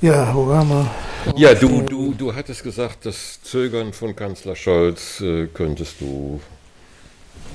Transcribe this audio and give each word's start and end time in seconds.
Ja, 0.00 0.34
wo 0.34 0.46
waren 0.48 0.68
wir? 0.68 0.86
Ja, 1.36 1.54
du, 1.54 1.80
du, 1.82 2.12
du 2.12 2.34
hattest 2.34 2.62
gesagt, 2.62 3.06
das 3.06 3.42
Zögern 3.42 3.92
von 3.92 4.14
Kanzler 4.14 4.54
Scholz 4.56 5.20
äh, 5.20 5.46
könntest 5.46 6.00
du 6.00 6.40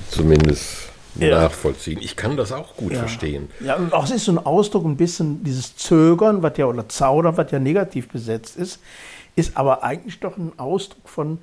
zumindest 0.10 0.90
Ja. 1.16 1.42
nachvollziehen. 1.42 2.00
Ich 2.02 2.16
kann 2.16 2.36
das 2.38 2.52
auch 2.52 2.76
gut 2.76 2.94
Ja. 2.94 3.00
verstehen. 3.00 3.50
Ja, 3.60 3.76
und 3.76 3.94
auch 3.94 4.06
es 4.06 4.12
ist 4.12 4.26
so 4.26 4.32
ein 4.32 4.40
Ausdruck, 4.40 4.86
ein 4.86 4.98
bisschen 4.98 5.44
dieses 5.44 5.76
Zögern, 5.76 6.42
was 6.42 6.58
ja, 6.58 6.66
oder 6.66 6.88
Zaudern, 6.90 7.38
was 7.38 7.52
ja 7.52 7.60
negativ 7.60 8.10
besetzt 8.10 8.58
ist, 8.58 8.80
ist 9.36 9.56
aber 9.56 9.84
eigentlich 9.84 10.20
doch 10.20 10.38
ein 10.38 10.52
Ausdruck 10.58 11.08
von, 11.08 11.38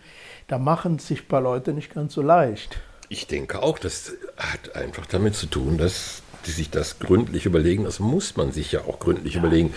da 0.48 0.58
machen 0.58 0.98
sich 0.98 1.20
ein 1.22 1.28
paar 1.28 1.40
Leute 1.40 1.72
nicht 1.72 1.94
ganz 1.94 2.14
so 2.14 2.22
leicht. 2.22 2.80
Ich 3.09 3.27
denke 3.27 3.62
auch, 3.62 3.79
das 3.79 4.12
hat 4.36 4.75
einfach 4.75 5.06
damit 5.06 5.34
zu 5.34 5.47
tun, 5.47 5.78
dass 5.78 6.23
die 6.47 6.51
sich 6.51 6.70
das 6.70 6.98
gründlich 6.98 7.47
überlegen. 7.47 7.84
Das 7.84 8.01
muss 8.01 8.37
man 8.37 8.52
sich 8.52 8.73
ja 8.73 8.80
auch 8.80 8.98
gründlich 8.98 9.37
überlegen. 9.37 9.73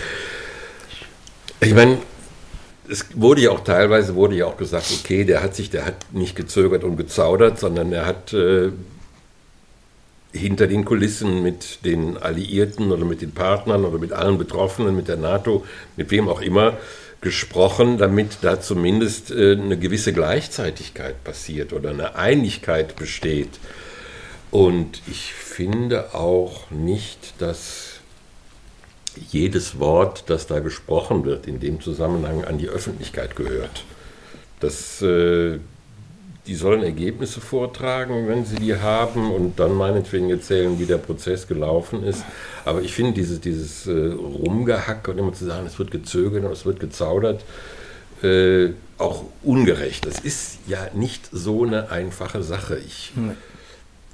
Ich 1.61 1.73
meine, 1.73 1.99
es 2.89 3.05
wurde 3.15 3.41
ja 3.41 3.51
auch 3.51 3.63
teilweise 3.63 4.15
wurde 4.15 4.35
ja 4.35 4.45
auch 4.45 4.57
gesagt, 4.57 4.91
okay, 4.91 5.25
der 5.25 5.43
hat 5.43 5.55
sich, 5.55 5.69
der 5.69 5.85
hat 5.85 5.95
nicht 6.11 6.35
gezögert 6.35 6.83
und 6.83 6.97
gezaudert, 6.97 7.59
sondern 7.59 7.91
er 7.93 8.05
hat 8.05 8.33
äh, 8.33 8.71
hinter 10.31 10.67
den 10.67 10.85
Kulissen 10.85 11.43
mit 11.43 11.85
den 11.85 12.17
Alliierten 12.17 12.91
oder 12.91 13.05
mit 13.05 13.21
den 13.21 13.31
Partnern 13.31 13.85
oder 13.85 13.99
mit 13.99 14.11
allen 14.11 14.37
Betroffenen, 14.37 14.95
mit 14.95 15.07
der 15.07 15.17
NATO, 15.17 15.65
mit 15.97 16.09
wem 16.11 16.27
auch 16.29 16.41
immer 16.41 16.77
gesprochen, 17.21 17.97
damit 17.97 18.37
da 18.41 18.61
zumindest 18.61 19.31
äh, 19.31 19.53
eine 19.53 19.77
gewisse 19.77 20.13
Gleichzeitigkeit 20.13 21.23
passiert 21.23 21.73
oder 21.73 21.89
eine 21.89 22.15
Einigkeit 22.15 22.95
besteht. 22.95 23.59
Und 24.51 25.01
ich 25.07 25.33
finde 25.33 26.15
auch 26.15 26.71
nicht, 26.71 27.33
dass 27.39 27.99
jedes 29.31 29.79
Wort, 29.79 30.23
das 30.27 30.47
da 30.47 30.59
gesprochen 30.59 31.25
wird, 31.25 31.45
in 31.45 31.59
dem 31.59 31.81
Zusammenhang 31.81 32.45
an 32.45 32.57
die 32.57 32.69
Öffentlichkeit 32.69 33.35
gehört. 33.35 33.83
Das, 34.59 35.01
äh, 35.01 35.59
die 36.47 36.55
sollen 36.55 36.83
Ergebnisse 36.83 37.41
vortragen, 37.41 38.27
wenn 38.27 38.45
sie 38.45 38.55
die 38.55 38.75
haben, 38.75 39.31
und 39.31 39.59
dann 39.59 39.75
meinetwegen 39.75 40.29
erzählen, 40.29 40.79
wie 40.79 40.85
der 40.85 40.97
Prozess 40.97 41.47
gelaufen 41.47 42.03
ist. 42.03 42.23
Aber 42.65 42.81
ich 42.81 42.93
finde 42.93 43.13
dieses, 43.13 43.39
dieses 43.39 43.87
äh, 43.87 44.13
Rumgehack 44.13 45.07
und 45.07 45.17
immer 45.17 45.33
zu 45.33 45.45
sagen, 45.45 45.67
es 45.67 45.77
wird 45.77 45.91
gezögert 45.91 46.43
und 46.45 46.51
es 46.51 46.65
wird 46.65 46.79
gezaudert, 46.79 47.43
äh, 48.23 48.69
auch 48.97 49.25
ungerecht. 49.43 50.05
Das 50.05 50.19
ist 50.19 50.59
ja 50.67 50.87
nicht 50.93 51.29
so 51.31 51.63
eine 51.63 51.89
einfache 51.91 52.43
Sache. 52.43 52.77
Ich 52.77 53.13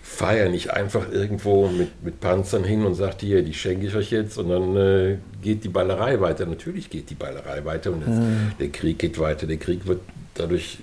fahre 0.01 0.39
ja 0.39 0.49
nicht 0.49 0.71
einfach 0.71 1.11
irgendwo 1.11 1.67
mit, 1.67 2.03
mit 2.03 2.19
Panzern 2.19 2.63
hin 2.63 2.85
und 2.85 2.95
sage, 2.95 3.15
hier, 3.21 3.43
die 3.43 3.53
schenke 3.53 3.87
ich 3.87 3.95
euch 3.95 4.11
jetzt 4.11 4.37
und 4.37 4.49
dann 4.49 4.75
äh, 4.75 5.17
geht 5.41 5.63
die 5.63 5.69
Ballerei 5.69 6.21
weiter. 6.21 6.45
Natürlich 6.45 6.89
geht 6.89 7.09
die 7.09 7.15
Ballerei 7.15 7.65
weiter 7.65 7.91
und 7.91 8.05
das, 8.05 8.15
der 8.59 8.69
Krieg 8.69 8.99
geht 8.99 9.19
weiter. 9.19 9.47
Der 9.47 9.57
Krieg 9.57 9.87
wird 9.87 10.01
dadurch, 10.35 10.77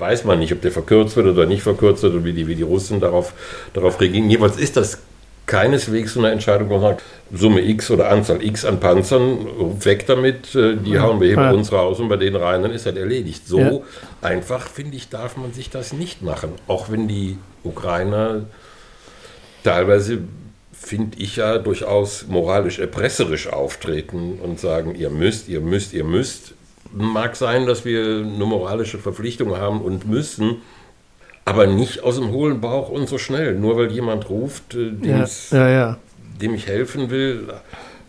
weiß 0.00 0.24
man 0.24 0.38
nicht, 0.38 0.52
ob 0.52 0.60
der 0.62 0.72
verkürzt 0.72 1.16
wird 1.16 1.26
oder 1.26 1.46
nicht 1.46 1.62
verkürzt 1.62 2.02
wird 2.02 2.14
und 2.14 2.24
wie 2.24 2.32
die, 2.32 2.46
wie 2.48 2.54
die 2.56 2.62
Russen 2.62 2.98
darauf, 3.00 3.32
darauf 3.74 4.00
reagieren. 4.00 4.30
Jedenfalls 4.30 4.56
ist 4.58 4.76
das 4.76 4.98
keineswegs 5.46 6.14
so 6.14 6.20
eine 6.20 6.30
Entscheidung, 6.30 6.68
wo 6.68 6.74
man 6.74 6.82
sagt, 6.82 7.02
Summe 7.32 7.60
X 7.60 7.90
oder 7.90 8.08
Anzahl 8.08 8.42
X 8.42 8.64
an 8.64 8.78
Panzern, 8.80 9.38
weg 9.84 10.06
damit, 10.06 10.54
äh, 10.54 10.76
die 10.76 10.98
hauen 10.98 11.20
wir 11.20 11.26
hier 11.26 11.36
bei 11.36 11.42
Ja. 11.46 11.50
uns 11.52 11.72
raus 11.72 11.98
und 12.00 12.08
bei 12.08 12.16
denen 12.16 12.36
rein, 12.36 12.62
dann 12.62 12.70
ist 12.72 12.86
das 12.86 12.94
erledigt. 12.96 13.46
So 13.48 13.58
Ja. 13.58 13.72
einfach, 14.22 14.68
finde 14.68 14.96
ich, 14.96 15.08
darf 15.08 15.36
man 15.36 15.52
sich 15.52 15.68
das 15.70 15.92
nicht 15.92 16.22
machen. 16.22 16.52
Auch 16.68 16.90
wenn 16.90 17.08
die 17.08 17.36
Ukrainer 17.64 18.42
teilweise, 19.64 20.18
finde 20.72 21.18
ich 21.18 21.36
ja, 21.36 21.58
durchaus 21.58 22.26
moralisch 22.28 22.78
erpresserisch 22.78 23.48
auftreten 23.48 24.38
und 24.42 24.58
sagen, 24.60 24.94
ihr 24.94 25.10
müsst, 25.10 25.48
ihr 25.48 25.60
müsst, 25.60 25.92
ihr 25.92 26.04
müsst. 26.04 26.54
Mag 26.92 27.36
sein, 27.36 27.66
dass 27.66 27.84
wir 27.84 28.00
eine 28.02 28.44
moralische 28.44 28.98
Verpflichtung 28.98 29.56
haben 29.56 29.80
und 29.80 30.08
müssen, 30.08 30.56
aber 31.44 31.66
nicht 31.66 32.02
aus 32.02 32.16
dem 32.16 32.30
hohlen 32.30 32.60
Bauch 32.60 32.88
und 32.88 33.08
so 33.08 33.18
schnell. 33.18 33.54
Nur 33.54 33.76
weil 33.76 33.90
jemand 33.92 34.28
ruft, 34.28 34.74
äh, 34.74 34.92
Ja, 35.02 35.26
ja, 35.52 35.68
ja. 35.68 35.96
dem 36.40 36.54
ich 36.54 36.66
helfen 36.66 37.10
will, 37.10 37.48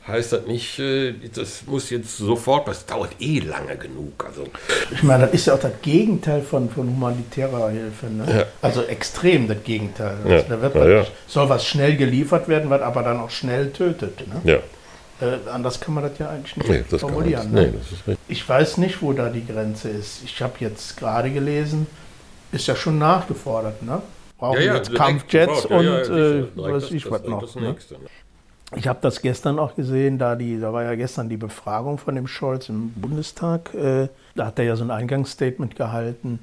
heißt 0.08 0.34
das 0.34 0.48
nicht, 0.48 0.80
äh, 0.80 1.14
das 1.36 1.64
muss 1.68 1.90
jetzt 1.92 2.18
sofort, 2.18 2.68
das 2.68 2.86
dauert 2.88 3.12
eh 3.20 3.40
lange 3.40 3.78
genug. 3.78 4.26
Also 4.28 4.46
Ich 4.92 5.04
meine, 5.04 5.26
das 5.26 5.34
ist 5.36 5.46
ja 5.48 5.54
auch 5.54 5.60
das 5.60 5.74
Gegenteil 5.84 6.42
von, 6.42 6.70
von 6.70 6.88
humanitärer 6.88 7.70
Hilfe. 7.70 8.08
Ne? 8.08 8.26
Ja. 8.40 8.46
Also 8.64 8.82
extrem 8.84 9.48
das 9.48 9.64
Gegenteil. 9.64 10.18
Ja, 10.28 10.36
Also 10.38 10.46
da 10.50 10.62
wird 10.62 10.76
ja. 10.76 11.06
soll 11.28 11.50
was 11.50 11.66
schnell 11.66 11.96
geliefert 11.98 12.48
werden, 12.48 12.70
was 12.70 12.82
aber 12.82 13.04
dann 13.04 13.20
auch 13.20 13.30
schnell 13.30 13.72
tötet. 13.72 14.22
Ne? 14.28 14.42
ja, 14.44 14.58
Äh, 15.22 15.50
anders 15.50 15.80
kann 15.80 15.94
man 15.94 16.04
das 16.04 16.18
ja 16.18 16.30
eigentlich 16.30 16.58
nicht 16.58 16.70
nee, 16.92 16.98
formulieren. 16.98 17.52
nicht. 17.52 17.54
ne? 17.54 17.68
Nee, 17.68 17.78
das 17.78 17.92
ist 17.92 18.08
richtig. 18.08 18.18
Ich 18.28 18.48
weiß 18.50 18.78
nicht, 18.78 19.02
wo 19.02 19.14
da 19.14 19.30
die 19.30 19.46
Grenze 19.46 19.90
ist. 19.90 20.24
Ich 20.24 20.42
habe 20.42 20.54
jetzt 20.60 20.98
gerade 20.98 21.30
gelesen, 21.32 21.86
ist 22.52 22.68
ja 22.68 22.76
schon 22.76 22.98
nachgefordert. 22.98 23.84
Ne? 23.84 24.02
Brauchen 24.38 24.62
jetzt 24.62 24.90
direkt 24.90 24.96
Kampfjets 24.96 25.62
sofort. 25.64 25.80
und 25.80 25.86
Ja, 25.86 26.00
ja, 26.02 26.16
äh, 26.40 26.46
weiß 26.56 26.84
das- 26.84 26.92
ich 26.92 27.04
das- 27.04 27.12
was 27.12 27.22
das 27.22 27.30
noch. 27.30 27.56
Ne? 27.56 27.70
Nächste, 27.70 27.94
ne? 27.96 28.00
Ich 28.76 28.88
habe 28.88 29.00
das 29.02 29.22
gestern 29.22 29.60
auch 29.60 29.76
gesehen, 29.76 30.18
da, 30.18 30.36
die, 30.36 30.58
da 30.60 30.72
war 30.72 30.84
ja 30.84 30.96
gestern 30.96 31.28
die 31.28 31.36
Befragung 31.38 31.98
von 31.98 32.16
dem 32.16 32.26
Scholz 32.28 32.70
im 32.70 32.92
Bundestag. 32.94 33.74
Äh, 33.74 34.08
da 34.36 34.46
hat 34.48 34.58
er 34.60 34.66
ja 34.66 34.76
so 34.78 34.84
ein 34.84 34.92
Eingangsstatement 34.92 35.76
gehalten. 35.76 36.40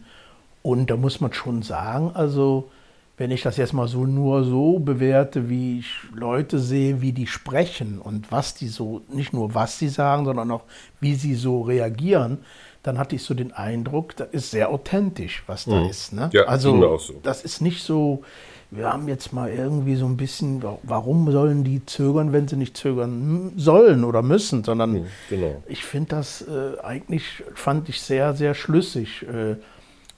Und 0.62 0.90
da 0.90 0.96
muss 0.96 1.20
man 1.22 1.32
schon 1.32 1.62
sagen, 1.62 2.10
also 2.14 2.70
wenn 3.18 3.30
ich 3.32 3.42
das 3.42 3.56
jetzt 3.56 3.72
mal 3.72 3.88
so 3.88 4.06
nur 4.06 4.44
so 4.44 4.78
bewerte, 4.78 5.48
wie 5.50 5.80
ich 5.80 5.90
Leute 6.14 6.58
sehe, 6.60 7.02
wie 7.02 7.12
die 7.12 7.26
sprechen 7.26 7.98
und 8.00 8.30
was 8.30 8.54
die 8.54 8.68
so, 8.68 9.02
nicht 9.08 9.32
nur 9.32 9.54
was 9.54 9.78
sie 9.78 9.88
sagen, 9.88 10.24
sondern 10.24 10.50
auch 10.52 10.62
wie 11.00 11.14
sie 11.14 11.34
so 11.34 11.62
reagieren, 11.62 12.38
dann 12.84 12.96
hatte 12.96 13.16
ich 13.16 13.24
so 13.24 13.34
den 13.34 13.52
Eindruck, 13.52 14.14
das 14.16 14.28
ist 14.30 14.50
sehr 14.52 14.70
authentisch, 14.70 15.42
was 15.46 15.64
da 15.64 15.86
ist. 15.88 16.12
Ne? 16.12 16.26
Mhm. 16.26 16.30
Ja, 16.32 16.44
also 16.44 16.98
so. 16.98 17.14
das 17.22 17.42
ist 17.42 17.60
nicht 17.60 17.82
so, 17.82 18.22
wir 18.70 18.88
haben 18.92 19.08
jetzt 19.08 19.32
mal 19.32 19.50
irgendwie 19.50 19.96
so 19.96 20.06
ein 20.06 20.16
bisschen, 20.16 20.62
wa- 20.62 20.78
warum 20.84 21.30
sollen 21.32 21.64
die 21.64 21.84
zögern, 21.86 22.32
wenn 22.32 22.46
sie 22.46 22.56
nicht 22.56 22.76
zögern 22.76 23.52
sollen 23.56 24.04
oder 24.04 24.22
müssen, 24.22 24.62
sondern 24.62 25.06
genau. 25.28 25.62
ich 25.66 25.84
finde 25.84 26.10
das 26.10 26.42
äh, 26.42 26.80
eigentlich, 26.82 27.42
fand 27.54 27.88
ich 27.88 28.00
sehr, 28.00 28.34
sehr 28.34 28.54
schlüssig, 28.54 29.26
äh, 29.26 29.56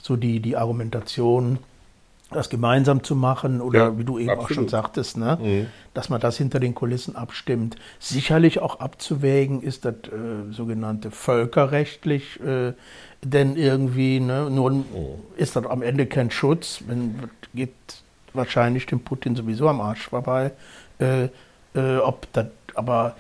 so 0.03 0.17
die, 0.17 0.41
die 0.41 0.57
Argumentation, 0.57 1.59
das 2.33 2.49
gemeinsam 2.49 3.03
zu 3.03 3.17
machen 3.17 3.61
oder 3.61 3.79
Ja, 3.79 3.99
wie 3.99 4.05
du 4.05 4.19
eben 4.19 4.31
auch 4.31 4.49
schon 4.49 4.65
absolut. 4.65 4.71
sagtest, 4.71 5.17
ne? 5.17 5.67
dass 5.95 6.09
man 6.09 6.21
das 6.21 6.37
hinter 6.37 6.61
den 6.61 6.75
Kulissen 6.75 7.17
abstimmt. 7.17 7.77
Sicherlich 7.99 8.61
auch 8.61 8.81
abzuwägen 8.81 9.63
ist 9.63 9.85
das 9.85 9.95
äh, 9.95 10.53
sogenannte 10.53 11.11
völkerrechtlich, 11.11 12.39
äh, 12.41 12.73
denn 13.23 13.57
irgendwie, 13.57 14.21
ne, 14.21 14.49
nun 14.51 14.85
ist 15.37 15.57
das 15.57 15.67
am 15.67 15.83
Ende 15.83 16.07
kein 16.07 16.31
Schutz, 16.31 16.83
wenn, 16.87 17.15
geht 17.55 17.75
wahrscheinlich 18.33 18.87
dem 18.87 19.01
Putin 19.01 19.35
sowieso 19.37 19.69
am 19.69 19.81
Arsch 19.81 20.09
vorbei. 20.09 20.53
Äh, 20.99 21.29
äh, 21.75 21.97
ob 21.99 22.33
das, 22.33 22.47
aber 22.75 23.17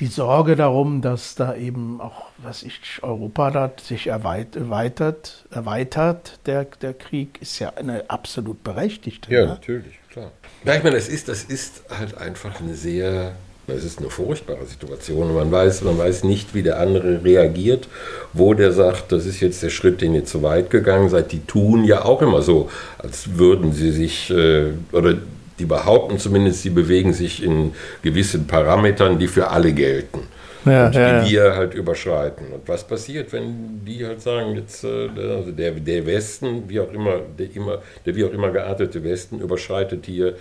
die 0.00 0.06
Sorge 0.06 0.56
darum, 0.56 1.02
dass 1.02 1.34
da 1.34 1.54
eben 1.54 2.00
auch, 2.00 2.26
was 2.38 2.62
ich, 2.62 2.80
Europa 3.02 3.50
da 3.50 3.72
sich 3.82 4.06
erweit, 4.06 4.56
erweitert, 4.56 5.44
erweitert, 5.50 6.38
der, 6.46 6.64
der 6.64 6.94
Krieg, 6.94 7.40
ist 7.42 7.58
ja 7.58 7.74
eine 7.76 8.08
absolut 8.08 8.64
berechtigte. 8.64 9.32
Ja, 9.32 9.42
ne? 9.42 9.46
natürlich, 9.48 9.98
klar. 10.10 10.32
Ja, 10.64 10.74
ich 10.74 10.82
meine, 10.82 10.96
das 10.96 11.08
ist, 11.08 11.28
das 11.28 11.44
ist 11.44 11.82
halt 11.90 12.16
einfach 12.16 12.60
eine 12.60 12.74
sehr, 12.74 13.32
es 13.66 13.84
ist 13.84 13.98
eine 13.98 14.08
furchtbare 14.08 14.64
Situation. 14.64 15.34
Man 15.34 15.52
weiß, 15.52 15.82
man 15.82 15.98
weiß 15.98 16.24
nicht, 16.24 16.54
wie 16.54 16.62
der 16.62 16.80
andere 16.80 17.22
reagiert, 17.22 17.86
wo 18.32 18.54
der 18.54 18.72
sagt, 18.72 19.12
das 19.12 19.26
ist 19.26 19.40
jetzt 19.40 19.62
der 19.62 19.70
Schritt, 19.70 20.00
den 20.00 20.14
ihr 20.14 20.24
zu 20.24 20.42
weit 20.42 20.70
gegangen 20.70 21.10
seid. 21.10 21.30
Die 21.32 21.44
tun 21.44 21.84
ja 21.84 22.06
auch 22.06 22.22
immer 22.22 22.40
so, 22.40 22.70
als 22.98 23.36
würden 23.36 23.72
sie 23.72 23.92
sich, 23.92 24.30
äh, 24.30 24.72
oder 24.92 25.18
die 25.60 25.66
behaupten 25.66 26.18
zumindest, 26.18 26.62
sie 26.62 26.70
bewegen 26.70 27.12
sich 27.12 27.42
in 27.42 27.72
gewissen 28.02 28.46
Parametern, 28.46 29.18
die 29.18 29.28
für 29.28 29.48
alle 29.48 29.72
gelten. 29.72 30.20
Ja, 30.64 30.86
und 30.86 30.94
ja, 30.94 31.22
die 31.22 31.30
wir 31.30 31.56
halt 31.56 31.74
überschreiten. 31.74 32.52
Und 32.52 32.68
was 32.68 32.86
passiert, 32.86 33.32
wenn 33.32 33.82
die 33.84 34.04
halt 34.04 34.20
sagen, 34.20 34.56
jetzt 34.56 34.84
äh, 34.84 35.08
der, 35.08 35.36
also 35.36 35.52
der, 35.52 35.72
der 35.72 36.04
Westen, 36.04 36.68
wie 36.68 36.80
auch 36.80 36.92
immer, 36.92 37.20
der 37.38 37.54
immer, 37.54 37.78
der 38.04 38.14
wie 38.14 38.24
auch 38.24 38.32
immer 38.32 38.50
geartete 38.50 39.02
Westen 39.02 39.40
überschreitet 39.40 40.04
hier 40.04 40.36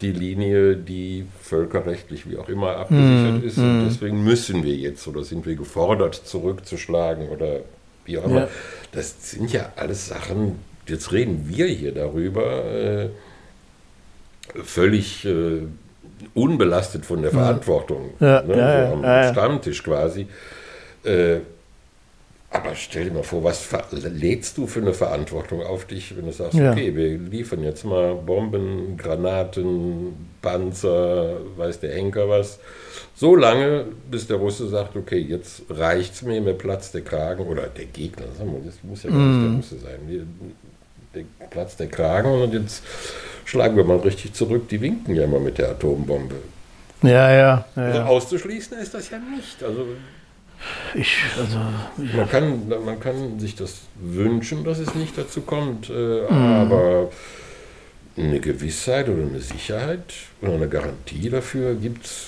die 0.00 0.12
Linie, 0.12 0.76
die 0.76 1.26
völkerrechtlich 1.42 2.28
wie 2.28 2.36
auch 2.36 2.48
immer 2.48 2.76
abgesichert 2.76 3.42
ist. 3.44 3.58
Und 3.58 3.86
deswegen 3.86 4.24
müssen 4.24 4.62
wir 4.62 4.74
jetzt 4.74 5.06
oder 5.06 5.22
sind 5.24 5.46
wir 5.46 5.54
gefordert, 5.54 6.14
zurückzuschlagen 6.14 7.28
oder 7.28 7.60
wie 8.04 8.18
auch 8.18 8.24
immer. 8.24 8.40
Ja. 8.40 8.48
Das 8.92 9.30
sind 9.30 9.52
ja 9.52 9.72
alles 9.76 10.08
Sachen, 10.08 10.56
jetzt 10.86 11.12
reden 11.12 11.44
wir 11.48 11.66
hier 11.66 11.92
darüber, 11.92 12.64
äh, 12.64 13.08
völlig 14.64 15.24
äh, 15.24 15.62
unbelastet 16.34 17.06
von 17.06 17.22
der 17.22 17.30
Verantwortung. 17.30 18.10
Ja, 18.20 18.42
ne, 18.42 18.56
ja, 18.56 18.90
so 18.96 19.02
ja, 19.02 19.26
am. 19.28 19.32
Stammtisch 19.32 19.82
quasi. 19.82 20.26
Äh, 21.04 21.40
aber 22.50 22.74
stell 22.74 23.04
dir 23.04 23.12
mal 23.12 23.22
vor, 23.22 23.44
was 23.44 23.68
lädst 24.02 24.56
du 24.56 24.66
für 24.66 24.80
eine 24.80 24.94
Verantwortung 24.94 25.62
auf 25.62 25.84
dich, 25.84 26.16
wenn 26.16 26.26
du 26.26 26.32
sagst, 26.32 26.54
okay, 26.54 26.94
wir 26.94 27.18
liefern 27.18 27.62
jetzt 27.62 27.84
mal 27.84 28.14
Bomben, 28.14 28.96
Granaten, 28.96 30.30
Panzer, 30.40 31.36
weiß 31.56 31.80
der 31.80 31.94
Henker 31.94 32.28
was, 32.28 32.58
so 33.14 33.36
lange, 33.36 33.86
bis 34.10 34.26
der 34.26 34.38
Russe 34.38 34.68
sagt, 34.68 34.96
okay, 34.96 35.18
jetzt 35.18 35.62
reicht's 35.68 36.22
mir, 36.22 36.40
mir 36.40 36.54
platzt 36.54 36.94
der 36.94 37.02
Kragen, 37.02 37.44
oder 37.46 37.66
der 37.66 37.86
Gegner, 37.86 38.26
das 38.64 38.76
muss 38.82 39.02
ja 39.02 39.10
gar 39.10 39.18
nicht 39.18 39.42
der 39.42 39.56
Russe 39.56 39.78
sein, 39.78 40.28
der 41.14 41.46
platzt 41.50 41.80
der 41.80 41.88
Kragen 41.88 42.30
und 42.30 42.54
jetzt 42.54 42.82
schlagen 43.46 43.76
wir 43.76 43.84
mal 43.84 43.98
richtig 43.98 44.34
zurück, 44.34 44.68
die 44.68 44.80
winken 44.82 45.14
ja 45.14 45.24
immer 45.24 45.40
mit 45.40 45.56
der 45.56 45.70
Atombombe. 45.70 46.36
Ja, 47.02 47.30
ja. 47.30 47.64
ja, 47.76 47.82
Also 47.82 47.98
ja. 47.98 48.06
auszuschließen 48.06 48.76
ist 48.78 48.92
das 48.92 49.08
ja 49.10 49.18
nicht. 49.18 49.62
Also 49.62 49.86
Ich, 50.94 51.16
also, 51.38 51.58
ich, 52.02 52.14
man 52.14 52.28
kann, 52.28 52.68
man 52.68 53.00
kann 53.00 53.38
sich 53.38 53.54
das 53.54 53.82
wünschen, 53.94 54.64
dass 54.64 54.78
es 54.78 54.94
nicht 54.94 55.16
dazu 55.16 55.42
kommt, 55.42 55.90
äh, 55.90 56.26
aber 56.26 57.10
eine 58.16 58.40
Gewissheit 58.40 59.08
oder 59.08 59.22
eine 59.22 59.40
Sicherheit 59.40 60.14
oder 60.40 60.54
eine 60.54 60.68
Garantie 60.68 61.28
dafür 61.28 61.74
gibt 61.74 62.06
es 62.06 62.26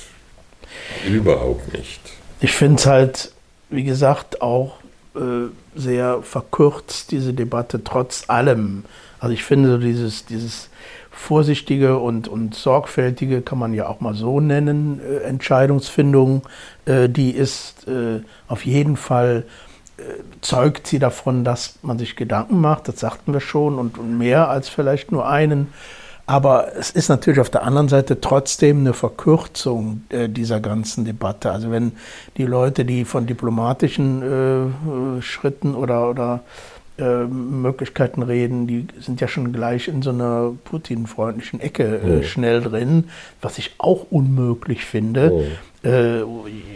überhaupt 1.08 1.72
nicht. 1.72 2.00
ich 2.40 2.52
finde 2.52 2.76
es 2.76 2.86
halt, 2.86 3.32
wie 3.70 3.84
gesagt, 3.84 4.42
auch 4.42 4.78
äh, 5.16 5.48
sehr 5.74 6.22
verkürzt, 6.22 7.10
diese 7.10 7.32
Debatte, 7.32 7.82
trotz 7.82 8.28
allem. 8.28 8.84
Also 9.18 9.32
ich 9.32 9.44
finde 9.44 9.70
so 9.70 9.78
dieses, 9.78 10.26
dieses 10.26 10.68
vorsichtige 11.18 11.98
und, 11.98 12.28
und 12.28 12.54
sorgfältige, 12.54 13.42
kann 13.42 13.58
man 13.58 13.74
ja 13.74 13.88
auch 13.88 14.00
mal 14.00 14.14
so 14.14 14.40
nennen, 14.40 15.00
äh, 15.00 15.24
Entscheidungsfindung, 15.24 16.42
äh, 16.86 17.08
die 17.08 17.32
ist 17.32 17.88
äh, 17.88 18.20
auf 18.46 18.64
jeden 18.64 18.96
Fall, 18.96 19.44
äh, 19.98 20.02
zeugt 20.40 20.86
sie 20.86 20.98
davon, 20.98 21.44
dass 21.44 21.80
man 21.82 21.98
sich 21.98 22.14
Gedanken 22.14 22.60
macht, 22.60 22.88
das 22.88 23.00
sagten 23.00 23.32
wir 23.32 23.40
schon, 23.40 23.78
und, 23.78 23.98
und 23.98 24.16
mehr 24.16 24.48
als 24.48 24.68
vielleicht 24.68 25.10
nur 25.10 25.28
einen. 25.28 25.72
Aber 26.24 26.76
es 26.76 26.90
ist 26.90 27.08
natürlich 27.08 27.40
auf 27.40 27.50
der 27.50 27.62
anderen 27.62 27.88
Seite 27.88 28.20
trotzdem 28.20 28.80
eine 28.80 28.92
Verkürzung 28.92 30.02
äh, 30.10 30.28
dieser 30.28 30.60
ganzen 30.60 31.04
Debatte. 31.04 31.50
Also 31.50 31.70
wenn 31.70 31.92
die 32.36 32.44
Leute, 32.44 32.84
die 32.84 33.06
von 33.06 33.26
diplomatischen 33.26 35.18
äh, 35.18 35.22
Schritten 35.22 35.74
oder, 35.74 36.10
oder 36.10 36.40
äh, 36.98 37.24
Möglichkeiten 37.26 38.22
reden, 38.22 38.66
die 38.66 38.86
sind 39.00 39.20
ja 39.20 39.28
schon 39.28 39.52
gleich 39.52 39.88
in 39.88 40.02
so 40.02 40.10
einer 40.10 40.52
Putin-freundlichen 40.64 41.60
Ecke 41.60 41.84
äh, 41.84 42.18
Oh. 42.18 42.22
schnell 42.22 42.60
drin, 42.60 43.04
was 43.40 43.58
ich 43.58 43.74
auch 43.78 44.06
unmöglich 44.10 44.84
finde. 44.84 45.32
Oh. 45.32 45.44
Äh, 45.86 46.22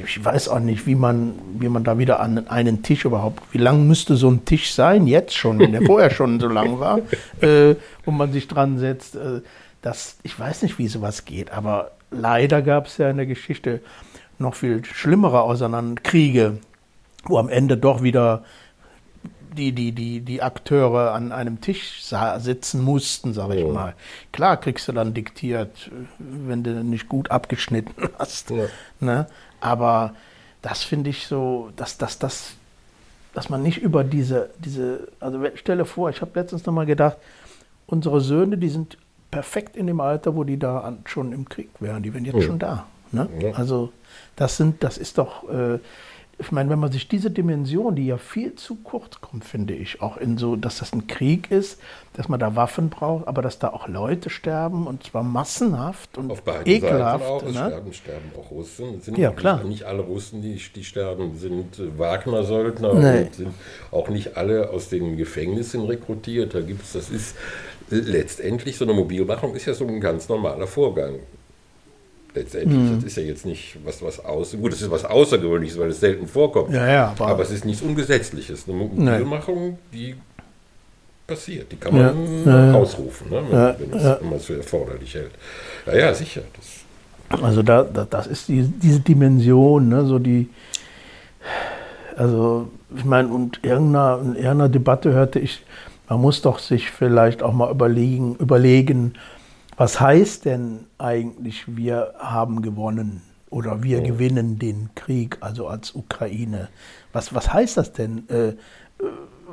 ich 0.04 0.24
weiß 0.24 0.48
auch 0.48 0.60
nicht, 0.60 0.86
wie 0.86 0.94
man, 0.94 1.32
wie 1.58 1.68
man 1.68 1.82
da 1.82 1.98
wieder 1.98 2.20
an 2.20 2.46
einen 2.48 2.82
Tisch 2.82 3.04
überhaupt, 3.04 3.42
wie 3.52 3.58
lang 3.58 3.88
müsste 3.88 4.14
so 4.16 4.30
ein 4.30 4.44
Tisch 4.44 4.72
sein, 4.72 5.06
jetzt 5.06 5.34
schon, 5.36 5.58
wenn 5.58 5.72
der 5.72 5.82
vorher 5.82 6.10
schon 6.10 6.38
so 6.38 6.48
lang 6.48 6.78
war, 6.78 7.00
äh, 7.40 7.74
wo 8.04 8.10
man 8.12 8.32
sich 8.32 8.46
dran 8.46 8.78
setzt. 8.78 9.16
Äh, 9.16 9.40
das, 9.82 10.16
ich 10.22 10.38
weiß 10.38 10.62
nicht, 10.62 10.78
wie 10.78 10.86
sowas 10.86 11.24
geht, 11.24 11.50
aber 11.50 11.90
leider 12.12 12.62
gab 12.62 12.86
es 12.86 12.98
ja 12.98 13.10
in 13.10 13.16
der 13.16 13.26
Geschichte 13.26 13.80
noch 14.38 14.54
viel 14.54 14.84
schlimmere 14.84 15.42
Auseinander 15.42 16.00
Kriege, 16.00 16.58
wo 17.24 17.38
am 17.38 17.48
Ende 17.48 17.76
doch 17.76 18.02
wieder 18.02 18.44
die, 19.56 19.72
die, 19.72 19.92
die, 19.92 20.20
die 20.20 20.42
Akteure 20.42 21.12
an 21.12 21.32
einem 21.32 21.60
Tisch 21.60 22.02
sitzen 22.38 22.82
mussten, 22.82 23.32
sage 23.34 23.56
ich 23.56 23.66
Ja. 23.66 23.72
mal. 23.72 23.94
Klar 24.32 24.56
kriegst 24.58 24.88
du 24.88 24.92
dann 24.92 25.14
diktiert, 25.14 25.90
wenn 26.18 26.62
du 26.62 26.82
nicht 26.84 27.08
gut 27.08 27.30
abgeschnitten 27.30 27.94
hast. 28.18 28.50
Ja. 28.50 28.64
Ne? 29.00 29.26
Aber 29.60 30.14
das 30.62 30.82
finde 30.82 31.10
ich 31.10 31.26
so, 31.26 31.70
dass, 31.76 31.98
dass, 31.98 32.18
dass, 32.18 32.52
dass 33.34 33.48
man 33.48 33.62
nicht 33.62 33.78
über 33.78 34.04
diese, 34.04 34.50
diese, 34.58 35.08
also 35.20 35.40
stelle 35.54 35.84
vor, 35.84 36.10
ich 36.10 36.20
habe 36.20 36.32
letztens 36.38 36.66
noch 36.66 36.72
mal 36.72 36.86
gedacht, 36.86 37.16
unsere 37.86 38.20
Söhne, 38.20 38.58
die 38.58 38.68
sind 38.68 38.96
perfekt 39.30 39.76
in 39.76 39.86
dem 39.86 40.00
Alter, 40.00 40.34
wo 40.36 40.44
die 40.44 40.58
da 40.58 40.80
an, 40.80 40.98
schon 41.06 41.32
im 41.32 41.48
Krieg 41.48 41.70
wären, 41.80 42.02
die 42.02 42.12
wären 42.12 42.24
jetzt 42.24 42.36
Ja. 42.36 42.42
schon 42.42 42.58
da. 42.58 42.86
Ne? 43.12 43.28
Also 43.54 43.92
das 44.36 44.56
sind, 44.56 44.82
das 44.82 44.96
ist 44.98 45.18
doch, 45.18 45.48
äh, 45.48 45.78
ich 46.42 46.52
meine, 46.52 46.70
wenn 46.70 46.78
man 46.78 46.92
sich 46.92 47.08
diese 47.08 47.30
Dimension, 47.30 47.94
die 47.94 48.06
ja 48.06 48.18
viel 48.18 48.54
zu 48.54 48.76
kurz 48.76 49.20
kommt, 49.20 49.44
finde 49.44 49.74
ich, 49.74 50.02
auch 50.02 50.16
in 50.16 50.38
so, 50.38 50.56
dass 50.56 50.78
das 50.78 50.92
ein 50.92 51.06
Krieg 51.06 51.50
ist, 51.50 51.80
dass 52.14 52.28
man 52.28 52.40
da 52.40 52.56
Waffen 52.56 52.90
braucht, 52.90 53.26
aber 53.28 53.42
dass 53.42 53.58
da 53.58 53.68
auch 53.68 53.88
Leute 53.88 54.28
sterben 54.30 54.86
und 54.86 55.04
zwar 55.04 55.22
massenhaft 55.22 56.18
und 56.18 56.30
Auf 56.30 56.42
beiden 56.42 56.66
ekelhaft. 56.66 57.24
Seiten 57.24 57.32
auch. 57.32 57.42
Es 57.42 57.54
ne? 57.54 57.66
sterben, 57.66 57.92
sterben 57.92 58.32
auch 58.38 58.50
Russen. 58.50 59.00
Sind 59.00 59.18
Ja, 59.18 59.30
klar. 59.30 59.58
Nicht, 59.58 59.68
nicht 59.68 59.84
alle 59.84 60.02
Russen, 60.02 60.42
die, 60.42 60.60
die 60.74 60.84
sterben, 60.84 61.36
sind 61.38 61.78
äh, 61.78 61.98
Wagner-Söldner 61.98 62.94
Nee. 62.94 63.22
und 63.22 63.34
sind 63.34 63.54
auch 63.90 64.08
nicht 64.08 64.36
alle 64.36 64.70
aus 64.70 64.88
den 64.88 65.16
Gefängnissen 65.16 65.82
rekrutiert. 65.82 66.54
Da 66.54 66.60
gibt 66.60 66.82
es, 66.82 66.92
das 66.92 67.10
ist 67.10 67.36
äh, 67.90 67.96
letztendlich 67.96 68.76
so 68.76 68.84
eine 68.84 68.94
Mobilmachung 68.94 69.54
ist 69.54 69.66
ja 69.66 69.74
so 69.74 69.86
ein 69.86 70.00
ganz 70.00 70.28
normaler 70.28 70.66
Vorgang. 70.66 71.14
Letztendlich, 72.34 72.78
Mhm. 72.78 72.94
das 72.96 73.04
ist 73.04 73.16
ja 73.16 73.22
jetzt 73.24 73.44
nicht 73.44 73.76
was, 73.84 74.00
was 74.02 74.24
aus. 74.24 74.52
Gut, 74.58 74.72
es 74.72 74.80
ist 74.80 74.90
was 74.90 75.04
Außergewöhnliches, 75.04 75.78
weil 75.78 75.90
es 75.90 76.00
selten 76.00 76.26
vorkommt. 76.26 76.72
Ja, 76.72 76.86
ja, 76.90 77.06
aber- 77.08 77.26
aber, 77.28 77.42
es 77.42 77.50
ist 77.50 77.64
nichts 77.66 77.82
Ungesetzliches. 77.82 78.64
Eine 78.68 78.78
Mobilmachung, 78.78 79.78
die 79.92 80.14
passiert, 81.26 81.70
die 81.70 81.76
kann 81.76 81.94
man 81.94 82.44
ja, 82.46 82.74
ausrufen, 82.74 83.30
ne, 83.30 83.42
wenn, 83.78 83.92
es, 83.98 84.20
wenn 84.20 84.28
man 84.30 84.38
es 84.38 84.46
für 84.46 84.56
erforderlich 84.56 85.14
hält. 85.14 85.30
Ja, 85.86 85.94
ja, 85.96 86.14
sicher. 86.14 86.40
Das, 86.56 87.40
Also 87.42 87.62
da, 87.62 87.82
da, 87.84 88.06
das 88.08 88.26
ist 88.26 88.48
die, 88.48 88.62
diese 88.62 89.00
Dimension, 89.00 89.88
ne, 89.90 90.04
so 90.06 90.18
die, 90.18 90.48
also 92.16 92.68
ich 92.96 93.04
meine, 93.04 93.28
und 93.28 93.60
irgendeiner, 93.62 94.20
in 94.22 94.34
irgendeiner 94.34 94.68
Debatte 94.68 95.12
hörte 95.12 95.38
ich, 95.38 95.62
man 96.08 96.20
muss 96.20 96.42
doch 96.42 96.58
sich 96.58 96.90
vielleicht 96.90 97.42
auch 97.42 97.52
mal 97.54 97.70
überlegen, 97.70 98.36
überlegen, 98.36 99.14
was 99.76 100.00
heißt 100.00 100.44
denn 100.44 100.86
eigentlich, 100.98 101.64
wir 101.66 102.14
haben 102.18 102.62
gewonnen 102.62 103.22
oder 103.50 103.82
wir 103.82 104.00
gewinnen 104.00 104.58
den 104.58 104.90
Krieg, 104.94 105.38
also 105.40 105.66
als 105.68 105.94
Ukraine. 105.94 106.68
Was, 107.12 107.34
was 107.34 107.52
heißt 107.52 107.76
das 107.76 107.92
denn? 107.92 108.28
Äh, 108.28 108.48
äh, 108.48 108.54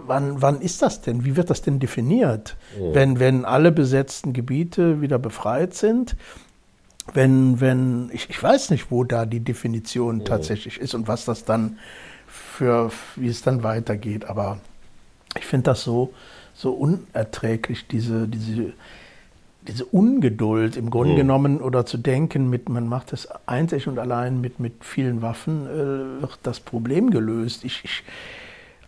wann, 0.05 0.41
wann 0.41 0.61
ist 0.61 0.81
das 0.81 1.01
denn? 1.01 1.25
Wie 1.25 1.35
wird 1.35 1.49
das 1.49 1.61
denn 1.61 1.79
definiert? 1.79 2.55
Wenn, 2.93 3.19
wenn 3.19 3.45
alle 3.45 3.71
besetzten 3.71 4.33
Gebiete 4.33 5.01
wieder 5.01 5.19
befreit 5.19 5.73
sind, 5.73 6.15
wenn, 7.13 7.59
wenn, 7.59 8.09
ich, 8.13 8.29
ich 8.29 8.41
weiß 8.41 8.69
nicht, 8.69 8.91
wo 8.91 9.03
da 9.03 9.25
die 9.25 9.39
Definition 9.39 10.25
tatsächlich 10.25 10.79
ist 10.79 10.93
und 10.93 11.07
was 11.07 11.25
das 11.25 11.43
dann 11.43 11.79
für, 12.27 12.91
wie 13.15 13.27
es 13.27 13.41
dann 13.41 13.63
weitergeht, 13.63 14.25
aber 14.25 14.59
ich 15.37 15.45
finde 15.45 15.71
das 15.71 15.83
so, 15.83 16.13
so 16.53 16.71
unerträglich, 16.71 17.87
diese, 17.87 18.27
diese, 18.27 18.73
diese 19.61 19.85
Ungeduld 19.85 20.77
im 20.77 20.89
Grunde 20.89 21.13
Mhm. 21.13 21.17
genommen 21.17 21.61
oder 21.61 21.85
zu 21.85 21.97
denken, 21.97 22.49
mit, 22.49 22.69
man 22.69 22.87
macht 22.87 23.11
das 23.11 23.27
einzig 23.47 23.87
und 23.87 23.99
allein 23.99 24.41
mit, 24.41 24.59
mit 24.59 24.83
vielen 24.83 25.21
Waffen, 25.21 25.67
äh, 25.67 26.21
wird 26.21 26.39
das 26.43 26.59
Problem 26.59 27.11
gelöst. 27.11 27.63
Ich, 27.65 27.83
ich, 27.83 28.03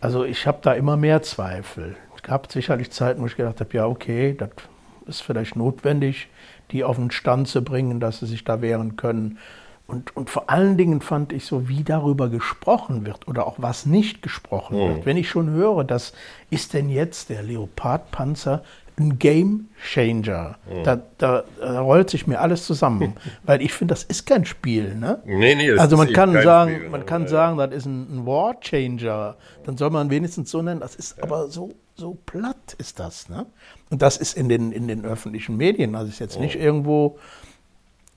also 0.00 0.24
ich 0.24 0.46
habe 0.46 0.58
da 0.62 0.72
immer 0.72 0.96
mehr 0.96 1.22
Zweifel. 1.22 1.96
Es 2.16 2.22
gab 2.22 2.50
sicherlich 2.50 2.90
Zeiten, 2.90 3.20
wo 3.22 3.26
ich 3.26 3.36
gedacht 3.36 3.60
habe, 3.60 3.70
ja, 3.74 3.86
okay, 3.86 4.34
das 4.36 4.50
ist 5.06 5.20
vielleicht 5.20 5.56
notwendig, 5.56 6.28
die 6.70 6.84
auf 6.84 6.96
den 6.96 7.10
Stand 7.10 7.48
zu 7.48 7.62
bringen, 7.62 8.00
dass 8.00 8.20
sie 8.20 8.26
sich 8.26 8.44
da 8.44 8.62
wehren 8.62 8.96
können. 8.96 9.38
Und, 9.88 10.16
und 10.16 10.30
vor 10.30 10.48
allen 10.48 10.78
Dingen 10.78 11.00
fand 11.02 11.32
ich 11.34 11.44
so, 11.44 11.68
wie 11.68 11.82
darüber 11.84 12.30
gesprochen 12.30 13.04
wird 13.04 13.28
oder 13.28 13.46
auch 13.46 13.56
was 13.58 13.84
nicht 13.84 14.22
gesprochen 14.22 14.78
wird. 14.78 15.04
Wenn 15.04 15.18
ich 15.18 15.28
schon 15.28 15.50
höre, 15.50 15.84
dass 15.84 16.14
ist 16.48 16.72
denn 16.72 16.88
jetzt 16.88 17.28
der 17.28 17.42
Leopardpanzer 17.42 18.62
ein 18.98 19.18
Game 19.18 19.68
Changer, 19.82 20.56
da, 20.84 21.00
da, 21.18 21.44
da 21.60 21.80
rollt 21.80 22.10
sich 22.10 22.26
mir 22.26 22.40
alles 22.40 22.66
zusammen, 22.66 23.14
weil 23.44 23.62
ich 23.62 23.72
finde, 23.72 23.94
das 23.94 24.04
ist 24.04 24.26
kein 24.26 24.44
Spiel. 24.44 24.94
Ne? 24.94 25.20
Nee, 25.24 25.54
nee, 25.54 25.70
das 25.70 25.80
also 25.80 25.96
man 25.96 26.12
kann 26.12 26.32
kein 26.34 26.42
sagen, 26.44 26.74
Spiel, 26.76 26.88
man 26.90 27.00
ne? 27.00 27.06
kann 27.06 27.22
Ja, 27.22 27.28
sagen, 27.28 27.56
das 27.58 27.70
ist 27.72 27.86
ein, 27.86 28.18
ein 28.18 28.26
War 28.26 28.60
Changer. 28.60 29.36
Dann 29.64 29.76
soll 29.76 29.90
man 29.90 30.10
wenigstens 30.10 30.50
so 30.50 30.60
nennen. 30.62 30.80
Das 30.80 30.94
ist 30.94 31.22
aber 31.22 31.48
so 31.48 31.72
so 31.94 32.16
platt 32.26 32.74
ist 32.78 32.98
das. 33.00 33.28
Ne? 33.28 33.46
Und 33.90 34.02
das 34.02 34.16
ist 34.16 34.36
in 34.36 34.48
den 34.48 34.72
in 34.72 34.88
den 34.88 35.04
öffentlichen 35.04 35.56
Medien. 35.56 35.94
Also 35.94 36.08
ist 36.08 36.18
jetzt 36.20 36.38
nicht 36.40 36.56
Oh. 36.56 36.60
irgendwo 36.60 37.18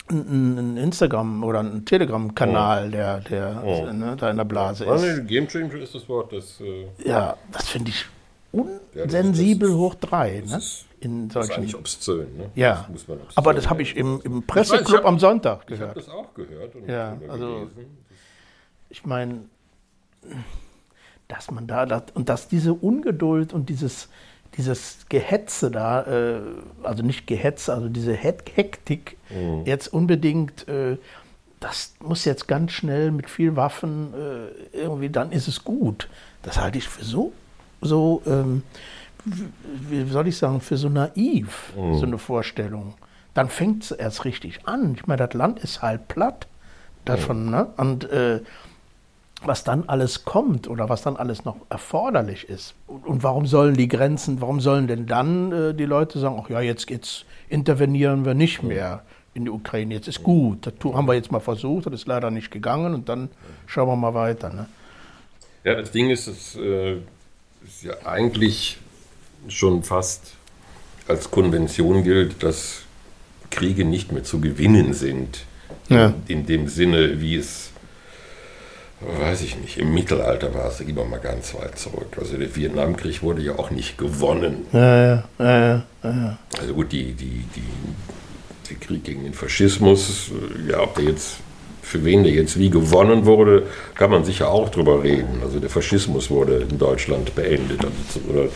ein, 0.10 0.78
Instagram 0.78 1.44
oder 1.44 1.62
ein 1.62 1.84
Telegram-Kanal, 1.86 2.92
der 2.92 3.22
der 3.22 3.64
Oh. 3.66 3.86
ne, 3.92 4.16
da 4.20 4.30
in 4.30 4.38
der 4.38 4.44
Blase 4.46 4.86
ist. 4.86 5.28
Game 5.28 5.48
Changer 5.48 5.76
ist 5.76 5.96
das 5.96 6.08
Wort, 6.08 6.32
das, 6.32 6.62
äh, 6.62 6.88
Ja, 7.10 7.36
das 7.52 7.68
finde 7.70 7.90
ich 7.90 8.06
unsensibel 8.62 9.70
ist- 9.70 9.76
hoch 9.76 9.96
drei. 9.96 10.44
Ne? 10.46 10.60
In 11.02 11.28
das 11.28 11.36
ist 11.46 11.48
solchen. 11.50 11.54
eigentlich 11.62 11.76
obszön. 11.76 12.38
Ne? 12.38 12.50
Ja, 12.56 12.88
Das 12.92 13.06
aber 13.36 13.54
das 13.54 13.70
habe 13.70 13.82
ich 13.82 13.96
im, 13.96 14.22
im 14.24 14.40
Ich 14.40 14.48
Presseclub 14.48 14.88
ich 14.90 14.96
hab- 14.96 15.06
am 15.06 15.20
Sonntag 15.20 15.66
Ich 15.70 15.74
habe 15.80 15.94
gehört. 15.94 15.98
das 15.98 16.10
auch 16.10 16.34
gehört 16.34 16.76
und 16.76 16.88
Ja, 16.90 17.18
also- 17.30 17.54
gelesen. 17.70 17.98
ich 18.90 19.06
meine, 19.06 19.42
dass 21.28 21.52
man 21.52 21.68
da, 21.68 21.86
das, 21.86 22.04
und 22.14 22.30
dass 22.30 22.48
diese 22.48 22.74
Ungeduld 22.74 23.54
und 23.54 23.70
dieses, 23.70 24.10
dieses 24.58 25.06
Gehetze 25.10 25.70
da, 25.72 26.04
äh, 26.04 26.40
also 26.84 27.04
nicht 27.04 27.28
Gehetze, 27.28 27.74
also 27.74 27.90
diese 27.90 28.14
Hek- 28.14 28.52
Hektik 28.56 29.18
Mhm. 29.30 29.64
jetzt 29.66 29.88
unbedingt, 29.94 30.68
äh, 30.68 30.98
das 31.60 31.94
muss 32.00 32.26
jetzt 32.26 32.48
ganz 32.48 32.72
schnell 32.74 33.12
mit 33.12 33.30
viel 33.30 33.56
Waffen 33.56 34.14
äh, 34.14 34.78
irgendwie, 34.78 35.10
dann 35.10 35.32
ist 35.32 35.48
es 35.48 35.64
gut. 35.64 36.08
Das 36.44 36.60
halte 36.60 36.78
ich 36.78 36.88
für 36.88 37.04
so, 37.04 37.34
so 37.86 38.22
ähm, 38.26 38.64
wie 39.26 40.06
soll 40.06 40.28
ich 40.28 40.38
sagen, 40.38 40.62
für 40.62 40.78
so 40.78 40.90
naiv, 40.90 41.74
mhm. 41.76 41.98
so 41.98 42.06
eine 42.06 42.18
Vorstellung. 42.18 42.94
Dann 43.34 43.50
fängt 43.50 43.84
es 43.84 43.92
erst 43.92 44.24
richtig 44.26 44.60
an. 44.66 44.96
Ich 44.96 45.08
meine, 45.08 45.26
das 45.26 45.34
Land 45.34 45.60
ist 45.60 45.82
halb 45.82 46.08
platt 46.08 46.48
davon, 47.06 47.46
mhm. 47.46 47.52
ne? 47.52 47.68
Und 47.78 48.10
äh, 48.10 48.42
was 49.44 49.64
dann 49.64 49.84
alles 49.88 50.26
kommt 50.26 50.68
oder 50.68 50.90
was 50.90 51.02
dann 51.02 51.18
alles 51.18 51.44
noch 51.44 51.58
erforderlich 51.70 52.48
ist. 52.50 52.74
Und, 52.88 53.06
und 53.06 53.24
warum 53.24 53.46
sollen 53.46 53.76
die 53.76 53.88
Grenzen, 53.88 54.42
warum 54.42 54.62
sollen 54.62 54.88
denn 54.88 55.06
dann 55.08 55.52
äh, 55.52 55.74
die 55.74 55.86
Leute 55.86 56.20
sagen, 56.20 56.42
ach 56.42 56.50
ja, 56.50 56.62
jetzt 56.62 56.88
geht's, 56.88 57.26
intervenieren 57.50 58.26
wir 58.26 58.34
nicht 58.34 58.64
mehr 58.64 59.04
in 59.34 59.46
die 59.46 59.52
Ukraine, 59.52 59.96
jetzt 59.96 60.08
ist 60.08 60.24
gut, 60.24 60.66
das 60.66 60.74
haben 60.94 61.08
wir 61.08 61.14
jetzt 61.14 61.30
mal 61.32 61.42
versucht, 61.42 61.88
das 61.88 61.94
ist 61.94 62.08
leider 62.08 62.32
nicht 62.32 62.52
gegangen 62.52 62.94
und 62.94 63.10
dann 63.10 63.30
schauen 63.66 63.90
wir 63.90 63.98
mal 63.98 64.14
weiter. 64.14 64.50
Ne? 64.50 64.68
Ja, 65.66 65.76
das 65.76 65.92
Ding 65.92 66.10
ist, 66.10 66.28
es 66.28 66.56
äh, 66.56 67.00
ist 67.66 67.84
ja 67.84 67.94
eigentlich 68.06 68.78
schon 69.48 69.84
fast 69.84 70.34
als 71.08 71.32
Konvention 71.32 72.04
gilt, 72.04 72.44
dass 72.44 72.82
Kriege 73.50 73.86
nicht 73.86 74.12
mehr 74.12 74.24
zu 74.24 74.40
gewinnen 74.40 74.94
sind. 74.94 75.46
Ja. 75.90 76.14
In, 76.28 76.46
dem 76.46 76.68
Sinne, 76.68 77.22
wie 77.22 77.36
es 77.36 77.72
weiß 79.02 79.42
ich 79.42 79.58
nicht, 79.58 79.78
im 79.78 79.94
Mittelalter 79.94 80.54
war 80.54 80.70
es, 80.70 80.80
gehen 80.80 80.96
wir 80.96 81.06
mal 81.06 81.20
ganz 81.20 81.54
weit 81.54 81.78
zurück. 81.78 82.18
Also 82.18 82.38
der 82.38 82.56
Vietnamkrieg 82.56 83.22
wurde 83.22 83.42
ja 83.42 83.58
auch 83.58 83.70
nicht 83.70 83.98
gewonnen. 83.98 84.66
Ja, 84.72 85.06
ja, 85.06 85.26
ja, 85.40 85.84
ja. 86.04 86.38
Also 86.60 86.74
gut, 86.74 86.92
die, 86.92 87.14
die, 87.14 87.44
die, 87.56 88.70
der 88.70 88.78
Krieg 88.78 89.04
gegen 89.04 89.24
den 89.24 89.34
Faschismus, 89.34 90.32
ja, 90.68 90.82
ob 90.82 90.96
der 90.96 91.06
jetzt, 91.06 91.38
für 91.86 92.04
wen 92.04 92.24
der 92.24 92.34
jetzt 92.34 92.58
wie 92.58 92.70
gewonnen 92.70 93.26
wurde, 93.26 93.64
kann 93.94 94.10
man 94.10 94.26
sicher 94.26 94.50
auch 94.50 94.70
drüber 94.70 95.04
reden. 95.04 95.40
Also 95.44 95.60
der 95.60 95.70
Faschismus 95.70 96.30
wurde 96.30 96.66
in 96.70 96.80
Deutschland 96.80 97.36
beendet, 97.36 97.86
oder 98.28 98.48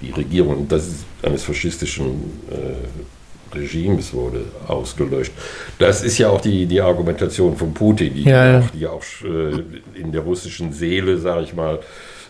die 0.00 0.10
Regierung 0.10 0.66
das 0.68 0.88
ist 0.88 1.04
eines 1.22 1.44
faschistischen 1.44 2.40
äh, 2.50 3.56
Regimes 3.56 4.12
wurde 4.12 4.44
ausgelöscht. 4.66 5.32
Das 5.78 6.02
ist 6.02 6.18
ja 6.18 6.30
auch 6.30 6.40
die, 6.40 6.66
die 6.66 6.80
Argumentation 6.80 7.56
von 7.56 7.72
Putin, 7.72 8.14
die 8.14 8.24
ja, 8.24 8.60
auch, 8.60 8.70
die 8.70 8.86
auch 8.86 9.02
äh, 9.24 10.00
in 10.00 10.10
der 10.10 10.22
russischen 10.22 10.72
Seele, 10.72 11.18
sage 11.18 11.44
ich 11.44 11.54
mal, 11.54 11.78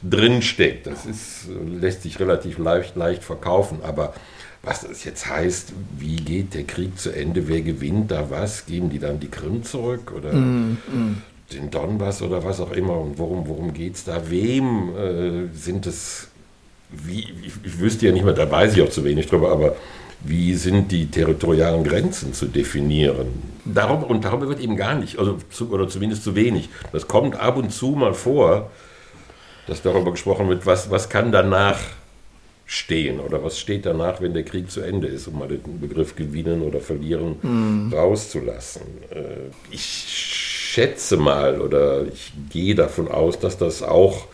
drinsteckt. 0.03 0.87
Das 0.87 1.07
ist, 1.07 1.49
lässt 1.81 2.03
sich 2.03 2.19
relativ 2.19 2.59
leicht, 2.59 2.97
leicht 2.97 3.23
verkaufen, 3.25 3.79
aber 3.83 4.15
was 4.63 4.83
das 4.83 5.05
jetzt 5.05 5.29
heißt, 5.29 5.73
wie 5.99 6.17
geht 6.17 6.55
der 6.55 6.65
Krieg 6.65 6.99
zu 6.99 7.11
Ende, 7.11 7.49
wer 7.49 7.63
gewinnt 7.63 8.11
da 8.11 8.31
was, 8.31 8.67
geben 8.67 8.91
die 8.91 9.01
dann 9.01 9.19
die 9.19 9.29
Krim 9.29 9.65
zurück 9.65 10.13
oder 10.17 10.33
mm, 10.33 10.79
mm. 10.87 11.23
den 11.53 11.71
Donbass 11.71 12.23
oder 12.23 12.45
was 12.45 12.61
auch 12.61 12.71
immer 12.71 12.99
und 12.99 13.19
worum, 13.19 13.49
worum 13.49 13.75
geht 13.75 13.97
es 13.97 14.05
da, 14.05 14.31
wem 14.31 14.97
äh, 14.97 15.49
sind 15.53 15.87
es, 15.87 16.29
wie, 16.91 17.27
ich, 17.45 17.53
ich, 17.65 17.81
wüsste 17.81 18.07
ja 18.07 18.13
nicht 18.13 18.25
mehr, 18.25 18.35
da 18.35 18.49
weiß 18.49 18.77
ich 18.77 18.83
auch 18.83 18.91
zu 18.91 19.03
wenig 19.05 19.27
drüber, 19.27 19.51
aber 19.51 19.75
wie 20.25 20.55
sind 20.55 20.93
die 20.93 21.07
territorialen 21.07 21.83
Grenzen 21.83 22.33
zu 22.33 22.47
definieren. 22.47 23.27
Darum, 23.65 24.05
und 24.05 24.25
darüber 24.25 24.49
wird 24.49 24.61
eben 24.61 24.77
gar 24.77 24.95
nicht, 24.95 25.19
also 25.19 25.39
zu, 25.51 25.73
oder 25.73 25.89
zumindest 25.89 26.23
zu 26.23 26.37
wenig. 26.37 26.69
Das 26.93 27.09
kommt 27.09 27.35
ab 27.35 27.57
und 27.57 27.73
zu 27.73 27.91
mal 27.91 28.15
vor, 28.15 28.71
dass 29.67 29.83
darüber 29.83 30.13
gesprochen 30.13 30.49
wird, 30.49 30.67
was, 30.67 30.91
was 30.93 31.09
kann 31.09 31.33
danach 31.33 31.81
stehen 32.73 33.21
oder 33.21 33.45
was 33.45 33.59
steht 33.59 33.85
danach, 33.85 34.23
wenn 34.23 34.33
der 34.33 34.45
Krieg 34.45 34.71
zu 34.71 34.81
Ende 34.81 35.07
ist, 35.07 35.29
um 35.29 35.39
mal 35.39 35.47
den 35.47 35.79
Begriff 35.79 36.17
gewinnen 36.17 36.63
oder 36.63 36.81
verlieren 36.81 37.37
mhm. 37.43 37.93
rauszulassen. 37.93 38.81
Äh, 39.11 39.51
ich 39.71 39.83
schätze 39.83 41.19
mal 41.19 41.61
oder 41.61 42.07
ich 42.07 42.33
gehe 42.49 42.75
davon 42.75 43.09
aus, 43.09 43.39
dass 43.39 43.59
das 43.59 43.83
auch 43.83 44.25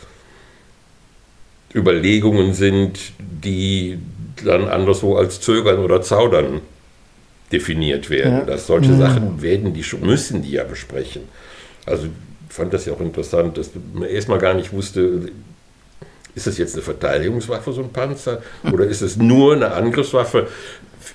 Überlegungen 1.75 2.55
sind, 2.55 3.01
die 3.19 3.99
dann 4.45 4.69
anderswo 4.69 5.17
als 5.17 5.41
Zögern 5.41 5.81
oder 5.81 6.01
Zaudern 6.01 6.61
definiert 7.51 8.09
werden. 8.09 8.39
Ja. 8.39 8.45
Dass 8.45 8.69
solche 8.69 8.93
ja. 8.93 8.99
Sachen 8.99 9.43
werden 9.43 9.75
die 9.75 9.83
schon, 9.83 10.03
müssen 10.03 10.43
die 10.43 10.53
ja 10.53 10.63
besprechen. 10.63 11.23
Also 11.87 12.07
ich 12.07 12.55
fand 12.55 12.73
das 12.73 12.87
ja 12.87 12.93
auch 12.93 13.01
interessant, 13.01 13.59
dass 13.59 13.73
man 13.93 14.09
erstmal 14.09 14.39
gar 14.39 14.55
nicht 14.55 14.73
wusste, 14.73 15.29
ist 16.39 16.47
das 16.47 16.57
jetzt 16.57 16.75
eine 16.75 16.83
Verteidigungswaffe, 16.83 17.73
so 17.73 17.83
ein 17.83 17.91
Panzer, 17.91 18.41
oder 18.73 18.87
ist 18.87 19.03
es 19.03 19.17
nur 19.17 19.55
eine 19.55 19.73
Angriffswaffe? 19.73 20.47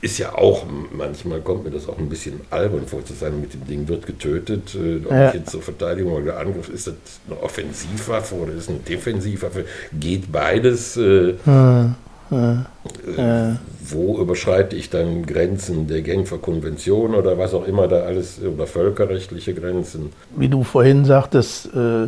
Ist 0.01 0.17
ja 0.17 0.35
auch, 0.35 0.65
manchmal 0.91 1.39
kommt 1.39 1.63
mir 1.63 1.71
das 1.71 1.87
auch 1.87 1.97
ein 1.97 2.09
bisschen 2.09 2.41
albern 2.49 2.85
vor 2.87 3.05
zu 3.05 3.13
sein, 3.13 3.39
mit 3.39 3.53
dem 3.53 3.65
Ding 3.65 3.87
wird 3.87 4.05
getötet. 4.05 4.75
Äh, 4.75 5.05
ob 5.05 5.11
ja. 5.11 5.33
jetzt 5.33 5.51
so 5.51 5.61
Verteidigung 5.61 6.13
oder 6.13 6.39
Angriff, 6.39 6.67
ist 6.69 6.87
das 6.87 6.95
eine 7.27 7.41
Offensivwaffe 7.41 8.35
oder 8.35 8.51
ist 8.51 8.63
es 8.63 8.69
eine 8.69 8.79
Defensivwaffe? 8.79 9.65
Geht 9.97 10.31
beides? 10.31 10.97
Äh, 10.97 11.35
hm. 11.45 11.95
Äh, 12.31 13.53
wo 13.85 14.17
überschreite 14.19 14.75
ich 14.75 14.89
dann 14.89 15.25
Grenzen 15.25 15.87
der 15.87 16.01
Genfer 16.01 16.39
Konvention 16.39 17.13
oder 17.13 17.37
was 17.37 17.53
auch 17.53 17.67
immer 17.67 17.87
da 17.87 18.01
alles, 18.01 18.41
oder 18.41 18.65
völkerrechtliche 18.65 19.53
Grenzen? 19.53 20.11
Wie 20.35 20.47
du 20.47 20.63
vorhin 20.63 21.05
sagtest, 21.05 21.67
äh, 21.75 22.07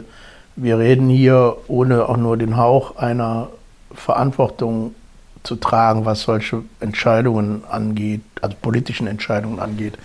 wir 0.55 0.79
reden 0.79 1.09
hier 1.09 1.57
ohne 1.67 2.07
auch 2.07 2.17
nur 2.17 2.37
den 2.37 2.57
Hauch 2.57 2.95
einer 2.97 3.49
Verantwortung 3.93 4.95
zu 5.43 5.55
tragen, 5.55 6.05
was 6.05 6.23
solche 6.23 6.63
Entscheidungen 6.79 7.63
angeht, 7.69 8.21
also 8.41 8.55
politischen 8.61 9.07
Entscheidungen 9.07 9.59
angeht. 9.59 9.97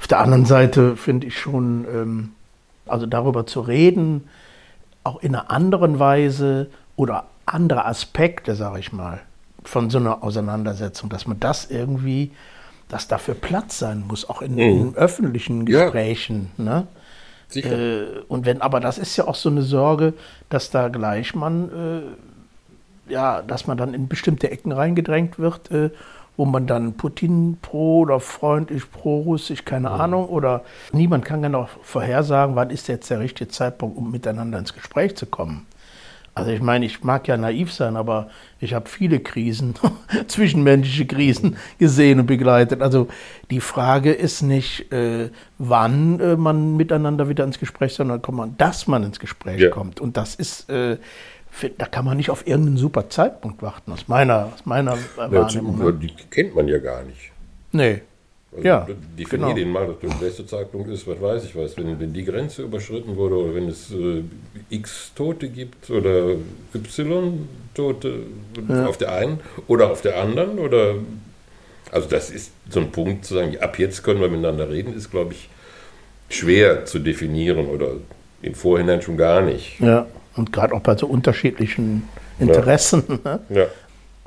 Auf 0.00 0.06
der 0.06 0.20
anderen 0.20 0.46
Seite 0.46 0.96
finde 0.96 1.26
ich 1.26 1.38
schon, 1.38 1.84
ähm, 1.92 2.32
also 2.86 3.06
darüber 3.06 3.46
zu 3.46 3.60
reden, 3.60 4.28
auch 5.02 5.22
in 5.22 5.34
einer 5.34 5.50
anderen 5.50 5.98
Weise 5.98 6.68
oder 6.96 7.24
andere 7.44 7.86
Aspekte, 7.86 8.54
sage 8.54 8.78
ich 8.78 8.92
mal, 8.92 9.20
von 9.64 9.90
so 9.90 9.98
einer 9.98 10.22
Auseinandersetzung, 10.22 11.10
dass 11.10 11.26
man 11.26 11.40
das 11.40 11.70
irgendwie, 11.70 12.30
dass 12.88 13.08
dafür 13.08 13.34
Platz 13.34 13.78
sein 13.78 14.04
muss, 14.06 14.28
auch 14.28 14.42
in, 14.42 14.54
mhm. 14.54 14.60
in 14.60 14.94
öffentlichen 14.94 15.64
Gesprächen. 15.64 16.50
Ja. 16.58 16.64
Ne? 16.64 16.86
Sicher. 17.48 17.72
Äh, 17.72 18.06
und 18.28 18.46
wenn, 18.46 18.60
aber 18.60 18.80
das 18.80 18.98
ist 18.98 19.16
ja 19.16 19.26
auch 19.26 19.34
so 19.34 19.48
eine 19.48 19.62
Sorge, 19.62 20.14
dass 20.48 20.70
da 20.70 20.88
gleich 20.88 21.34
man, 21.34 21.70
äh, 23.08 23.12
ja, 23.12 23.42
dass 23.42 23.66
man 23.66 23.78
dann 23.78 23.94
in 23.94 24.08
bestimmte 24.08 24.50
Ecken 24.50 24.72
reingedrängt 24.72 25.38
wird, 25.38 25.70
äh, 25.70 25.90
wo 26.36 26.44
man 26.44 26.66
dann 26.66 26.94
Putin 26.94 27.58
pro 27.62 28.00
oder 28.00 28.20
freundlich 28.20 28.90
pro 28.90 29.20
russisch, 29.20 29.64
keine 29.64 29.90
mhm. 29.90 30.00
Ahnung, 30.00 30.28
oder 30.28 30.64
niemand 30.92 31.24
kann 31.24 31.42
genau 31.42 31.68
vorhersagen, 31.82 32.56
wann 32.56 32.70
ist 32.70 32.88
jetzt 32.88 33.08
der 33.10 33.20
richtige 33.20 33.48
Zeitpunkt, 33.48 33.96
um 33.96 34.10
miteinander 34.10 34.58
ins 34.58 34.74
Gespräch 34.74 35.16
zu 35.16 35.26
kommen. 35.26 35.66
Also 36.36 36.50
ich 36.50 36.60
meine, 36.60 36.84
ich 36.84 37.02
mag 37.02 37.26
ja 37.28 37.38
naiv 37.38 37.72
sein, 37.72 37.96
aber 37.96 38.28
ich 38.60 38.74
habe 38.74 38.90
viele 38.90 39.20
Krisen, 39.20 39.74
zwischenmenschliche 40.26 41.06
Krisen 41.06 41.56
gesehen 41.78 42.20
und 42.20 42.26
begleitet. 42.26 42.82
Also 42.82 43.08
die 43.50 43.60
Frage 43.60 44.12
ist 44.12 44.42
nicht, 44.42 44.92
äh, 44.92 45.30
wann 45.56 46.20
äh, 46.20 46.36
man 46.36 46.76
miteinander 46.76 47.30
wieder 47.30 47.42
ins 47.44 47.58
Gespräch, 47.58 47.94
sondern 47.94 48.20
man, 48.32 48.54
dass 48.58 48.86
man 48.86 49.02
ins 49.02 49.18
Gespräch 49.18 49.62
ja. 49.62 49.70
kommt. 49.70 49.98
Und 49.98 50.18
das 50.18 50.34
ist, 50.34 50.68
äh, 50.68 50.98
da 51.78 51.86
kann 51.86 52.04
man 52.04 52.18
nicht 52.18 52.28
auf 52.28 52.46
irgendeinen 52.46 52.76
super 52.76 53.08
Zeitpunkt 53.08 53.62
warten, 53.62 53.92
aus 53.92 54.06
meiner, 54.06 54.52
aus 54.52 54.66
meiner 54.66 54.98
Wahrnehmung. 55.16 55.82
Ja, 55.82 55.90
die 55.90 56.12
kennt 56.30 56.54
man 56.54 56.68
ja 56.68 56.76
gar 56.76 57.02
nicht. 57.02 57.32
Nee, 57.72 58.02
also 58.52 58.66
ja, 58.66 58.86
definier 59.18 59.46
genau. 59.46 59.54
den 59.54 59.70
mal, 59.70 59.86
dass 59.86 59.98
der 59.98 60.24
beste 60.24 60.46
Zeitpunkt 60.46 60.88
ist, 60.88 61.06
was 61.06 61.20
weiß 61.20 61.44
ich 61.44 61.56
was. 61.56 61.76
Wenn, 61.76 61.98
wenn 62.00 62.12
die 62.12 62.24
Grenze 62.24 62.62
überschritten 62.62 63.16
wurde 63.16 63.36
oder 63.36 63.54
wenn 63.54 63.68
es 63.68 63.90
äh, 63.90 64.22
x 64.70 65.12
Tote 65.14 65.48
gibt 65.48 65.90
oder 65.90 66.36
y 66.74 67.48
Tote 67.74 68.20
ja. 68.68 68.86
auf 68.86 68.96
der 68.96 69.12
einen 69.12 69.40
oder 69.66 69.90
auf 69.90 70.00
der 70.00 70.20
anderen 70.20 70.58
oder 70.58 70.94
also 71.90 72.08
das 72.08 72.30
ist 72.30 72.52
so 72.70 72.80
ein 72.80 72.90
Punkt 72.90 73.24
zu 73.24 73.34
sagen, 73.34 73.58
ab 73.60 73.78
jetzt 73.78 74.02
können 74.02 74.20
wir 74.20 74.28
miteinander 74.28 74.70
reden, 74.70 74.94
ist 74.94 75.10
glaube 75.10 75.32
ich 75.34 75.48
schwer 76.28 76.84
zu 76.84 76.98
definieren 76.98 77.66
oder 77.66 77.92
im 78.42 78.54
Vorhinein 78.54 79.02
schon 79.02 79.16
gar 79.16 79.40
nicht. 79.42 79.80
Ja, 79.80 80.06
und 80.36 80.52
gerade 80.52 80.74
auch 80.74 80.80
bei 80.80 80.96
so 80.96 81.06
unterschiedlichen 81.06 82.08
Interessen. 82.38 83.02
Ja. 83.08 83.16
Ne? 83.24 83.40
ja. 83.50 83.66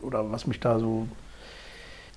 Oder 0.02 0.32
was 0.32 0.48
mich 0.48 0.60
da 0.60 0.80
so 0.80 1.08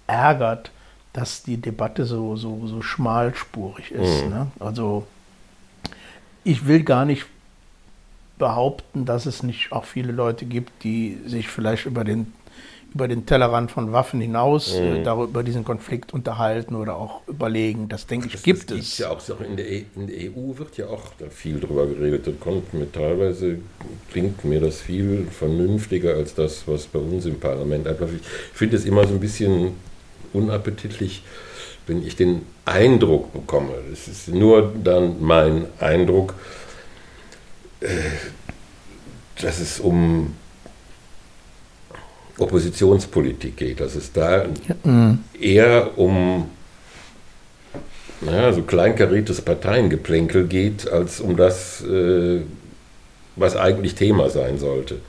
ärgert 0.06 0.70
dass 1.12 1.42
die 1.42 1.58
Debatte 1.58 2.06
so, 2.06 2.36
so, 2.36 2.66
so 2.66 2.80
schmalspurig 2.82 3.92
ist. 3.92 4.24
Mhm. 4.24 4.30
Ne? 4.30 4.46
Also 4.58 5.06
ich 6.44 6.66
will 6.66 6.82
gar 6.82 7.04
nicht 7.04 7.26
behaupten, 8.38 9.04
dass 9.04 9.26
es 9.26 9.42
nicht 9.42 9.72
auch 9.72 9.84
viele 9.84 10.12
Leute 10.12 10.46
gibt, 10.46 10.84
die 10.84 11.18
sich 11.26 11.48
vielleicht 11.48 11.86
über 11.86 12.02
den, 12.02 12.32
über 12.94 13.06
den 13.06 13.26
Tellerrand 13.26 13.70
von 13.70 13.92
Waffen 13.92 14.20
hinaus 14.20 14.74
äh, 14.74 14.80
mhm. 14.80 14.96
äh, 14.96 15.02
darüber 15.02 15.42
diesen 15.42 15.64
Konflikt 15.64 16.14
unterhalten 16.14 16.74
oder 16.74 16.96
auch 16.96 17.20
überlegen. 17.28 17.88
Das 17.88 18.06
denke 18.06 18.26
ich, 18.26 18.32
das, 18.32 18.42
gibt 18.42 18.70
das 18.70 18.78
es. 18.78 18.98
Ja 18.98 19.10
auch 19.10 19.40
in, 19.40 19.56
der 19.56 19.70
e, 19.70 19.84
in 19.94 20.06
der 20.06 20.16
EU 20.30 20.56
wird 20.56 20.78
ja 20.78 20.88
auch 20.88 21.12
viel 21.30 21.60
drüber 21.60 21.86
geredet. 21.86 22.26
Das 22.26 22.40
kommt 22.40 22.72
mir 22.72 22.90
teilweise, 22.90 23.58
klingt 24.10 24.44
mir 24.44 24.60
das 24.60 24.80
viel 24.80 25.26
vernünftiger 25.30 26.14
als 26.14 26.34
das, 26.34 26.66
was 26.66 26.86
bei 26.86 26.98
uns 26.98 27.26
im 27.26 27.38
Parlament 27.38 27.86
einfach. 27.86 28.08
Ich 28.08 28.26
finde 28.54 28.76
es 28.76 28.86
immer 28.86 29.06
so 29.06 29.12
ein 29.12 29.20
bisschen 29.20 29.74
unappetitlich, 30.32 31.22
wenn 31.86 32.06
ich 32.06 32.16
den 32.16 32.42
Eindruck 32.64 33.32
bekomme, 33.32 33.72
das 33.90 34.08
ist 34.08 34.28
nur 34.28 34.72
dann 34.82 35.16
mein 35.20 35.66
Eindruck, 35.80 36.34
äh, 37.80 37.86
dass 39.40 39.58
es 39.58 39.80
um 39.80 40.34
Oppositionspolitik 42.38 43.56
geht, 43.56 43.80
dass 43.80 43.94
es 43.94 44.12
da 44.12 44.46
mhm. 44.84 45.18
eher 45.38 45.98
um 45.98 46.48
naja, 48.22 48.52
so 48.52 48.62
kleinkariertes 48.62 49.40
Parteiengeplänkel 49.42 50.46
geht, 50.46 50.88
als 50.88 51.20
um 51.20 51.36
das, 51.36 51.82
äh, 51.82 52.40
was 53.36 53.56
eigentlich 53.56 53.94
Thema 53.94 54.30
sein 54.30 54.58
sollte. 54.58 55.00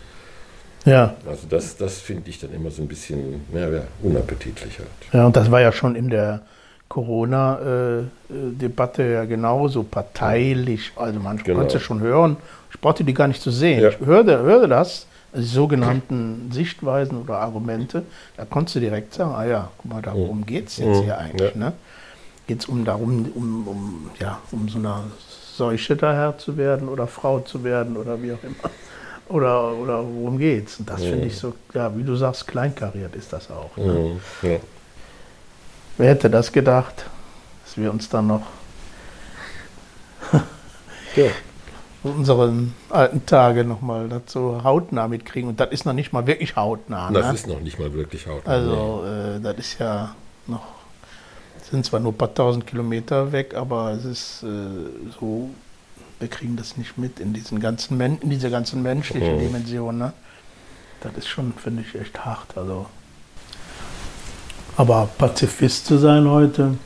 Ja. 0.85 1.15
Also 1.27 1.47
das, 1.49 1.75
das 1.77 1.99
finde 1.99 2.29
ich 2.29 2.39
dann 2.39 2.53
immer 2.53 2.69
so 2.71 2.81
ein 2.81 2.87
bisschen 2.87 3.41
ja, 3.53 3.67
unappetitlich 4.01 4.79
halt. 4.79 4.87
Ja, 5.11 5.25
und 5.25 5.35
das 5.35 5.51
war 5.51 5.59
ja 5.61 5.71
schon 5.71 5.95
in 5.95 6.09
der 6.09 6.41
Corona-Debatte 6.89 9.03
ja 9.03 9.25
genauso 9.25 9.83
parteilich. 9.83 10.91
Also 10.95 11.19
man 11.19 11.37
genau. 11.37 11.59
konnte 11.59 11.79
schon 11.79 12.01
hören. 12.01 12.37
Ich 12.71 12.79
brauchte 12.79 13.03
die 13.03 13.15
gar 13.15 13.27
nicht 13.27 13.41
zu 13.41 13.49
sehen. 13.49 13.81
Ja. 13.81 13.89
Ich 13.89 13.99
hörte, 13.99 14.37
hörte 14.39 14.67
das, 14.67 15.07
also 15.31 15.43
die 15.43 15.49
sogenannten 15.53 16.51
Sichtweisen 16.51 17.19
oder 17.21 17.39
Argumente. 17.39 18.03
Da 18.37 18.45
konntest 18.45 18.75
du 18.75 18.79
direkt 18.79 19.11
sagen, 19.13 19.33
ah 19.33 19.45
ja, 19.45 19.71
guck 19.77 19.91
mal, 19.91 20.01
darum 20.01 20.39
mhm. 20.39 20.45
geht 20.45 20.67
es 20.67 20.77
jetzt 20.77 20.99
mhm. 20.99 21.03
hier 21.03 21.17
eigentlich. 21.17 21.55
Ja. 21.55 21.59
Ne? 21.59 21.73
Geht 22.45 22.59
es 22.59 22.67
um 22.67 22.85
darum, 22.85 23.25
um, 23.33 23.67
um, 23.67 24.11
ja, 24.19 24.39
um 24.51 24.69
so 24.69 24.77
einer 24.77 25.05
Seuche 25.55 25.95
daher 25.95 26.37
zu 26.37 26.57
werden 26.57 26.89
oder 26.89 27.07
Frau 27.07 27.39
zu 27.39 27.63
werden 27.63 27.97
oder 27.97 28.21
wie 28.21 28.33
auch 28.33 28.43
immer. 28.43 28.69
Oder, 29.29 29.73
oder 29.73 30.03
worum 30.03 30.37
geht's? 30.37 30.79
Und 30.79 30.89
das 30.89 31.01
mhm. 31.01 31.09
finde 31.09 31.27
ich 31.27 31.37
so, 31.37 31.53
ja, 31.73 31.95
wie 31.95 32.03
du 32.03 32.15
sagst, 32.15 32.47
kleinkariert 32.47 33.15
ist 33.15 33.31
das 33.31 33.49
auch. 33.49 33.75
Ne? 33.77 34.19
Mhm. 34.41 34.49
Ja. 34.49 34.57
Wer 35.97 36.09
hätte 36.09 36.29
das 36.29 36.51
gedacht, 36.51 37.05
dass 37.63 37.77
wir 37.77 37.91
uns 37.91 38.09
dann 38.09 38.27
noch 38.27 38.41
ja. 41.15 41.27
unseren 42.03 42.73
alten 42.89 43.25
Tage 43.25 43.63
nochmal 43.63 44.09
dazu 44.09 44.63
hautnah 44.63 45.07
mitkriegen. 45.07 45.49
Und 45.49 45.59
das 45.59 45.71
ist 45.71 45.85
noch 45.85 45.93
nicht 45.93 46.11
mal 46.11 46.27
wirklich 46.27 46.55
hautnah. 46.55 47.11
Das 47.11 47.27
ne? 47.27 47.33
ist 47.33 47.47
noch 47.47 47.61
nicht 47.61 47.79
mal 47.79 47.93
wirklich 47.93 48.27
hautnah. 48.27 48.51
Also, 48.51 49.03
äh, 49.05 49.39
das 49.39 49.57
ist 49.57 49.79
ja 49.79 50.15
noch, 50.47 50.65
sind 51.69 51.85
zwar 51.85 51.99
nur 51.99 52.11
ein 52.11 52.17
paar 52.17 52.33
tausend 52.33 52.67
Kilometer 52.67 53.31
weg, 53.31 53.53
aber 53.55 53.91
es 53.91 54.05
ist 54.05 54.43
äh, 54.43 54.47
so, 55.19 55.49
wir 56.19 56.27
kriegen 56.27 56.55
das 56.55 56.77
nicht 56.77 56.97
mit 56.97 57.19
in 57.19 57.33
diesen 57.33 57.59
ganzen, 57.59 57.97
Men 57.97 58.17
in 58.19 58.29
dieser 58.29 58.49
ganzen 58.49 58.81
menschlichen 58.81 59.35
mhm. 59.35 59.39
Dimension. 59.39 59.97
Ne? 59.97 60.13
Das 61.01 61.13
ist 61.17 61.27
schon, 61.27 61.53
finde 61.53 61.83
ich, 61.87 61.99
echt 61.99 62.23
hart. 62.25 62.57
Also. 62.57 62.85
Aber 64.77 65.09
Pazifist 65.17 65.85
zu 65.85 65.97
sein 65.97 66.29
heute, 66.29 66.77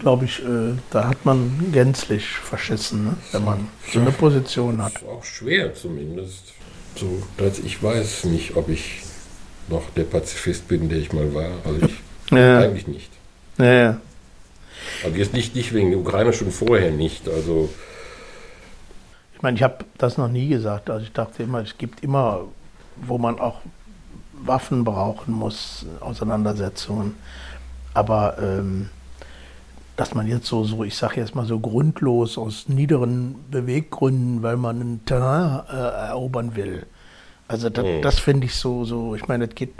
glaube 0.00 0.26
ich, 0.26 0.40
äh, 0.44 0.74
da 0.90 1.08
hat 1.08 1.24
man 1.24 1.72
gänzlich 1.72 2.28
verschissen, 2.28 3.04
ne? 3.04 3.16
wenn 3.32 3.44
man 3.44 3.68
so 3.92 4.00
eine 4.00 4.12
Position 4.12 4.82
hat. 4.82 4.94
Das 4.94 5.02
ist 5.02 5.08
auch 5.08 5.24
schwer 5.24 5.74
zumindest. 5.74 6.52
So, 6.96 7.22
dass 7.36 7.58
ich 7.58 7.82
weiß 7.82 8.24
nicht, 8.24 8.56
ob 8.56 8.68
ich 8.68 9.02
noch 9.68 9.90
der 9.90 10.04
Pazifist 10.04 10.68
bin, 10.68 10.88
der 10.88 10.98
ich 10.98 11.12
mal 11.12 11.34
war. 11.34 11.50
Also 11.64 11.86
ich 11.86 11.94
ja. 12.30 12.60
eigentlich 12.60 12.86
nicht. 12.86 13.10
Ja, 13.58 13.72
ja. 13.72 14.00
Also 15.04 15.16
jetzt 15.16 15.32
nicht, 15.32 15.54
nicht 15.54 15.72
wegen 15.74 15.90
der 15.90 16.00
Ukraine, 16.00 16.32
schon 16.32 16.50
vorher 16.50 16.90
nicht. 16.90 17.28
Also 17.28 17.70
meine, 19.46 19.56
ich 19.56 19.62
habe 19.62 19.84
das 19.96 20.18
noch 20.18 20.26
nie 20.26 20.48
gesagt. 20.48 20.90
Also 20.90 21.04
ich 21.04 21.12
dachte 21.12 21.44
immer, 21.44 21.60
es 21.60 21.78
gibt 21.78 22.02
immer, 22.02 22.40
wo 22.96 23.16
man 23.16 23.38
auch 23.38 23.60
Waffen 24.32 24.82
brauchen 24.82 25.32
muss, 25.32 25.86
Auseinandersetzungen. 26.00 27.14
Aber 27.94 28.38
ähm, 28.42 28.90
dass 29.96 30.14
man 30.14 30.26
jetzt 30.26 30.46
so, 30.46 30.64
so 30.64 30.82
ich 30.82 30.96
sage 30.96 31.20
jetzt 31.20 31.36
mal 31.36 31.46
so 31.46 31.60
grundlos 31.60 32.38
aus 32.38 32.68
niederen 32.68 33.36
Beweggründen, 33.48 34.42
weil 34.42 34.56
man 34.56 34.80
ein 34.80 35.04
Terrain 35.06 35.62
äh, 35.68 36.08
erobern 36.08 36.56
will. 36.56 36.84
Also 37.46 37.70
das, 37.70 37.84
mhm. 37.84 38.02
das 38.02 38.18
finde 38.18 38.46
ich 38.46 38.56
so, 38.56 38.84
so, 38.84 39.14
ich 39.14 39.28
meine, 39.28 39.46
das 39.46 39.54
geht, 39.54 39.74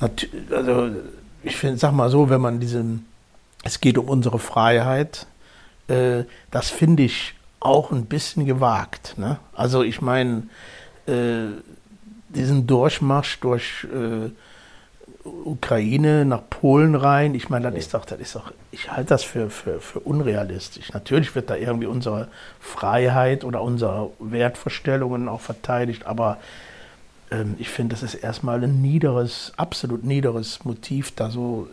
äh, 0.00 0.08
also 0.52 0.90
ich 1.44 1.54
finde, 1.54 1.78
sag 1.78 1.92
mal 1.92 2.10
so, 2.10 2.28
wenn 2.28 2.40
man 2.40 2.58
diesen, 2.58 3.06
es 3.62 3.80
geht 3.80 3.96
um 3.98 4.08
unsere 4.08 4.40
Freiheit, 4.40 5.28
äh, 5.86 6.24
das 6.50 6.70
finde 6.70 7.04
ich 7.04 7.36
auch 7.66 7.90
ein 7.92 8.06
bisschen 8.06 8.46
gewagt. 8.46 9.14
Ne? 9.18 9.38
Also 9.54 9.82
ich 9.82 10.00
meine, 10.00 10.44
äh, 11.06 11.48
diesen 12.28 12.66
Durchmarsch 12.66 13.40
durch 13.40 13.84
äh, 13.84 14.30
Ukraine 15.44 16.24
nach 16.24 16.42
Polen 16.48 16.94
rein. 16.94 17.34
Ich 17.34 17.48
meine, 17.48 17.70
das 17.70 17.78
ist 17.78 17.94
doch, 17.94 18.04
das 18.04 18.20
ist 18.20 18.34
doch, 18.36 18.52
ich 18.70 18.92
halte 18.92 19.10
das 19.10 19.24
für, 19.24 19.50
für, 19.50 19.80
für 19.80 20.00
unrealistisch. 20.00 20.92
Natürlich 20.92 21.34
wird 21.34 21.50
da 21.50 21.56
irgendwie 21.56 21.86
unsere 21.86 22.28
Freiheit 22.60 23.44
oder 23.44 23.62
unsere 23.62 24.10
Wertvorstellungen 24.18 25.28
auch 25.28 25.40
verteidigt, 25.40 26.06
aber 26.06 26.38
ähm, 27.30 27.56
ich 27.58 27.68
finde, 27.68 27.94
das 27.94 28.02
ist 28.02 28.14
erstmal 28.14 28.62
ein 28.62 28.80
niederes, 28.80 29.52
absolut 29.56 30.04
niederes 30.04 30.64
Motiv, 30.64 31.12
da 31.16 31.30
so 31.30 31.68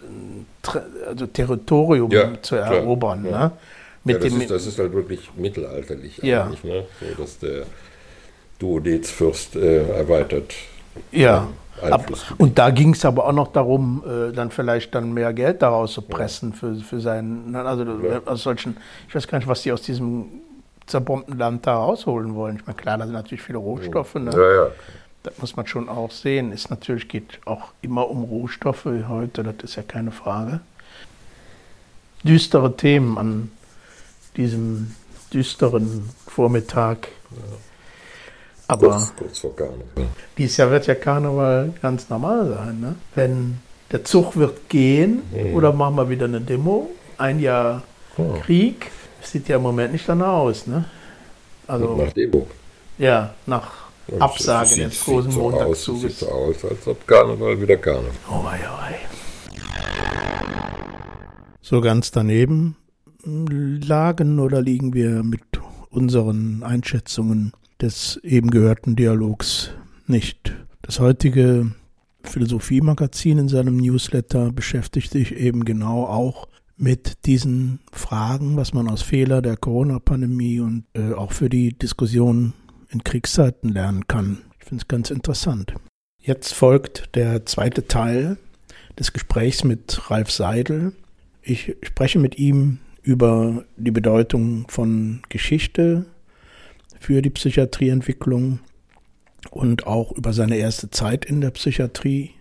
also 1.07 1.27
Territorium 1.27 2.11
ja, 2.11 2.41
zu 2.41 2.55
erobern. 2.55 3.25
Ja. 3.25 3.31
Ne? 3.31 3.51
Mit 4.03 4.17
ja, 4.17 4.21
das, 4.21 4.33
dem, 4.33 4.41
ist, 4.41 4.51
das 4.51 4.67
ist 4.67 4.79
halt 4.79 4.93
wirklich 4.93 5.29
mittelalterlich 5.35 6.17
ja. 6.17 6.43
eigentlich, 6.43 6.63
ne? 6.63 6.85
so, 6.99 7.21
dass 7.21 7.39
der 7.39 7.65
Duodezfürst 8.59 9.55
äh, 9.55 9.87
erweitert. 9.89 10.53
Ja. 11.11 11.47
Ab, 11.81 12.11
und 12.37 12.57
da 12.57 12.69
ging 12.69 12.93
es 12.93 13.03
aber 13.03 13.25
auch 13.25 13.33
noch 13.33 13.51
darum, 13.51 14.03
äh, 14.05 14.31
dann 14.31 14.51
vielleicht 14.51 14.93
dann 14.93 15.11
mehr 15.11 15.33
Geld 15.33 15.61
daraus 15.61 15.93
zu 15.93 16.01
pressen 16.01 16.51
ja. 16.51 16.57
für, 16.57 16.75
für 16.75 17.01
seinen, 17.01 17.51
ne, 17.51 17.61
also 17.63 17.83
ja. 17.83 18.21
aus 18.25 18.43
solchen, 18.43 18.77
ich 19.07 19.15
weiß 19.15 19.27
gar 19.27 19.39
nicht, 19.39 19.47
was 19.47 19.63
die 19.63 19.71
aus 19.71 19.81
diesem 19.81 20.25
zerbombten 20.85 21.37
Land 21.37 21.65
da 21.65 21.75
rausholen 21.75 22.35
wollen. 22.35 22.57
Ich 22.57 22.65
meine, 22.65 22.77
klar, 22.77 22.97
da 22.97 23.05
sind 23.05 23.13
natürlich 23.13 23.41
viele 23.41 23.57
Rohstoffe. 23.57 24.15
Ne? 24.15 24.31
Ja, 24.31 24.65
ja. 24.65 24.71
Das 25.23 25.37
muss 25.39 25.55
man 25.55 25.65
schon 25.65 25.89
auch 25.89 26.11
sehen. 26.11 26.51
Es 26.51 26.69
natürlich 26.69 27.07
geht 27.07 27.39
auch 27.45 27.69
immer 27.81 28.09
um 28.09 28.23
Rohstoffe 28.23 28.87
heute, 29.07 29.43
das 29.43 29.55
ist 29.63 29.75
ja 29.75 29.83
keine 29.83 30.11
Frage. 30.11 30.59
Düstere 32.23 32.77
Themen 32.77 33.17
an 33.17 33.51
diesem 34.37 34.95
düsteren 35.33 36.09
Vormittag. 36.27 37.09
Ja. 37.31 37.37
Aber 38.67 38.89
kurz, 38.89 39.13
kurz 39.15 39.39
vor 39.39 39.55
Karneval. 39.55 40.07
Dieses 40.37 40.57
Jahr 40.57 40.71
wird 40.71 40.87
ja 40.87 40.95
Karneval 40.95 41.73
ganz 41.81 42.09
normal 42.09 42.47
sein. 42.55 42.79
Ne? 42.79 42.95
Wenn 43.15 43.59
der 43.91 44.03
Zug 44.03 44.35
wird 44.35 44.69
gehen 44.69 45.21
mhm. 45.31 45.53
oder 45.53 45.73
machen 45.73 45.95
wir 45.95 46.09
wieder 46.09 46.25
eine 46.25 46.41
Demo, 46.41 46.89
ein 47.17 47.39
Jahr 47.39 47.83
oh. 48.17 48.33
Krieg, 48.41 48.89
sieht 49.21 49.47
ja 49.49 49.57
im 49.57 49.63
Moment 49.63 49.93
nicht 49.93 50.07
danach 50.07 50.33
aus. 50.33 50.65
Ne? 50.65 50.85
Also, 51.67 51.95
nach 51.95 52.13
Demo? 52.13 52.47
Ja, 52.97 53.33
nach 53.45 53.71
Und 54.07 54.21
Absage 54.21 54.69
sieht, 54.69 54.85
des 54.85 55.03
großen 55.03 55.31
sieht 55.31 55.39
so 55.39 55.49
Montagszuges. 55.49 56.01
Sieht 56.01 56.19
so 56.19 56.29
aus, 56.29 56.65
als 56.65 56.87
ob 56.87 57.05
Karneval 57.05 57.61
wieder 57.61 57.77
Karneval. 57.77 58.11
Oh, 58.29 58.43
wei, 58.43 58.59
oh, 58.63 58.81
wei. 58.81 58.99
So 61.61 61.81
ganz 61.81 62.11
daneben 62.11 62.75
lagen 63.25 64.39
oder 64.39 64.61
liegen 64.61 64.93
wir 64.93 65.23
mit 65.23 65.41
unseren 65.89 66.63
Einschätzungen 66.63 67.53
des 67.81 68.17
eben 68.23 68.49
gehörten 68.49 68.95
Dialogs 68.95 69.71
nicht. 70.07 70.53
Das 70.81 70.99
heutige 70.99 71.71
Philosophie-Magazin 72.23 73.37
in 73.37 73.49
seinem 73.49 73.77
Newsletter 73.77 74.51
beschäftigt 74.51 75.11
sich 75.11 75.35
eben 75.35 75.65
genau 75.65 76.05
auch 76.05 76.47
mit 76.75 77.25
diesen 77.25 77.79
Fragen, 77.91 78.57
was 78.57 78.73
man 78.73 78.89
aus 78.89 79.01
Fehler 79.01 79.41
der 79.41 79.57
Corona-Pandemie 79.57 80.59
und 80.59 80.85
äh, 80.93 81.13
auch 81.13 81.31
für 81.31 81.49
die 81.49 81.73
Diskussion 81.77 82.53
in 82.89 83.03
Kriegszeiten 83.03 83.69
lernen 83.69 84.07
kann. 84.07 84.41
Ich 84.59 84.65
finde 84.65 84.81
es 84.81 84.87
ganz 84.87 85.09
interessant. 85.09 85.73
Jetzt 86.19 86.53
folgt 86.53 87.15
der 87.15 87.45
zweite 87.45 87.87
Teil 87.87 88.37
des 88.97 89.13
Gesprächs 89.13 89.63
mit 89.63 90.09
Ralf 90.09 90.31
Seidel. 90.31 90.93
Ich 91.41 91.75
spreche 91.83 92.19
mit 92.19 92.37
ihm 92.37 92.79
über 93.03 93.65
die 93.75 93.91
Bedeutung 93.91 94.65
von 94.69 95.21
Geschichte 95.29 96.05
für 96.99 97.21
die 97.21 97.29
Psychiatrieentwicklung 97.29 98.59
und 99.51 99.85
auch 99.85 100.13
über 100.13 100.31
seine 100.31 100.57
erste 100.57 100.89
Zeit 100.89 101.25
in 101.25 101.41
der 101.41 101.51
Psychiatrie. 101.51 102.31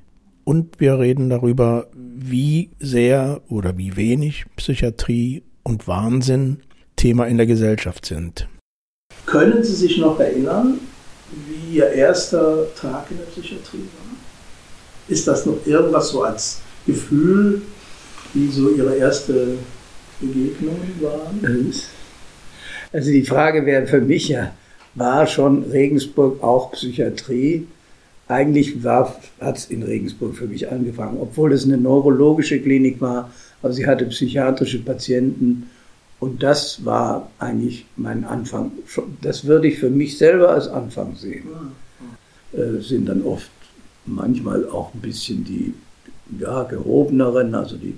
Und 0.45 0.81
wir 0.81 0.99
reden 0.99 1.31
darüber, 1.31 1.89
wie 1.95 2.71
sehr 2.79 3.43
oder 3.49 3.77
wie 3.77 3.97
wenig 3.97 4.47
Psychiatrie 4.57 5.43
und 5.65 5.89
Wahnsinn 5.89 6.63
Thema 6.97 7.27
in 7.27 7.37
der 7.37 7.47
Gesellschaft 7.47 8.07
sind. 8.07 8.49
Können 9.27 9.63
Sie 9.65 9.75
sich 9.75 9.99
noch 9.99 10.19
erinnern, 10.21 10.79
wie 11.47 11.77
Ihr 11.77 11.89
erster 11.91 12.73
Tag 12.75 13.11
in 13.11 13.19
der 13.19 13.25
Psychiatrie 13.25 13.79
war? 13.79 14.17
Ist 15.09 15.27
das 15.27 15.47
noch 15.47 15.67
irgendwas 15.67 16.11
so 16.11 16.23
als 16.23 16.61
Gefühl, 16.87 17.63
wie 18.35 18.49
so 18.49 18.71
Ihre 18.71 18.97
erste 18.97 19.57
Begegnungen 20.23 20.95
waren? 21.01 21.73
Also 22.93 23.11
die 23.11 23.25
Frage 23.25 23.67
wäre 23.67 23.87
für 23.87 24.01
mich 24.01 24.29
ja, 24.29 24.55
war 24.95 25.27
schon 25.27 25.65
Regensburg 25.65 26.43
auch 26.43 26.73
Psychiatrie? 26.73 27.67
Eigentlich 28.29 28.77
hat 28.85 29.57
es 29.57 29.67
in 29.67 29.83
Regensburg 29.83 30.35
für 30.37 30.47
mich 30.47 30.71
angefangen, 30.71 31.19
obwohl 31.21 31.53
es 31.53 31.65
eine 31.65 31.77
neurologische 31.77 32.61
Klinik 32.61 33.01
war, 33.01 33.31
aber 33.63 33.73
sie 33.73 33.87
hatte 33.87 34.07
psychiatrische 34.07 34.79
Patienten 34.79 35.69
Und 36.23 36.41
das 36.45 36.85
war 36.85 37.31
eigentlich 37.41 37.85
mein 37.97 38.25
Anfang. 38.25 38.71
Das 39.23 39.45
würde 39.45 39.67
ich 39.67 39.81
für 39.81 39.91
mich 39.91 40.19
selber 40.19 40.51
als 40.51 40.69
Anfang 40.69 41.17
sehen. 41.17 41.49
Äh, 42.53 42.81
sind 42.81 43.09
dann 43.09 43.23
oft 43.23 43.51
manchmal 44.07 44.69
auch 44.69 44.95
ein 44.95 45.01
bisschen 45.01 45.45
die 45.45 45.75
ja, 46.39 46.63
gehobeneren, 46.63 47.57
also 47.57 47.77
die 47.77 47.95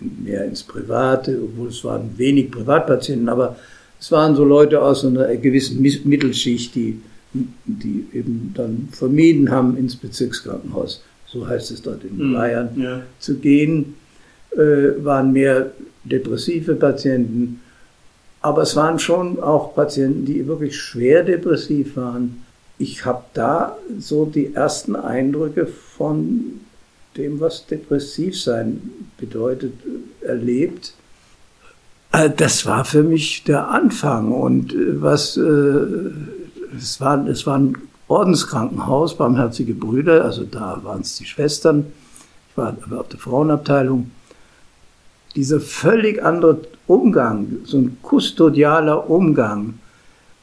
mehr 0.00 0.44
ins 0.44 0.62
Private, 0.62 1.38
obwohl 1.42 1.68
es 1.68 1.84
waren 1.84 2.10
wenig 2.16 2.50
Privatpatienten, 2.50 3.28
aber 3.28 3.56
es 4.00 4.10
waren 4.10 4.34
so 4.34 4.44
Leute 4.44 4.80
aus 4.80 5.04
einer 5.04 5.36
gewissen 5.36 5.80
Mittelschicht, 5.80 6.74
die, 6.74 7.00
die 7.32 8.06
eben 8.12 8.52
dann 8.54 8.88
vermieden 8.90 9.50
haben, 9.50 9.76
ins 9.76 9.96
Bezirkskrankenhaus, 9.96 11.02
so 11.26 11.46
heißt 11.46 11.70
es 11.70 11.82
dort 11.82 12.04
in 12.04 12.30
mhm. 12.30 12.32
Bayern, 12.34 12.68
ja. 12.76 13.02
zu 13.18 13.36
gehen, 13.36 13.94
äh, 14.52 15.04
waren 15.04 15.32
mehr 15.32 15.72
depressive 16.04 16.74
Patienten, 16.74 17.60
aber 18.40 18.62
es 18.62 18.74
waren 18.74 18.98
schon 18.98 19.40
auch 19.40 19.74
Patienten, 19.74 20.24
die 20.24 20.46
wirklich 20.46 20.76
schwer 20.76 21.22
depressiv 21.22 21.96
waren. 21.96 22.42
Ich 22.76 23.04
habe 23.04 23.22
da 23.34 23.76
so 24.00 24.24
die 24.24 24.52
ersten 24.54 24.96
Eindrücke 24.96 25.66
von 25.66 26.61
dem, 27.16 27.40
was 27.40 27.66
depressiv 27.66 28.40
sein 28.40 28.80
bedeutet, 29.18 29.74
erlebt. 30.22 30.94
Äh, 32.12 32.30
das 32.30 32.66
war 32.66 32.84
für 32.84 33.02
mich 33.02 33.44
der 33.44 33.68
Anfang 33.68 34.32
und 34.32 34.72
äh, 34.72 35.00
was 35.00 35.36
äh, 35.36 35.40
es 36.76 37.00
war, 37.00 37.26
es 37.26 37.46
war 37.46 37.58
ein 37.58 37.76
Ordenskrankenhaus, 38.08 39.16
Barmherzige 39.16 39.74
Brüder, 39.74 40.24
also 40.24 40.44
da 40.44 40.80
waren 40.82 41.02
es 41.02 41.16
die 41.16 41.24
Schwestern. 41.24 41.86
Ich 42.50 42.56
war 42.56 42.76
auf 42.98 43.08
der 43.08 43.18
Frauenabteilung 43.18 44.10
dieser 45.34 45.60
völlig 45.60 46.22
andere 46.22 46.60
Umgang, 46.86 47.58
so 47.64 47.78
ein 47.78 47.96
kustodialer 48.02 49.08
Umgang. 49.08 49.78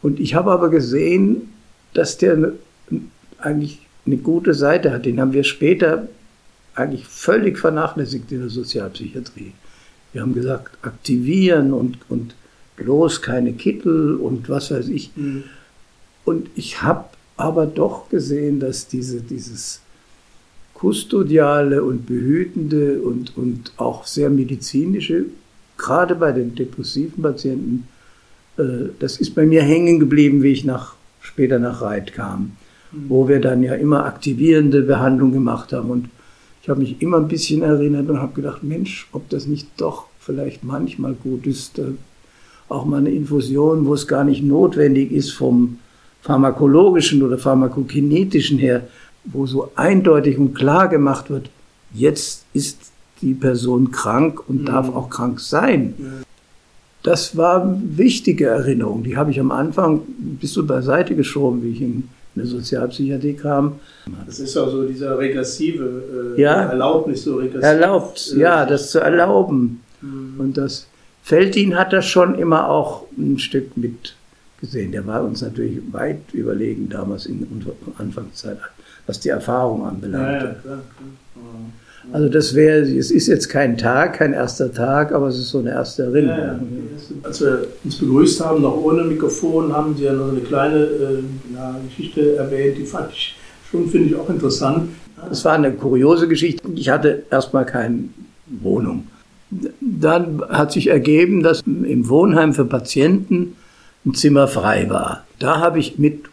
Und 0.01 0.19
ich 0.19 0.33
habe 0.33 0.51
aber 0.51 0.69
gesehen, 0.69 1.53
dass 1.93 2.17
der 2.17 2.53
eigentlich 3.37 3.85
eine 4.05 4.17
gute 4.17 4.53
Seite 4.53 4.91
hat. 4.91 5.05
Den 5.05 5.21
haben 5.21 5.33
wir 5.33 5.43
später 5.43 6.07
eigentlich 6.79 7.05
völlig 7.05 7.57
vernachlässigt 7.57 8.31
in 8.31 8.39
der 8.39 8.49
Sozialpsychiatrie. 8.49 9.53
Wir 10.13 10.21
haben 10.21 10.33
gesagt, 10.33 10.77
aktivieren 10.81 11.73
und, 11.73 11.97
und 12.09 12.33
bloß 12.77 13.21
keine 13.21 13.53
Kittel 13.53 14.15
und 14.15 14.49
was 14.49 14.71
weiß 14.71 14.87
ich. 14.87 15.11
Mhm. 15.15 15.43
Und 16.25 16.49
ich 16.55 16.81
habe 16.81 17.05
aber 17.37 17.65
doch 17.65 18.09
gesehen, 18.09 18.59
dass 18.59 18.87
diese, 18.87 19.21
dieses 19.21 19.81
kustodiale 20.73 21.83
und 21.83 22.05
behütende 22.05 23.01
und, 23.01 23.35
und 23.37 23.73
auch 23.77 24.05
sehr 24.05 24.29
medizinische, 24.29 25.25
gerade 25.77 26.15
bei 26.15 26.31
den 26.31 26.55
depressiven 26.55 27.21
Patienten, 27.21 27.87
äh, 28.57 28.89
das 28.99 29.17
ist 29.17 29.35
bei 29.35 29.45
mir 29.45 29.61
hängen 29.61 29.99
geblieben, 29.99 30.41
wie 30.41 30.51
ich 30.51 30.63
nach, 30.63 30.95
später 31.21 31.59
nach 31.59 31.81
Reit 31.81 32.13
kam, 32.13 32.51
mhm. 32.91 33.09
wo 33.09 33.27
wir 33.27 33.41
dann 33.41 33.61
ja 33.63 33.75
immer 33.75 34.05
aktivierende 34.05 34.81
Behandlung 34.81 35.31
gemacht 35.31 35.73
haben. 35.73 35.89
Und 35.89 36.09
ich 36.69 36.71
habe 36.71 36.81
mich 36.81 37.01
immer 37.01 37.17
ein 37.17 37.27
bisschen 37.27 37.63
erinnert 37.63 38.07
und 38.09 38.19
habe 38.19 38.35
gedacht, 38.35 38.63
Mensch, 38.63 39.07
ob 39.11 39.27
das 39.29 39.47
nicht 39.47 39.67
doch 39.77 40.05
vielleicht 40.19 40.63
manchmal 40.63 41.15
gut 41.15 41.47
ist, 41.47 41.79
äh, 41.79 41.93
auch 42.67 42.85
mal 42.85 42.97
eine 42.97 43.09
Infusion, 43.09 43.87
wo 43.87 43.95
es 43.95 44.07
gar 44.07 44.23
nicht 44.23 44.43
notwendig 44.43 45.11
ist 45.11 45.31
vom 45.31 45.79
pharmakologischen 46.21 47.23
oder 47.23 47.39
pharmakokinetischen 47.39 48.59
her, 48.59 48.87
wo 49.25 49.47
so 49.47 49.71
eindeutig 49.73 50.37
und 50.37 50.53
klar 50.53 50.89
gemacht 50.89 51.31
wird, 51.31 51.49
jetzt 51.91 52.45
ist 52.53 52.91
die 53.23 53.33
Person 53.33 53.89
krank 53.89 54.47
und 54.47 54.61
mhm. 54.61 54.65
darf 54.65 54.89
auch 54.89 55.09
krank 55.09 55.39
sein. 55.39 55.95
Das 57.01 57.35
war 57.35 57.63
eine 57.63 57.81
wichtige 57.97 58.45
Erinnerung. 58.45 59.01
Die 59.01 59.17
habe 59.17 59.31
ich 59.31 59.39
am 59.39 59.49
Anfang 59.49 60.01
bis 60.05 60.53
so 60.53 60.63
beiseite 60.67 61.15
geschoben, 61.15 61.63
wie 61.63 61.71
ich 61.71 61.81
in 62.35 62.41
eine 62.41 62.49
Sozialpsychiatrie 62.49 63.33
kam. 63.33 63.79
Das 64.25 64.39
ist 64.39 64.55
ja 64.55 64.67
so 64.69 64.87
dieser 64.87 65.17
regressive 65.17 66.35
äh, 66.37 66.41
ja, 66.41 66.63
Erlaubnis, 66.69 67.23
so 67.23 67.37
regressiv. 67.37 67.63
Erlaubt, 67.63 68.33
äh, 68.35 68.39
ja, 68.39 68.65
das 68.65 68.91
zu 68.91 68.99
erlauben. 68.99 69.81
Mhm. 70.01 70.35
Und 70.37 70.57
das 70.57 70.87
Feldin 71.23 71.77
hat 71.77 71.93
das 71.93 72.05
schon 72.05 72.37
immer 72.37 72.69
auch 72.69 73.05
ein 73.17 73.39
Stück 73.39 73.75
mit 73.75 74.15
gesehen. 74.59 74.91
Der 74.91 75.05
war 75.07 75.23
uns 75.23 75.41
natürlich 75.41 75.79
weit 75.91 76.33
überlegen 76.33 76.89
damals 76.89 77.25
in 77.25 77.47
unserer 77.49 77.73
Anfangszeit 77.97 78.57
was 79.09 79.19
die 79.19 79.29
Erfahrung 79.29 79.87
anbelangt. 79.87 80.23
Ja, 80.23 80.33
ja, 80.33 80.39
klar, 80.39 80.59
klar. 80.61 80.79
Also 82.11 82.29
das 82.29 82.55
wäre, 82.55 82.81
es 82.81 83.11
ist 83.11 83.27
jetzt 83.27 83.49
kein 83.49 83.77
Tag, 83.77 84.15
kein 84.15 84.33
erster 84.33 84.71
Tag, 84.73 85.11
aber 85.11 85.27
es 85.27 85.37
ist 85.37 85.49
so 85.49 85.59
eine 85.59 85.71
erste 85.71 86.03
Erinnerung. 86.03 86.39
Ja, 86.39 86.59
Als 87.23 87.41
wir 87.41 87.67
uns 87.83 87.97
begrüßt 87.97 88.43
haben, 88.43 88.61
noch 88.61 88.75
ohne 88.77 89.03
Mikrofon, 89.03 89.71
haben 89.73 89.95
Sie 89.95 90.05
ja 90.05 90.13
noch 90.13 90.29
eine 90.29 90.41
kleine 90.41 90.83
äh, 90.83 91.87
Geschichte 91.87 92.35
erwähnt, 92.35 92.77
die 92.77 92.85
fand 92.85 93.11
ich 93.11 93.35
schon, 93.69 93.87
finde 93.89 94.09
ich, 94.09 94.15
auch 94.15 94.29
interessant. 94.29 94.89
Das 95.27 95.43
war 95.45 95.53
eine 95.53 95.71
kuriose 95.73 96.27
Geschichte. 96.27 96.67
Ich 96.75 96.89
hatte 96.89 97.23
erstmal 97.29 97.65
keine 97.65 98.05
Wohnung. 98.47 99.07
Dann 99.81 100.41
hat 100.49 100.71
sich 100.71 100.87
ergeben, 100.87 101.43
dass 101.43 101.61
im 101.61 102.07
Wohnheim 102.07 102.53
für 102.53 102.65
Patienten 102.65 103.55
ein 104.05 104.13
Zimmer 104.13 104.47
frei 104.47 104.89
war. 104.89 105.25
Da 105.39 105.59
habe 105.59 105.79
ich 105.79 105.99
mit 105.99 106.25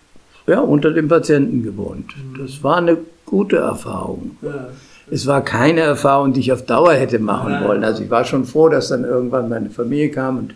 ja, 0.46 0.60
unter 0.60 0.92
den 0.92 1.08
Patienten 1.08 1.62
gewohnt. 1.62 2.14
Das 2.38 2.62
war 2.62 2.76
eine 2.76 2.98
gute 3.24 3.56
Erfahrung. 3.56 4.36
Ja. 4.42 4.68
Es 5.10 5.26
war 5.26 5.44
keine 5.44 5.80
Erfahrung, 5.80 6.32
die 6.32 6.40
ich 6.40 6.52
auf 6.52 6.64
Dauer 6.64 6.94
hätte 6.94 7.18
machen 7.18 7.52
ja. 7.52 7.66
wollen. 7.66 7.84
Also 7.84 8.02
ich 8.02 8.10
war 8.10 8.24
schon 8.24 8.44
froh, 8.44 8.68
dass 8.68 8.88
dann 8.88 9.04
irgendwann 9.04 9.48
meine 9.48 9.70
Familie 9.70 10.10
kam. 10.10 10.38
Und, 10.38 10.54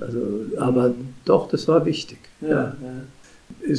also, 0.00 0.18
aber 0.58 0.92
doch, 1.24 1.48
das 1.48 1.68
war 1.68 1.84
wichtig. 1.84 2.18
Ja, 2.40 2.74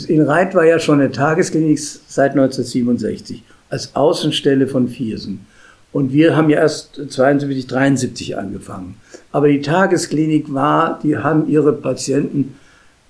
In 0.08 0.22
Reit 0.22 0.54
war 0.54 0.66
ja 0.66 0.80
schon 0.80 1.00
eine 1.00 1.12
Tagesklinik 1.12 1.80
seit 1.80 2.32
1967 2.32 3.44
als 3.70 3.96
Außenstelle 3.96 4.68
von 4.68 4.88
Viersen. 4.88 5.46
Und 5.92 6.14
wir 6.14 6.38
haben 6.38 6.50
ja 6.50 6.60
erst 6.60 7.02
72, 7.10 7.68
73 7.68 8.38
angefangen. 8.38 8.96
Aber 9.32 9.48
die 9.48 9.62
Tagesklinik 9.62 10.54
war, 10.54 11.00
die 11.04 11.18
haben 11.18 11.50
ihre 11.50 11.74
Patienten 11.74 12.56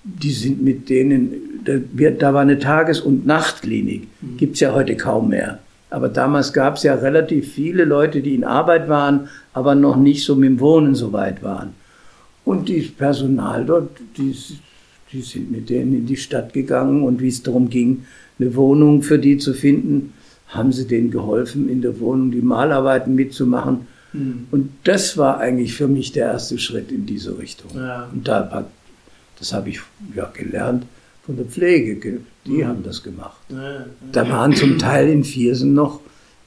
die 0.03 0.31
sind 0.31 0.61
mit 0.63 0.89
denen, 0.89 1.61
da, 1.63 2.09
da 2.09 2.33
war 2.33 2.41
eine 2.41 2.59
Tages- 2.59 3.01
und 3.01 3.25
Nachtklinik, 3.25 4.07
mhm. 4.21 4.37
gibt's 4.37 4.59
ja 4.59 4.73
heute 4.73 4.95
kaum 4.97 5.29
mehr. 5.29 5.59
Aber 5.91 6.09
damals 6.09 6.53
gab's 6.53 6.83
ja 6.83 6.95
relativ 6.95 7.53
viele 7.53 7.83
Leute, 7.83 8.21
die 8.21 8.33
in 8.33 8.45
Arbeit 8.45 8.87
waren, 8.87 9.27
aber 9.53 9.75
noch 9.75 9.97
nicht 9.97 10.23
so 10.23 10.35
mit 10.35 10.49
dem 10.49 10.59
Wohnen 10.61 10.95
so 10.95 11.11
weit 11.13 11.43
waren. 11.43 11.73
Und 12.45 12.69
die 12.69 12.81
Personal 12.81 13.65
dort, 13.65 13.89
die, 14.17 14.35
die 15.11 15.21
sind 15.21 15.51
mit 15.51 15.69
denen 15.69 15.93
in 15.93 16.05
die 16.05 16.17
Stadt 16.17 16.53
gegangen 16.53 17.03
und 17.03 17.21
wie 17.21 17.27
es 17.27 17.43
darum 17.43 17.69
ging, 17.69 18.05
eine 18.39 18.55
Wohnung 18.55 19.03
für 19.03 19.19
die 19.19 19.37
zu 19.37 19.53
finden, 19.53 20.13
haben 20.47 20.71
sie 20.71 20.87
denen 20.87 21.11
geholfen, 21.11 21.69
in 21.69 21.81
der 21.81 21.99
Wohnung 21.99 22.31
die 22.31 22.41
Malarbeiten 22.41 23.13
mitzumachen. 23.13 23.87
Mhm. 24.13 24.47
Und 24.49 24.71
das 24.85 25.17
war 25.17 25.39
eigentlich 25.39 25.75
für 25.75 25.87
mich 25.89 26.13
der 26.13 26.27
erste 26.27 26.57
Schritt 26.57 26.91
in 26.91 27.05
diese 27.05 27.37
Richtung. 27.37 27.71
Ja. 27.75 28.09
Und 28.11 28.27
da 28.27 28.65
das 29.37 29.53
habe 29.53 29.69
ich 29.69 29.81
ja 30.15 30.31
gelernt 30.33 30.85
von 31.25 31.37
der 31.37 31.45
Pflege. 31.45 32.19
Die 32.45 32.51
mhm. 32.51 32.67
haben 32.67 32.83
das 32.83 33.03
gemacht. 33.03 33.41
Ja, 33.49 33.85
Da 34.11 34.29
waren 34.29 34.53
zum 34.53 34.77
Teil 34.77 35.09
in 35.09 35.23
Viersen 35.23 35.73
noch 35.73 35.99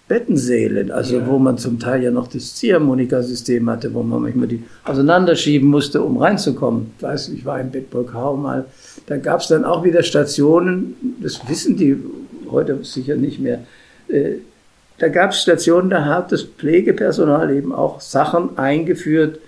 Bettensäle, 0.07 0.93
also 0.95 1.17
ja. 1.17 1.27
wo 1.27 1.39
man 1.39 1.57
zum 1.57 1.79
Teil 1.79 2.03
ja 2.03 2.11
noch 2.11 2.29
das 2.29 2.55
Ziehharmonika-System 2.57 3.71
hatte, 3.71 3.95
wo 3.95 4.03
man 4.03 4.23
manchmal 4.23 4.49
die 4.49 4.63
auseinanderschieben 4.85 5.67
musste, 5.67 6.03
um 6.03 6.19
reinzukommen. 6.19 6.91
Ich 6.99 7.03
weiß, 7.03 7.29
ich 7.29 7.45
war 7.47 7.59
in 7.59 7.71
Bedburg-Hau 7.71 8.37
mal. 8.37 8.67
Da 9.07 9.17
gab 9.17 9.41
es 9.41 9.49
dann 9.49 9.65
auch 9.65 9.83
wieder 9.83 10.03
Stationen, 10.03 10.95
das 11.23 11.49
wissen 11.49 11.79
die 11.79 11.97
heute 12.51 12.85
sicher 12.85 13.17
nicht 13.17 13.41
mehr. 13.41 13.61
Äh, 14.09 14.35
da 14.99 15.09
gab 15.09 15.31
es 15.31 15.41
Stationen, 15.41 15.89
da 15.89 16.05
hat 16.05 16.33
das 16.33 16.43
Pflegepersonal 16.43 17.51
eben 17.51 17.73
auch 17.73 18.01
Sachen 18.01 18.59
eingeführt, 18.59 19.41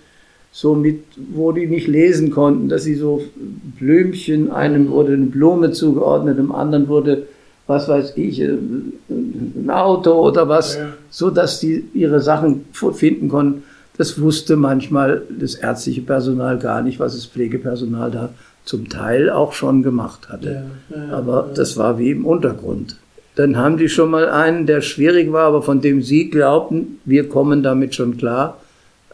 so 0.57 0.75
mit, 0.75 1.03
wo 1.35 1.53
die 1.53 1.67
nicht 1.67 1.87
lesen 1.87 2.31
konnten, 2.31 2.71
dass 2.71 2.85
sie 2.85 2.95
so 2.95 3.23
Blümchen, 3.79 4.51
einem 4.51 4.89
wurde 4.89 5.13
eine 5.13 5.27
Blume 5.27 5.73
zugeordnet, 5.73 6.39
dem 6.39 6.51
anderen 6.51 6.89
wurde, 6.89 7.27
was 7.67 7.89
weiß 7.89 8.15
ich, 8.17 8.41
äh, 8.41 8.57
ein 9.11 9.69
Auto 9.69 10.13
oder 10.13 10.49
was, 10.49 10.77
ja. 10.77 10.95
so 11.11 11.29
dass 11.29 11.61
die 11.61 11.85
ihre 11.93 12.23
Sachen 12.23 12.65
finden 12.73 13.29
konnten. 13.29 13.65
Das 13.99 14.19
wusste 14.19 14.57
manchmal 14.57 15.25
das 15.29 15.57
ärztliche 15.57 16.01
Personal 16.01 16.59
gar 16.59 16.81
nicht, 16.81 16.99
was 17.01 17.15
das 17.15 17.27
Pflegepersonal 17.27 18.11
da 18.11 18.31
zum 18.65 18.89
Teil 18.89 19.29
auch 19.29 19.53
schon 19.53 19.83
gemacht 19.83 20.31
hatte. 20.31 20.65
Ja, 20.89 20.97
ja, 20.97 21.13
aber 21.19 21.51
das 21.55 21.77
war 21.77 21.99
wie 21.99 22.13
im 22.13 22.25
Untergrund. 22.25 22.97
Dann 23.35 23.59
haben 23.59 23.77
die 23.77 23.91
schon 23.91 24.11
mal 24.11 24.31
einen, 24.31 24.65
der 24.65 24.81
schwierig 24.81 25.33
war, 25.33 25.49
aber 25.49 25.61
von 25.61 25.83
dem 25.83 26.01
sie 26.01 26.31
glaubten, 26.31 26.99
wir 27.05 27.29
kommen 27.29 27.63
damit 27.63 27.95
schon 27.95 28.17
klar 28.17 28.57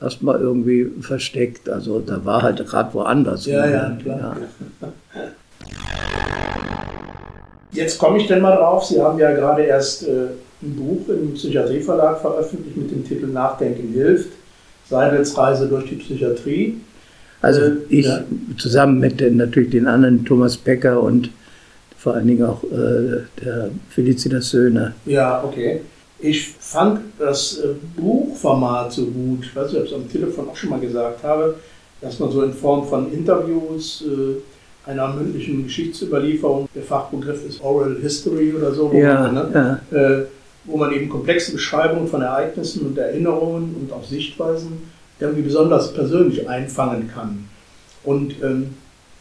erstmal 0.03 0.41
irgendwie 0.41 0.91
versteckt. 1.01 1.69
Also 1.69 2.01
da 2.01 2.25
war 2.25 2.43
halt 2.43 2.65
gerade 2.67 2.93
woanders. 2.95 3.47
Ja, 3.47 3.69
ja, 3.69 3.99
klar. 4.03 4.37
Ja. 4.81 4.91
Jetzt 7.73 7.99
komme 7.99 8.19
ich 8.19 8.27
denn 8.27 8.43
mal 8.43 8.57
drauf. 8.57 8.85
Sie 8.85 9.01
haben 9.01 9.19
ja 9.19 9.33
gerade 9.33 9.63
erst 9.63 10.07
äh, 10.07 10.27
ein 10.63 10.77
Buch 10.77 11.09
im 11.09 11.35
Psychiatrieverlag 11.35 12.21
veröffentlicht 12.21 12.77
mit 12.77 12.91
dem 12.91 13.07
Titel 13.07 13.27
Nachdenken 13.27 13.93
hilft. 13.93 14.31
Seidels 14.89 15.37
Reise 15.39 15.69
durch 15.69 15.89
die 15.89 15.97
Psychiatrie. 15.97 16.81
Also 17.41 17.63
äh, 17.63 17.73
ich 17.89 18.07
ja. 18.07 18.25
zusammen 18.59 18.99
mit 18.99 19.21
den, 19.21 19.39
natürlich 19.39 19.71
den 19.71 19.87
anderen 19.87 20.25
Thomas 20.25 20.57
Becker 20.57 21.03
und 21.03 21.31
vor 21.97 22.15
allen 22.15 22.27
Dingen 22.27 22.45
auch 22.45 22.63
äh, 22.65 23.23
der 23.43 23.71
Felicitas 23.89 24.51
Söhne. 24.51 24.93
Ja, 25.07 25.43
okay. 25.45 25.81
Ich 26.23 26.51
fand 26.61 27.01
das 27.19 27.59
äh, 27.59 27.75
Buchformat 27.97 28.93
so 28.93 29.07
gut, 29.07 29.41
ich 29.43 29.57
weiß 29.57 29.73
nicht, 29.73 29.81
ob 29.81 29.85
ich 29.87 29.93
es 29.93 29.97
am 29.97 30.11
Telefon 30.11 30.49
auch 30.49 30.57
schon 30.57 30.71
mal 30.71 30.79
gesagt 30.79 31.25
habe, 31.25 31.57
dass 32.01 32.19
man 32.21 32.31
so 32.31 32.43
in 32.43 32.53
Form 32.53 32.87
von 32.87 33.13
Interviews, 33.13 34.05
äh, 34.07 34.89
einer 34.89 35.13
mündlichen 35.13 35.65
Geschichtsüberlieferung, 35.65 36.69
der 36.75 36.83
Fachbegriff 36.83 37.45
ist 37.47 37.63
Oral 37.63 37.97
History 38.01 38.53
oder 38.53 38.73
so, 38.73 38.93
wo, 38.93 38.97
ja, 38.97 39.23
man, 39.23 39.35
ne, 39.35 39.81
ja. 39.93 39.99
äh, 39.99 40.25
wo 40.65 40.77
man 40.77 40.93
eben 40.93 41.09
komplexe 41.09 41.53
Beschreibungen 41.53 42.09
von 42.09 42.23
Ereignissen 42.23 42.87
und 42.87 42.99
Erinnerungen 42.99 43.75
und 43.81 43.93
auch 43.93 44.05
Sichtweisen 44.05 44.83
irgendwie 45.19 45.43
besonders 45.43 45.93
persönlich 45.93 46.49
einfangen 46.49 47.11
kann. 47.13 47.49
Und 48.05 48.35
ähm, 48.43 48.75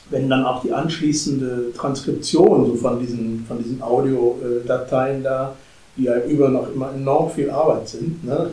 wenn 0.10 0.30
dann 0.30 0.46
auch 0.46 0.62
die 0.62 0.74
anschließende 0.74 1.74
Transkription 1.76 2.66
so 2.68 2.76
von 2.76 3.00
diesen, 3.00 3.46
von 3.48 3.58
diesen 3.58 3.82
Audiodateien 3.82 5.24
da, 5.24 5.56
die 5.98 6.04
ja 6.04 6.18
über 6.20 6.50
noch 6.50 6.74
immer 6.74 6.94
enorm 6.94 7.30
viel 7.30 7.50
Arbeit 7.50 7.88
sind, 7.90 8.24
ne, 8.26 8.52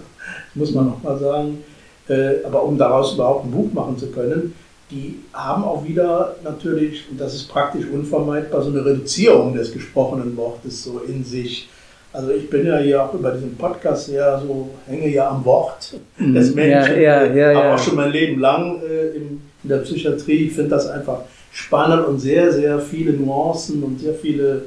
muss 0.55 0.73
man 0.73 0.87
nochmal 0.87 1.19
sagen, 1.19 1.65
äh, 2.09 2.45
aber 2.45 2.65
um 2.65 2.77
daraus 2.79 3.15
überhaupt 3.15 3.47
ein 3.47 3.51
Buch 3.51 3.73
machen 3.73 3.97
zu 3.99 4.11
können, 4.11 4.55
die 4.91 5.19
haben 5.33 5.65
auch 5.65 5.87
wieder 5.87 6.37
natürlich, 6.43 7.05
und 7.11 7.21
das 7.21 7.35
ist 7.35 7.49
praktisch 7.49 7.85
unvermeidbar, 7.93 8.63
so 8.63 8.71
eine 8.71 8.85
Reduzierung 8.85 9.55
des 9.55 9.73
gesprochenen 9.73 10.37
Wortes 10.37 10.85
so 10.85 11.01
in 11.07 11.25
sich. 11.25 11.69
Also 12.13 12.31
ich 12.31 12.49
bin 12.49 12.67
ja 12.67 12.79
hier 12.79 13.05
auch 13.05 13.13
über 13.13 13.33
diesen 13.33 13.57
Podcast 13.57 14.09
ja 14.09 14.41
so, 14.41 14.71
hänge 14.87 15.09
ja 15.09 15.29
am 15.29 15.45
Wort 15.45 15.95
mhm. 16.17 16.35
des 16.35 16.55
Menschen, 16.55 17.01
ja, 17.03 17.25
ja, 17.25 17.35
ja, 17.35 17.61
aber 17.61 17.75
auch 17.75 17.79
schon 17.79 17.97
mein 17.97 18.11
Leben 18.11 18.41
lang 18.41 18.81
äh, 18.83 19.17
in, 19.17 19.43
in, 19.63 19.69
der 19.69 19.79
Psychiatrie. 19.79 20.47
Ich 20.47 20.55
finde 20.55 20.71
das 20.71 20.89
einfach 20.89 21.21
spannend 21.53 22.07
und 22.07 22.19
sehr, 22.19 22.51
sehr 22.51 22.79
viele 22.79 23.13
Nuancen 23.13 23.83
und 23.83 24.01
sehr 24.01 24.15
viele 24.15 24.63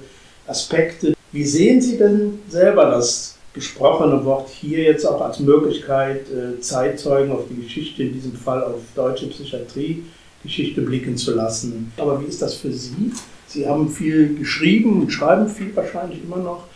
Aspekte. 0.45 1.13
Wie 1.31 1.45
sehen 1.45 1.81
Sie 1.81 1.97
denn 1.97 2.39
selber 2.49 2.85
das 2.91 3.37
gesprochene 3.53 4.23
Wort 4.25 4.49
hier 4.49 4.83
jetzt 4.83 5.05
auch 5.05 5.21
als 5.21 5.39
Möglichkeit, 5.39 6.25
äh, 6.29 6.59
Zeitzeugen 6.59 7.31
auf 7.31 7.45
die 7.49 7.61
Geschichte, 7.63 8.03
in 8.03 8.13
diesem 8.13 8.33
Fall 8.33 8.63
auf 8.63 8.79
deutsche 8.95 9.27
Psychiatrie, 9.27 10.03
Geschichte 10.43 10.81
blicken 10.81 11.17
zu 11.17 11.33
lassen? 11.35 11.91
Aber 11.97 12.21
wie 12.21 12.25
ist 12.25 12.41
das 12.41 12.55
für 12.55 12.71
Sie? 12.71 13.11
Sie 13.47 13.67
haben 13.67 13.89
viel 13.89 14.35
geschrieben 14.35 15.01
und 15.01 15.11
schreiben 15.11 15.47
viel 15.47 15.75
wahrscheinlich 15.75 16.23
immer 16.23 16.37
noch. 16.37 16.67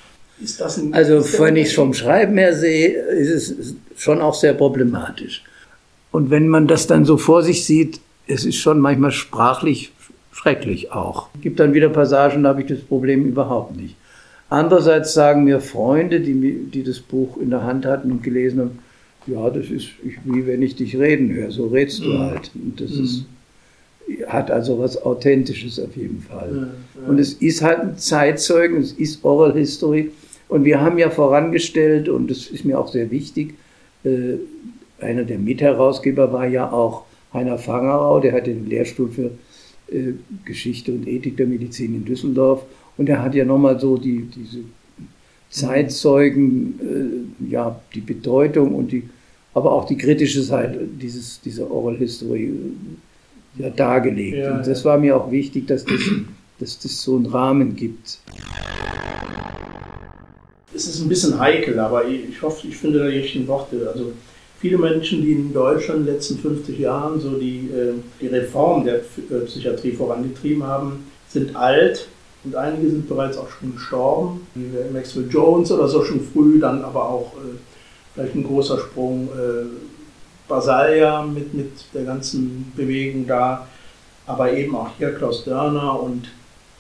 Ist 0.42 0.60
das 0.60 0.78
ein, 0.78 0.94
also, 0.94 1.24
wenn 1.40 1.56
ich 1.56 1.68
es 1.68 1.74
vom 1.74 1.94
Schreiben 1.94 2.38
her 2.38 2.54
sehe, 2.54 2.90
ist 2.90 3.30
es 3.30 3.76
schon 3.96 4.22
auch 4.22 4.34
sehr 4.34 4.54
problematisch. 4.54 5.44
Und 6.12 6.30
wenn 6.30 6.50
man 6.50 6.68
das 6.68 6.88
dann 6.88 7.06
so 7.06 7.18
vor 7.18 7.42
sich 7.42 7.66
sieht, 7.66 8.02
es 8.28 8.44
ist 8.44 8.58
schon 8.58 8.80
manchmal 8.80 9.12
sprachlich 9.12 9.92
schrecklich 10.34 10.92
auch. 10.92 11.30
Es 11.36 11.42
gibt 11.42 11.60
dann 11.60 11.74
wieder 11.74 11.90
Passagen, 11.90 12.44
da 12.44 12.50
habe 12.50 12.62
ich 12.62 12.68
das 12.68 12.80
Problem 12.80 13.26
überhaupt 13.26 13.78
nicht. 13.78 13.96
Andererseits 14.50 15.14
sagen 15.14 15.44
mir 15.44 15.60
Freunde, 15.60 16.20
die, 16.20 16.66
die 16.72 16.84
das 16.84 17.00
Buch 17.00 17.38
in 17.38 17.50
der 17.50 17.64
Hand 17.64 17.86
hatten 17.86 18.12
und 18.12 18.24
gelesen 18.24 18.60
haben, 18.60 18.80
ja, 19.28 19.50
das 19.50 19.70
ist 19.70 19.88
wie 20.24 20.46
wenn 20.46 20.62
ich 20.62 20.76
dich 20.76 20.98
reden 20.98 21.34
höre, 21.34 21.52
so 21.52 21.68
redst 21.68 22.04
du 22.04 22.10
mhm. 22.10 22.20
halt. 22.20 22.52
Und 22.54 22.80
das 22.80 22.92
mhm. 22.92 23.04
ist, 23.04 23.26
hat 24.28 24.52
also 24.52 24.80
was 24.80 25.04
Authentisches 25.04 25.80
auf 25.80 25.96
jeden 25.96 26.22
Fall. 26.22 26.50
Ja, 26.96 27.02
ja. 27.02 27.08
Und 27.08 27.20
es 27.20 27.34
ist 27.34 27.64
halt 27.64 27.80
ein 27.80 27.98
Zeitzeugen, 27.98 28.78
es 28.78 28.92
ist 28.92 29.26
Oral 29.26 29.54
History. 29.54 30.12
Und 30.48 30.64
wir 30.64 30.80
haben 30.80 31.00
ja 31.00 31.10
vorangestellt, 31.10 32.08
und 32.08 32.30
das 32.30 32.48
ist 32.48 32.66
mir 32.66 32.80
auch 32.80 32.88
sehr 32.88 33.10
wichtig, 33.10 33.56
äh, 34.04 34.36
einer 35.00 35.24
der 35.24 35.40
Mitherausgeber 35.40 36.32
war 36.32 36.48
ja 36.48 36.72
auch 36.72 37.06
Heiner 37.34 37.58
Fangerau, 37.58 38.20
der 38.20 38.34
hat 38.34 38.48
den 38.48 38.70
Lehrstuhl 38.70 39.10
für 39.10 39.32
äh, 39.92 40.14
Geschichte 40.46 40.92
und 40.92 41.08
Ethik 41.08 41.36
der 41.38 41.48
Medizin 41.48 41.96
in 41.96 42.06
Düsseldorf. 42.06 42.64
Und 42.98 43.10
er 43.10 43.22
hat 43.22 43.36
ja 43.36 43.46
nochmal 43.46 43.80
so 43.80 43.98
die, 43.98 44.30
diese 44.36 44.60
Zeitzeugen, 45.50 47.34
äh, 47.42 47.52
ja, 47.52 47.80
die 47.94 48.02
Bedeutung 48.02 48.76
und 48.76 48.92
die, 48.92 49.04
aber 49.54 49.72
auch 49.72 49.86
die 49.86 49.98
kritische 49.98 50.42
Seite 50.42 50.80
dieses, 50.86 51.40
dieser 51.42 51.70
Oral 51.72 51.98
History 51.98 52.46
äh, 52.46 53.62
ja, 53.64 53.70
dargelegt. 53.70 54.38
Ja, 54.38 54.58
und 54.58 54.68
das 54.68 54.84
war 54.86 54.98
mir 54.98 55.16
auch 55.16 55.32
wichtig, 55.32 55.68
dass 55.68 55.86
das, 55.86 56.02
dass 56.60 56.80
das 56.80 57.02
so 57.02 57.16
einen 57.16 57.26
Rahmen 57.28 57.76
gibt. 57.76 58.20
Es 60.74 60.88
ist 60.88 61.02
ein 61.02 61.08
bisschen 61.08 61.40
heikel, 61.40 61.80
aber 61.80 62.06
ich 62.06 62.42
hoffe, 62.42 62.68
ich 62.68 62.76
finde 62.76 63.00
da 63.00 63.08
die 63.08 63.20
richtigen 63.20 63.48
Worte. 63.48 63.90
Also 63.94 64.12
viele 64.60 64.78
Menschen, 64.78 65.22
die 65.22 65.32
in 65.32 65.54
Deutschland 65.54 66.02
in 66.02 66.06
den 66.06 66.16
letzten 66.16 66.38
50 66.38 66.80
Jahren 66.80 67.22
so 67.22 67.38
die, 67.38 67.70
äh, 67.74 67.94
die 68.20 68.28
Reform 68.28 68.84
der 68.84 68.96
äh, 68.96 69.46
Psychiatrie 69.46 69.94
vorangetrieben 69.94 70.64
haben, 70.64 71.06
sind 71.30 71.56
alt 71.56 72.10
und 72.46 72.56
einige 72.56 72.90
sind 72.90 73.10
bereits 73.10 73.38
auch 73.38 73.50
schon 73.50 73.74
gestorben, 73.74 74.48
wie 74.54 74.68
Maxwell 74.94 75.28
Jones 75.30 75.72
oder 75.72 75.88
so 75.88 76.04
schon 76.04 76.22
früh, 76.22 76.60
dann 76.60 76.84
aber 76.84 77.10
auch 77.10 77.34
äh, 77.34 77.58
vielleicht 78.14 78.36
ein 78.36 78.44
großer 78.44 78.80
Sprung 78.80 79.30
Basalia 80.48 81.24
mit, 81.24 81.54
mit 81.54 81.72
der 81.94 82.04
ganzen 82.04 82.72
Bewegung 82.76 83.26
da, 83.28 83.68
aber 84.26 84.54
eben 84.54 84.76
auch 84.76 84.90
hier 84.98 85.14
Klaus 85.14 85.44
Dörner 85.44 86.02
und 86.02 86.30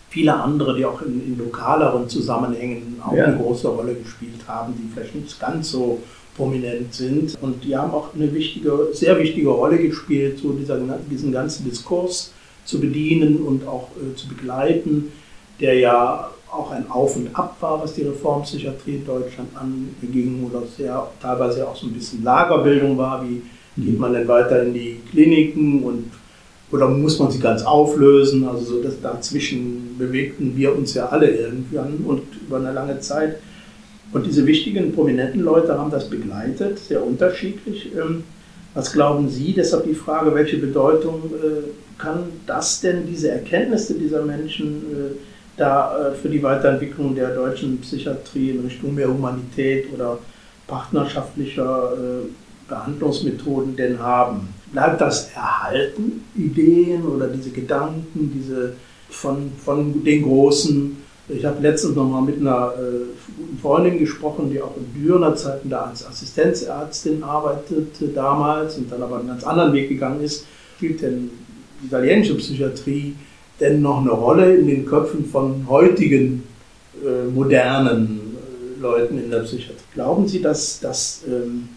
viele 0.10 0.34
andere, 0.34 0.76
die 0.76 0.86
auch 0.86 1.02
in, 1.02 1.26
in 1.26 1.38
lokaleren 1.38 2.08
Zusammenhängen 2.08 3.02
auch 3.06 3.14
ja. 3.14 3.26
eine 3.26 3.38
große 3.38 3.68
Rolle 3.68 3.96
gespielt 3.96 4.48
haben, 4.48 4.74
die 4.78 4.92
vielleicht 4.94 5.16
nicht 5.16 5.40
ganz 5.40 5.72
so 5.72 6.00
prominent 6.38 6.94
sind. 6.94 7.38
Und 7.42 7.64
die 7.64 7.76
haben 7.76 7.92
auch 7.92 8.14
eine 8.14 8.34
wichtige, 8.34 8.90
sehr 8.94 9.18
wichtige 9.20 9.50
Rolle 9.50 9.78
gespielt, 9.78 10.40
so 10.40 10.54
dieser, 10.54 10.80
diesen 11.10 11.32
ganzen 11.32 11.70
Diskurs 11.70 12.32
zu 12.66 12.80
bedienen 12.80 13.38
und 13.38 13.68
auch 13.68 13.90
äh, 13.98 14.16
zu 14.16 14.28
begleiten, 14.28 15.12
der 15.60 15.76
ja 15.80 16.30
auch 16.52 16.72
ein 16.72 16.90
Auf 16.90 17.16
und 17.16 17.36
Ab 17.36 17.58
war, 17.60 17.82
was 17.82 17.94
die 17.94 18.04
Reformpsychiatrie 18.04 18.96
in 18.96 19.06
Deutschland 19.06 19.50
anging 19.56 20.50
oder 20.50 20.64
sehr, 20.66 21.08
teilweise 21.22 21.68
auch 21.68 21.76
so 21.76 21.88
ein 21.88 21.94
bisschen 21.94 22.24
Lagerbildung 22.24 22.98
war, 22.98 23.24
wie 23.24 23.42
geht 23.78 24.00
man 24.00 24.14
denn 24.14 24.28
weiter 24.28 24.64
in 24.64 24.74
die 24.74 25.02
Kliniken 25.12 25.84
und 25.84 26.12
oder 26.72 26.88
muss 26.88 27.20
man 27.20 27.32
sie 27.32 27.40
ganz 27.40 27.64
auflösen? 27.64 28.48
Also 28.48 28.66
so 28.66 28.84
das 28.84 29.00
dazwischen 29.00 29.96
bewegten 29.98 30.58
wir 30.58 30.76
uns 30.76 30.94
ja 30.94 31.08
alle 31.08 31.30
irgendwann 31.30 31.98
und 32.06 32.24
über 32.42 32.58
eine 32.58 32.74
lange 32.74 33.00
Zeit. 33.00 33.38
Und 34.12 34.26
diese 34.26 34.46
wichtigen, 34.46 34.94
prominenten 34.94 35.42
Leute 35.42 35.78
haben 35.78 35.92
das 35.92 36.10
begleitet, 36.10 36.80
sehr 36.80 37.06
unterschiedlich. 37.06 37.92
Ähm, 37.96 38.24
was 38.74 38.92
glauben 38.92 39.30
Sie? 39.30 39.54
Deshalb 39.54 39.86
die 39.86 39.94
Frage, 39.94 40.34
welche 40.34 40.58
Bedeutung 40.58 41.32
äh, 41.34 42.02
kann 42.02 42.24
das 42.46 42.82
denn, 42.82 43.08
diese 43.08 43.32
Erkenntnisse 43.32 43.94
dieser 43.94 44.24
Menschen, 44.24 44.84
äh, 44.92 45.16
da 45.58 46.10
äh, 46.10 46.16
für 46.16 46.30
die 46.30 46.42
Weiterentwicklung 46.42 47.16
der 47.16 47.34
deutschen 47.34 47.80
Psychiatrie 47.82 48.52
in 48.52 48.62
Richtung 48.62 48.94
mehr 48.94 49.08
Humanität 49.08 49.94
oder 49.94 50.20
partnerschaftlicher 50.68 51.94
Behandlungsmethoden 52.68 53.76
denn 53.76 54.00
haben? 54.00 54.50
Bleibt 54.72 55.00
das 55.00 55.30
erhalten, 55.36 56.24
Ideen 56.36 57.06
oder 57.06 57.28
diese 57.28 57.52
Gedanken, 57.52 58.32
diese 58.34 58.74
von, 59.10 59.52
von 59.64 60.04
den 60.04 60.24
Großen 60.24 60.98
ich 61.28 61.44
habe 61.44 61.62
letztens 61.62 61.96
noch 61.96 62.08
mal 62.08 62.22
mit 62.22 62.40
einer 62.40 62.74
äh, 62.78 63.60
Freundin 63.60 63.98
gesprochen, 63.98 64.52
die 64.52 64.62
auch 64.62 64.76
in 64.78 64.94
Dürener 64.94 65.36
Zeiten 65.36 65.70
da 65.70 65.86
als 65.86 66.06
Assistenzärztin 66.06 67.24
arbeitete 67.24 68.10
damals 68.10 68.78
und 68.78 68.92
dann 68.92 69.02
aber 69.02 69.20
einen 69.20 69.30
ganz 69.30 69.44
anderen 69.44 69.74
Weg 69.74 69.90
gegangen 69.90 70.22
ist. 70.22 70.46
Spielt 70.76 71.02
denn 71.02 71.32
die 71.82 71.88
italienische 71.88 72.36
Psychiatrie 72.36 73.16
denn 73.60 73.82
noch 73.82 74.02
eine 74.02 74.12
Rolle 74.12 74.56
in 74.56 74.68
den 74.68 74.86
Köpfen 74.86 75.26
von 75.26 75.68
heutigen 75.70 76.44
äh, 77.04 77.30
modernen 77.30 78.20
äh, 78.78 78.82
Leuten 78.82 79.18
in 79.18 79.32
der 79.32 79.40
Psychiatrie? 79.40 79.84
Glauben 79.94 80.28
Sie, 80.28 80.42
dass 80.42 80.80
das 80.80 81.24
ähm, 81.28 81.70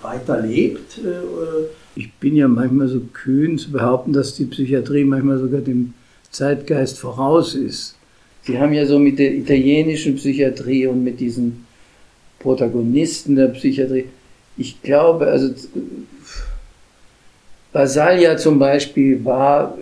weiterlebt? 0.00 0.98
Äh, 0.98 1.66
ich 1.96 2.12
bin 2.14 2.36
ja 2.36 2.48
manchmal 2.48 2.88
so 2.88 3.00
kühn 3.12 3.58
zu 3.58 3.72
behaupten, 3.72 4.12
dass 4.12 4.34
die 4.34 4.46
Psychiatrie 4.46 5.04
manchmal 5.04 5.38
sogar 5.38 5.60
dem 5.60 5.94
Zeitgeist 6.30 6.98
voraus 6.98 7.54
ist. 7.54 7.96
Sie 8.42 8.58
haben 8.58 8.72
ja 8.72 8.86
so 8.86 8.98
mit 8.98 9.18
der 9.18 9.34
italienischen 9.34 10.16
Psychiatrie 10.16 10.86
und 10.86 11.04
mit 11.04 11.20
diesen 11.20 11.66
Protagonisten 12.38 13.36
der 13.36 13.48
Psychiatrie, 13.48 14.06
ich 14.56 14.80
glaube, 14.82 15.26
also 15.26 15.50
Basalia 17.72 18.36
zum 18.36 18.58
Beispiel 18.58 19.24
war, 19.24 19.76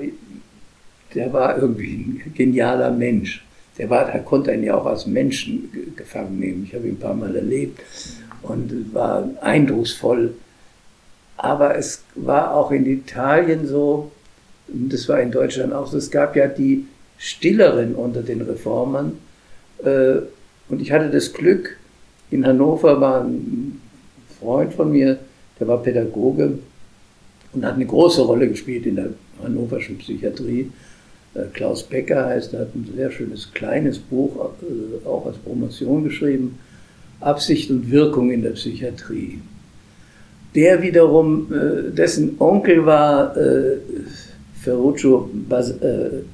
der 1.19 1.33
war 1.33 1.59
irgendwie 1.59 1.95
ein 1.95 2.33
genialer 2.35 2.93
Mensch. 2.93 3.45
Der, 3.77 3.91
war, 3.91 4.05
der 4.05 4.21
konnte 4.21 4.53
einen 4.53 4.63
ja 4.63 4.77
auch 4.77 4.87
als 4.87 5.05
Menschen 5.07 5.69
gefangen 5.97 6.39
nehmen. 6.39 6.65
Ich 6.65 6.75
habe 6.75 6.87
ihn 6.87 6.95
ein 6.95 7.01
paar 7.01 7.15
Mal 7.15 7.35
erlebt 7.35 7.81
und 8.43 8.95
war 8.95 9.29
eindrucksvoll. 9.41 10.35
Aber 11.37 11.77
es 11.77 12.05
war 12.15 12.55
auch 12.55 12.71
in 12.71 12.87
Italien 12.87 13.67
so, 13.67 14.13
und 14.69 14.93
das 14.93 15.09
war 15.09 15.21
in 15.21 15.33
Deutschland 15.33 15.73
auch 15.73 15.89
so, 15.89 15.99
es 15.99 16.11
gab 16.11 16.37
ja 16.37 16.47
die 16.47 16.87
Stilleren 17.19 17.97
unter 17.97 18.23
den 18.23 18.43
Reformern. 18.43 19.19
Äh, 19.85 20.19
und 20.69 20.81
ich 20.81 20.93
hatte 20.93 21.11
das 21.11 21.33
Glück, 21.33 21.77
in 22.31 22.47
Hannover 22.47 23.01
war 23.01 23.25
ein 23.25 23.81
Freund 24.39 24.73
von 24.73 24.93
mir, 24.93 25.19
der 25.59 25.67
war 25.67 25.83
Pädagoge, 25.83 26.59
und 27.53 27.65
hat 27.65 27.75
eine 27.75 27.87
große 27.87 28.23
Rolle 28.23 28.49
gespielt 28.49 28.87
in 28.87 28.97
der 28.97 29.09
hannoverschen 29.43 29.99
Psychiatrie. 29.99 30.71
Äh, 31.39 31.47
Klaus 31.53 31.83
Becker 31.83 32.27
heißt, 32.27 32.55
er 32.55 32.61
hat 32.61 32.75
ein 32.75 32.89
sehr 32.95 33.11
schönes 33.11 33.53
kleines 33.53 33.99
Buch 33.99 34.51
äh, 34.63 35.07
auch 35.07 35.27
als 35.27 35.37
Promotion 35.39 36.05
geschrieben, 36.05 36.59
Absicht 37.21 37.71
und 37.71 37.91
Wirkung 37.91 38.31
in 38.31 38.43
der 38.43 38.51
Psychiatrie. 38.51 39.41
Der 40.55 40.83
wiederum, 40.83 41.53
äh, 41.53 41.91
dessen 41.91 42.37
Onkel 42.39 42.85
war 42.87 43.35
Ferruccio 44.63 45.31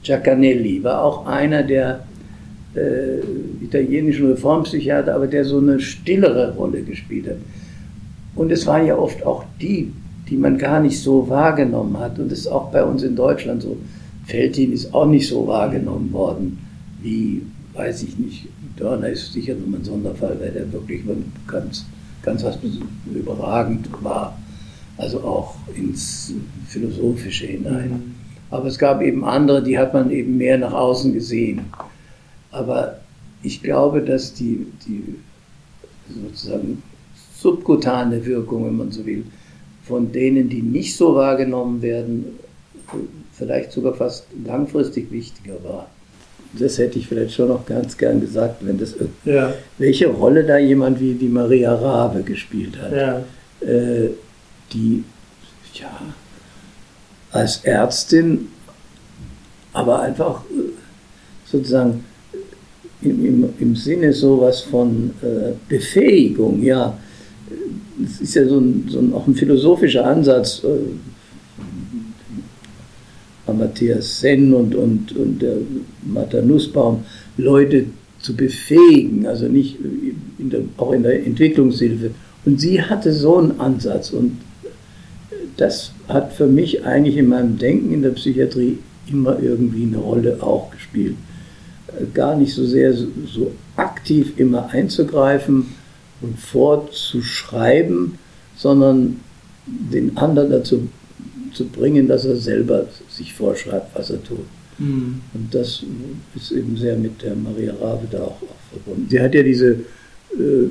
Giacanelli, 0.03 0.83
war 0.83 1.03
auch 1.03 1.27
einer 1.27 1.63
der 1.63 2.05
italienischen 3.63 4.31
Reformpsychiater, 4.33 5.15
aber 5.15 5.29
der 5.29 5.45
so 5.45 5.59
eine 5.59 5.79
stillere 5.79 6.55
Rolle 6.57 6.83
gespielt 6.83 7.29
hat. 7.29 7.37
Und 8.35 8.51
es 8.51 8.67
waren 8.67 8.87
ja 8.87 8.97
oft 8.97 9.25
auch 9.25 9.45
die, 9.61 9.93
die 10.29 10.37
man 10.37 10.59
gar 10.59 10.81
nicht 10.81 11.01
so 11.01 11.29
wahrgenommen 11.29 11.99
hat. 12.01 12.19
Und 12.19 12.33
das 12.33 12.41
ist 12.41 12.47
auch 12.49 12.73
bei 12.73 12.83
uns 12.83 13.05
in 13.05 13.15
Deutschland 13.15 13.63
so. 13.63 13.77
Feltin 14.27 14.73
ist 14.73 14.95
auch 14.95 15.07
nicht 15.07 15.29
so 15.29 15.47
wahrgenommen 15.47 16.13
worden 16.13 16.59
wie, 17.05 17.43
weiß 17.75 18.03
ich 18.03 18.19
nicht, 18.19 18.49
Dörner 18.77 19.09
ist 19.09 19.33
sicher 19.33 19.55
nochmal 19.55 19.81
ein 19.81 19.85
Sonderfall, 19.85 20.37
weil 20.41 20.51
der 20.51 20.73
wirklich 20.73 21.03
ganz, 21.47 21.85
ganz 22.23 22.43
was 22.43 22.59
überragend 23.13 23.89
war. 24.03 24.37
Also 24.97 25.21
auch 25.21 25.57
ins 25.77 26.33
Philosophische 26.67 27.47
hinein. 27.47 27.91
Mhm. 27.91 28.15
Aber 28.51 28.67
es 28.67 28.79
gab 28.79 29.03
eben 29.03 29.25
andere, 29.25 29.63
die 29.63 29.79
hat 29.79 29.93
man 29.93 30.11
eben 30.11 30.37
mehr 30.37 30.59
nach 30.59 30.73
außen 30.73 31.13
gesehen. 31.13 31.63
Aber 32.51 33.01
ich 33.43 33.63
glaube, 33.63 34.01
dass 34.01 34.33
die, 34.33 34.67
die 34.87 35.17
sozusagen 36.09 36.83
subkutane 37.37 38.25
Wirkung, 38.25 38.67
wenn 38.67 38.77
man 38.77 38.93
so 38.93 39.05
will, 39.05 39.25
von 39.83 40.13
denen, 40.13 40.49
die 40.49 40.63
nicht 40.63 40.97
so 40.97 41.15
wahrgenommen 41.15 41.83
werden, 41.83 42.25
vielleicht 43.37 43.73
sogar 43.73 43.95
fast 43.95 44.27
langfristig 44.45 45.11
wichtiger 45.11 45.57
war. 45.65 45.89
Das 46.59 46.79
hätte 46.79 46.99
ich 46.99 47.09
vielleicht 47.09 47.35
schon 47.35 47.49
noch 47.49 47.67
ganz 47.67 47.97
gern 47.97 48.21
gesagt, 48.21 48.65
wenn 48.65 48.79
das 48.79 48.95
ja. 49.25 49.53
welche 49.79 50.07
Rolle 50.07 50.45
da 50.45 50.57
jemand 50.57 51.01
wie 51.01 51.15
die 51.15 51.29
Maria 51.29 51.75
Rabe 51.75 52.23
gespielt 52.23 52.79
hat, 52.81 52.93
ja. 52.93 53.69
äh, 53.69 54.11
die 54.73 55.03
ja 55.75 55.91
als 57.33 57.65
Ärztin, 57.65 58.49
aber 59.73 60.01
einfach 60.01 60.43
äh, 60.45 60.71
sozusagen 61.45 62.05
im, 63.03 63.25
im, 63.25 63.55
im 63.59 63.77
Sinne 63.77 64.13
sowas 64.13 64.61
von 64.61 65.11
äh, 65.23 65.53
Befähigung, 65.69 66.63
ja, 66.63 66.97
es 68.05 68.21
ist 68.21 68.35
ja 68.35 68.47
so 68.47 68.59
ein, 68.59 68.87
so 68.89 69.01
ein, 69.01 69.13
auch 69.13 69.27
ein 69.27 69.35
philosophischer 69.35 70.07
Ansatz, 70.07 70.63
äh, 70.65 70.69
Matthias 73.59 74.21
Senn 74.21 74.53
und, 74.53 74.75
und, 74.75 75.17
und 75.17 75.41
der 75.41 75.57
Martha 76.05 76.43
Nussbaum, 76.43 77.05
Leute 77.37 77.87
zu 78.21 78.35
befähigen, 78.35 79.27
also 79.27 79.49
nicht 79.49 79.79
in 80.39 80.51
der, 80.51 80.61
auch 80.77 80.93
in 80.93 81.03
der 81.03 81.25
Entwicklungshilfe. 81.27 82.11
Und 82.45 82.61
sie 82.61 82.83
hatte 82.83 83.13
so 83.13 83.39
einen 83.39 83.61
Ansatz 83.61 84.11
und 84.11 84.39
das 85.57 85.93
hat 86.09 86.33
für 86.33 86.47
mich 86.47 86.85
eigentlich 86.85 87.17
in 87.17 87.29
meinem 87.29 87.59
Denken 87.59 87.93
in 87.93 88.03
der 88.03 88.11
Psychiatrie 88.11 88.79
immer 89.07 89.39
irgendwie 89.41 89.85
eine 89.85 89.99
Rolle 89.99 90.43
auch 90.43 90.71
gespielt. 90.71 91.17
Gar 92.13 92.37
nicht 92.37 92.55
so 92.55 92.65
sehr 92.65 92.93
so, 92.93 93.53
aktiv 93.77 94.35
immer 94.37 94.71
einzugreifen 94.71 95.67
und 96.21 96.39
vorzuschreiben, 96.39 98.19
sondern 98.57 99.21
den 99.67 100.17
anderen 100.17 100.51
dazu 100.51 100.89
zu 101.55 101.67
bringen, 101.67 102.09
dass 102.09 102.25
er 102.25 102.37
selber 102.37 102.87
sich 103.09 103.33
vorschreibt, 103.33 103.95
was 103.95 104.11
er 104.11 104.23
tut. 104.23 104.47
Mhm. 104.79 105.21
Und 105.33 105.55
das 105.55 105.85
ist 106.35 106.51
eben 106.51 106.77
sehr 106.77 106.97
mit 106.97 107.23
der 107.23 107.37
Maria 107.37 107.75
Rabe 107.75 108.07
da 108.11 108.23
auch, 108.23 108.43
auch 108.43 108.71
verbunden. 108.73 109.09
Sie 109.09 109.21
hat 109.21 109.35
ja 109.35 109.43
diese 109.43 109.73
äh, 110.33 110.69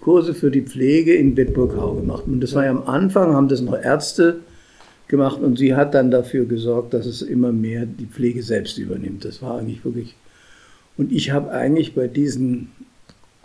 Kurse 0.00 0.34
für 0.34 0.50
die 0.50 0.62
Pflege 0.62 1.14
in 1.14 1.34
Bedburghau 1.34 1.94
gemacht. 1.94 2.24
Und 2.26 2.40
das 2.40 2.54
war 2.54 2.64
ja 2.64 2.70
am 2.70 2.84
Anfang, 2.84 3.34
haben 3.34 3.48
das 3.48 3.60
noch 3.60 3.78
Ärzte 3.78 4.40
gemacht 5.08 5.40
und 5.40 5.58
sie 5.58 5.74
hat 5.74 5.94
dann 5.94 6.10
dafür 6.10 6.44
gesorgt, 6.44 6.94
dass 6.94 7.06
es 7.06 7.22
immer 7.22 7.50
mehr 7.50 7.86
die 7.86 8.06
Pflege 8.06 8.42
selbst 8.42 8.78
übernimmt. 8.78 9.24
Das 9.24 9.42
war 9.42 9.58
eigentlich 9.58 9.84
wirklich. 9.84 10.14
Und 10.96 11.12
ich 11.12 11.30
habe 11.30 11.50
eigentlich 11.50 11.94
bei 11.94 12.06
diesen 12.06 12.70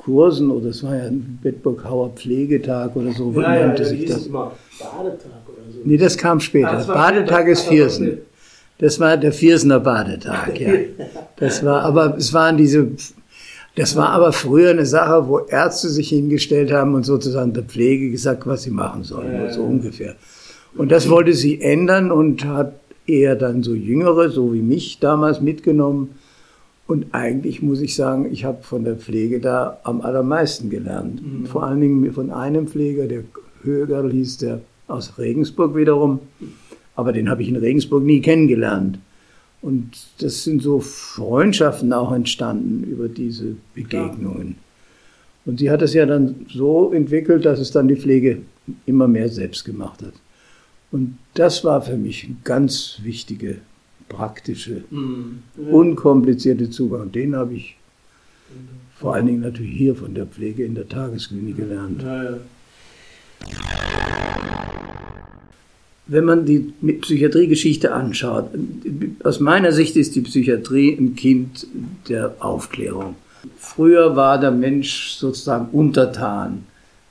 Kursen, 0.03 0.51
oder 0.51 0.69
es 0.69 0.83
war 0.83 0.95
ja 0.95 1.03
ein 1.03 1.39
Bedburghauer 1.41 2.09
Pflegetag 2.15 2.95
oder 2.95 3.11
so, 3.13 3.31
ja, 3.35 3.67
nannte 3.67 3.83
ja, 3.83 3.89
sich 3.89 4.05
das. 4.05 4.27
Mal 4.27 4.51
Badetag 4.79 5.47
oder 5.47 5.71
so. 5.71 5.79
Nee, 5.85 5.97
das 5.97 6.17
kam 6.17 6.39
später. 6.39 6.71
Ah, 6.71 6.75
das 6.75 6.87
Badetag 6.87 7.47
ist 7.47 7.61
Viersen. 7.67 8.17
Das 8.79 8.99
war 8.99 9.15
der 9.15 9.31
Viersener 9.31 9.79
Badetag, 9.79 10.59
ja. 10.59 10.71
Das 11.37 11.63
war, 11.63 11.83
aber 11.83 12.17
es 12.17 12.33
waren 12.33 12.57
diese, 12.57 12.87
das 13.75 13.95
war 13.95 14.09
aber 14.09 14.33
früher 14.33 14.71
eine 14.71 14.85
Sache, 14.85 15.27
wo 15.27 15.39
Ärzte 15.39 15.89
sich 15.89 16.09
hingestellt 16.09 16.71
haben 16.71 16.95
und 16.95 17.03
sozusagen 17.03 17.53
der 17.53 17.63
Pflege 17.63 18.09
gesagt, 18.09 18.45
was 18.45 18.63
sie 18.63 18.71
machen 18.71 19.03
sollen, 19.03 19.33
ja, 19.33 19.53
so 19.53 19.61
ungefähr. 19.61 20.15
Und 20.75 20.91
das 20.91 21.09
wollte 21.09 21.33
sie 21.33 21.61
ändern 21.61 22.11
und 22.11 22.45
hat 22.45 22.73
eher 23.05 23.35
dann 23.35 23.63
so 23.63 23.73
Jüngere, 23.73 24.29
so 24.29 24.53
wie 24.53 24.61
mich 24.61 24.99
damals 24.99 25.39
mitgenommen 25.39 26.15
und 26.85 27.13
eigentlich 27.13 27.61
muss 27.61 27.81
ich 27.81 27.95
sagen, 27.95 28.29
ich 28.31 28.43
habe 28.43 28.63
von 28.63 28.83
der 28.83 28.97
Pflege 28.97 29.39
da 29.39 29.79
am 29.83 30.01
allermeisten 30.01 30.69
gelernt. 30.69 31.21
Mhm. 31.21 31.45
Vor 31.45 31.63
allen 31.63 31.79
Dingen 31.79 32.13
von 32.13 32.29
einem 32.29 32.67
Pfleger, 32.67 33.07
der 33.07 33.23
Högerl 33.63 34.11
hieß, 34.11 34.37
der 34.39 34.61
aus 34.87 35.17
Regensburg 35.17 35.75
wiederum. 35.75 36.19
Aber 36.95 37.13
den 37.13 37.29
habe 37.29 37.41
ich 37.41 37.49
in 37.49 37.55
Regensburg 37.55 38.03
nie 38.03 38.21
kennengelernt. 38.21 38.99
Und 39.61 39.91
das 40.19 40.43
sind 40.43 40.61
so 40.61 40.81
Freundschaften 40.81 41.93
auch 41.93 42.11
entstanden 42.11 42.83
über 42.83 43.07
diese 43.07 43.55
Begegnungen. 43.73 44.57
Und 45.45 45.59
sie 45.59 45.71
hat 45.71 45.81
es 45.81 45.93
ja 45.93 46.05
dann 46.05 46.45
so 46.53 46.91
entwickelt, 46.91 47.45
dass 47.45 47.59
es 47.59 47.71
dann 47.71 47.87
die 47.87 47.95
Pflege 47.95 48.41
immer 48.85 49.07
mehr 49.07 49.29
selbst 49.29 49.63
gemacht 49.63 50.01
hat. 50.01 50.13
Und 50.91 51.17
das 51.33 51.63
war 51.63 51.81
für 51.81 51.97
mich 51.97 52.25
eine 52.25 52.35
ganz 52.43 52.99
wichtige 53.03 53.57
praktische, 54.13 54.83
mhm. 54.89 55.43
unkomplizierte 55.69 56.69
Zugang. 56.69 57.11
Den 57.11 57.35
habe 57.35 57.55
ich 57.55 57.77
vor 58.95 59.15
allen 59.15 59.25
Dingen 59.25 59.41
natürlich 59.41 59.75
hier 59.75 59.95
von 59.95 60.13
der 60.13 60.25
Pflege 60.25 60.63
in 60.63 60.75
der 60.75 60.87
Tagesklinik 60.87 61.57
gelernt. 61.57 62.01
Ja, 62.01 62.23
ja. 62.23 62.37
Wenn 66.05 66.25
man 66.25 66.45
die 66.45 66.73
Psychiatriegeschichte 67.01 67.93
anschaut, 67.93 68.49
aus 69.23 69.39
meiner 69.39 69.71
Sicht 69.71 69.95
ist 69.95 70.15
die 70.15 70.21
Psychiatrie 70.21 70.95
ein 70.97 71.15
Kind 71.15 71.65
der 72.09 72.35
Aufklärung. 72.39 73.15
Früher 73.57 74.15
war 74.15 74.39
der 74.39 74.51
Mensch 74.51 75.11
sozusagen 75.11 75.67
untertan 75.71 76.65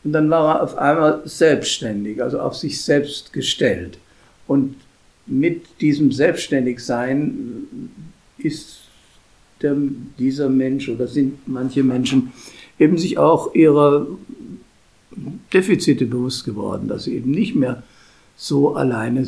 und 0.04 0.12
dann 0.12 0.28
war 0.30 0.56
er 0.56 0.62
auf 0.62 0.76
einmal 0.76 1.22
selbstständig, 1.24 2.22
also 2.22 2.40
auf 2.40 2.54
sich 2.56 2.82
selbst 2.82 3.32
gestellt. 3.32 3.98
Und 4.46 4.76
mit 5.26 5.80
diesem 5.80 6.12
Selbstständigsein 6.12 7.68
ist 8.38 8.80
der, 9.62 9.76
dieser 10.18 10.48
Mensch 10.48 10.88
oder 10.88 11.06
sind 11.06 11.46
manche 11.46 11.82
Menschen 11.82 12.32
eben 12.78 12.98
sich 12.98 13.18
auch 13.18 13.54
ihrer 13.54 14.06
Defizite 15.52 16.06
bewusst 16.06 16.44
geworden, 16.44 16.88
dass 16.88 17.04
sie 17.04 17.14
eben 17.14 17.30
nicht 17.30 17.54
mehr 17.54 17.82
so 18.36 18.74
alleine 18.74 19.26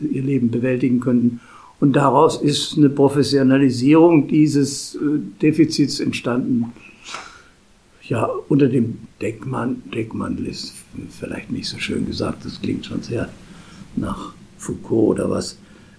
ihr 0.00 0.22
Leben 0.22 0.50
bewältigen 0.50 1.00
könnten. 1.00 1.40
Und 1.80 1.94
daraus 1.94 2.40
ist 2.40 2.76
eine 2.76 2.90
Professionalisierung 2.90 4.28
dieses 4.28 4.94
äh, 4.96 4.98
Defizits 5.40 5.98
entstanden. 5.98 6.72
Ja, 8.02 8.28
unter 8.48 8.68
dem 8.68 8.98
Deckmantel, 9.22 9.90
Deckmantel 9.90 10.46
ist 10.46 10.74
vielleicht 11.08 11.50
nicht 11.50 11.68
so 11.68 11.78
schön 11.78 12.06
gesagt, 12.06 12.44
das 12.44 12.60
klingt 12.60 12.84
schon 12.84 13.02
sehr 13.02 13.30
nach 13.96 14.34
Foucault 14.60 15.18
oder 15.18 15.30
was. 15.30 15.58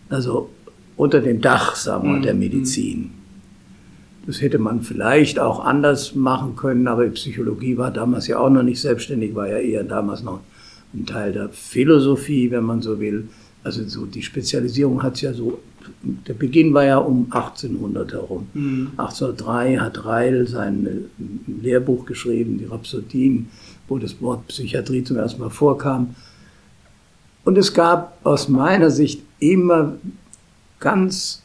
Also 0.10 0.50
unter 0.96 1.20
dem 1.20 1.42
Dach, 1.42 1.76
sagen 1.76 2.14
wir, 2.14 2.22
der 2.22 2.34
mhm. 2.34 2.40
Medizin. 2.40 3.12
Das 4.28 4.40
hätte 4.42 4.60
man 4.60 4.82
vielleicht 4.84 5.40
auch 5.40 5.66
anders 5.66 6.14
machen 6.14 6.56
können, 6.56 6.88
aber 6.88 7.08
Psychologie 7.08 7.78
war 7.78 7.90
damals 7.90 8.28
ja 8.28 8.38
auch 8.38 8.52
noch 8.52 8.62
nicht 8.62 8.80
selbstständig, 8.80 9.34
war 9.34 9.48
ja 9.48 9.58
eher 9.58 9.84
damals 9.84 10.22
noch 10.22 10.42
ein 10.94 11.08
Teil 11.08 11.32
der 11.32 11.50
Philosophie, 11.50 12.52
wenn 12.52 12.64
man 12.64 12.82
so 12.82 13.00
will. 13.00 13.28
Also 13.64 13.84
so 13.88 14.06
die 14.06 14.22
Spezialisierung 14.22 15.02
hat 15.02 15.16
es 15.16 15.22
ja 15.22 15.34
so, 15.34 15.60
der 16.04 16.36
Beginn 16.36 16.74
war 16.74 16.84
ja 16.84 16.98
um 16.98 17.26
1800 17.32 18.14
herum. 18.14 18.48
Mhm. 18.54 18.92
1803 18.98 19.78
hat 19.78 20.06
Reil 20.06 20.48
sein 20.48 20.86
äh, 20.86 21.64
Lehrbuch 21.64 22.06
geschrieben, 22.06 22.60
die 22.60 22.66
Rhapsodien, 22.66 23.48
wo 23.88 23.98
das 23.98 24.22
Wort 24.22 24.48
Psychiatrie 24.48 25.04
zum 25.04 25.18
ersten 25.18 25.42
Mal 25.42 25.50
vorkam. 25.50 26.16
Und 27.44 27.58
es 27.58 27.74
gab 27.74 28.18
aus 28.24 28.48
meiner 28.50 28.92
Sicht 28.92 29.24
immer 29.40 29.96
ganz 30.80 31.42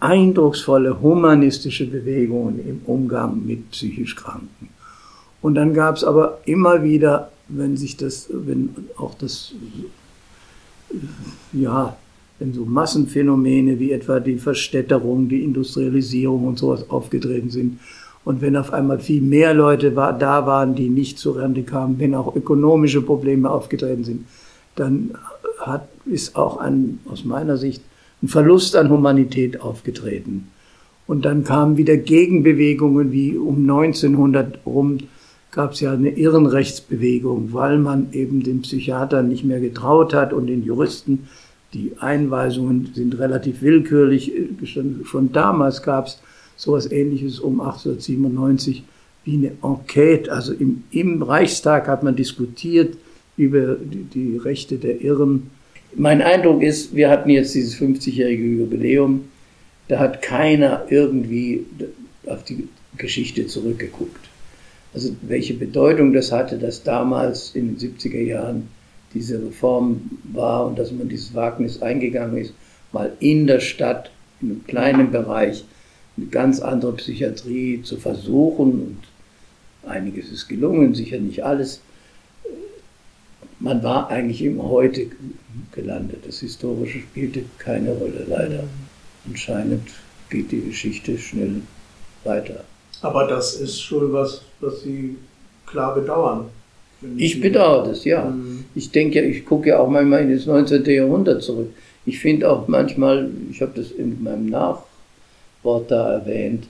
eindrucksvolle 0.00 1.00
humanistische 1.00 1.86
Bewegungen 1.86 2.60
im 2.66 2.80
Umgang 2.84 3.44
mit 3.44 3.70
psychisch 3.70 4.16
Kranken. 4.16 4.68
Und 5.40 5.54
dann 5.54 5.72
gab 5.72 5.96
es 5.96 6.04
aber 6.04 6.38
immer 6.44 6.82
wieder, 6.82 7.30
wenn 7.48 7.76
sich 7.76 7.96
das, 7.96 8.28
wenn 8.30 8.70
auch 8.96 9.14
das 9.14 9.54
ja, 11.52 11.96
wenn 12.38 12.52
so 12.52 12.64
Massenphänomene 12.64 13.78
wie 13.78 13.92
etwa 13.92 14.20
die 14.20 14.38
Verstädterung, 14.38 15.28
die 15.28 15.42
Industrialisierung 15.42 16.46
und 16.46 16.58
sowas 16.58 16.88
aufgetreten 16.90 17.50
sind. 17.50 17.78
Und 18.24 18.40
wenn 18.40 18.56
auf 18.56 18.72
einmal 18.72 18.98
viel 19.00 19.20
mehr 19.20 19.54
Leute 19.54 19.94
war, 19.96 20.12
da 20.18 20.46
waren, 20.46 20.74
die 20.74 20.88
nicht 20.88 21.18
zur 21.18 21.36
Rente 21.36 21.62
kamen, 21.62 21.98
wenn 21.98 22.14
auch 22.14 22.34
ökonomische 22.34 23.02
Probleme 23.02 23.50
aufgetreten 23.50 24.04
sind, 24.04 24.26
dann 24.76 25.12
hat, 25.58 25.88
ist 26.06 26.36
auch 26.36 26.58
ein, 26.58 27.00
aus 27.10 27.24
meiner 27.24 27.56
Sicht 27.56 27.82
ein 28.22 28.28
Verlust 28.28 28.76
an 28.76 28.90
Humanität 28.90 29.60
aufgetreten. 29.60 30.48
Und 31.06 31.24
dann 31.24 31.44
kamen 31.44 31.76
wieder 31.76 31.96
Gegenbewegungen 31.96 33.12
wie 33.12 33.36
um 33.36 33.58
1900 33.58 34.60
rum 34.64 34.98
gab 35.54 35.72
es 35.72 35.80
ja 35.80 35.92
eine 35.92 36.10
Irrenrechtsbewegung, 36.10 37.52
weil 37.52 37.78
man 37.78 38.08
eben 38.12 38.42
den 38.42 38.62
Psychiatern 38.62 39.28
nicht 39.28 39.44
mehr 39.44 39.60
getraut 39.60 40.12
hat 40.12 40.32
und 40.32 40.48
den 40.48 40.64
Juristen. 40.64 41.28
Die 41.72 41.92
Einweisungen 41.98 42.90
sind 42.94 43.18
relativ 43.18 43.62
willkürlich. 43.62 44.32
Schon 44.64 45.32
damals 45.32 45.82
gab 45.82 46.06
es 46.06 46.20
sowas 46.56 46.90
ähnliches 46.90 47.38
um 47.38 47.60
1897 47.60 48.82
wie 49.24 49.34
eine 49.34 49.52
Enquete. 49.62 50.32
Also 50.32 50.52
im, 50.52 50.84
im 50.90 51.22
Reichstag 51.22 51.86
hat 51.86 52.02
man 52.02 52.16
diskutiert 52.16 52.96
über 53.36 53.76
die, 53.76 54.04
die 54.04 54.36
Rechte 54.36 54.76
der 54.76 55.00
Irren. 55.00 55.50
Mein 55.96 56.22
Eindruck 56.22 56.62
ist, 56.62 56.94
wir 56.94 57.10
hatten 57.10 57.30
jetzt 57.30 57.54
dieses 57.54 57.76
50-jährige 57.76 58.44
Jubiläum, 58.44 59.28
da 59.88 59.98
hat 59.98 60.22
keiner 60.22 60.84
irgendwie 60.88 61.64
auf 62.26 62.44
die 62.44 62.68
Geschichte 62.96 63.46
zurückgeguckt. 63.46 64.28
Also 64.94 65.14
welche 65.22 65.54
Bedeutung 65.54 66.12
das 66.12 66.30
hatte, 66.30 66.58
dass 66.58 66.84
damals 66.84 67.54
in 67.54 67.76
den 67.76 67.78
70er 67.78 68.20
Jahren 68.20 68.68
diese 69.12 69.44
Reform 69.44 70.10
war 70.32 70.66
und 70.66 70.78
dass 70.78 70.92
man 70.92 71.08
dieses 71.08 71.34
Wagnis 71.34 71.82
eingegangen 71.82 72.38
ist, 72.38 72.54
mal 72.92 73.12
in 73.20 73.46
der 73.46 73.60
Stadt, 73.60 74.10
in 74.40 74.50
einem 74.50 74.66
kleinen 74.66 75.10
Bereich, 75.10 75.64
eine 76.16 76.26
ganz 76.26 76.60
andere 76.60 76.92
Psychiatrie 76.94 77.82
zu 77.82 77.96
versuchen. 77.96 78.72
Und 78.72 78.98
einiges 79.88 80.30
ist 80.30 80.48
gelungen, 80.48 80.94
sicher 80.94 81.18
nicht 81.18 81.44
alles. 81.44 81.80
Man 83.64 83.82
war 83.82 84.10
eigentlich 84.10 84.42
im 84.42 84.62
Heute 84.62 85.06
gelandet. 85.72 86.18
Das 86.26 86.40
Historische 86.40 86.98
spielte 86.98 87.44
keine 87.56 87.92
Rolle, 87.92 88.26
leider. 88.28 88.64
Anscheinend 89.26 89.88
geht 90.28 90.52
die 90.52 90.60
Geschichte 90.60 91.16
schnell 91.16 91.62
weiter. 92.24 92.62
Aber 93.00 93.26
das 93.26 93.54
ist 93.54 93.80
schon 93.80 94.12
was, 94.12 94.42
was 94.60 94.82
Sie 94.82 95.16
klar 95.64 95.94
bedauern. 95.94 96.50
Ich 97.16 97.40
bedauere 97.40 97.88
das, 97.88 98.04
ja. 98.04 98.26
Mhm. 98.26 98.66
Ich 98.74 98.90
denke 98.90 99.22
ja, 99.22 99.26
ich 99.26 99.46
gucke 99.46 99.70
ja 99.70 99.78
auch 99.78 99.88
manchmal 99.88 100.20
in 100.20 100.36
das 100.36 100.44
19. 100.44 100.84
Jahrhundert 100.84 101.42
zurück. 101.42 101.70
Ich 102.04 102.18
finde 102.18 102.50
auch 102.50 102.68
manchmal, 102.68 103.30
ich 103.50 103.62
habe 103.62 103.72
das 103.74 103.90
in 103.92 104.22
meinem 104.22 104.50
Nachwort 104.50 105.90
da 105.90 106.12
erwähnt, 106.12 106.66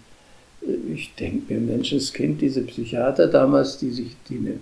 ich 0.94 1.12
denke 1.16 1.52
mir, 1.52 1.60
Menschenskind, 1.60 2.40
diese 2.40 2.62
Psychiater 2.62 3.26
damals, 3.26 3.78
die 3.78 3.90
sich, 3.90 4.14
die, 4.28 4.38
eine, 4.38 4.60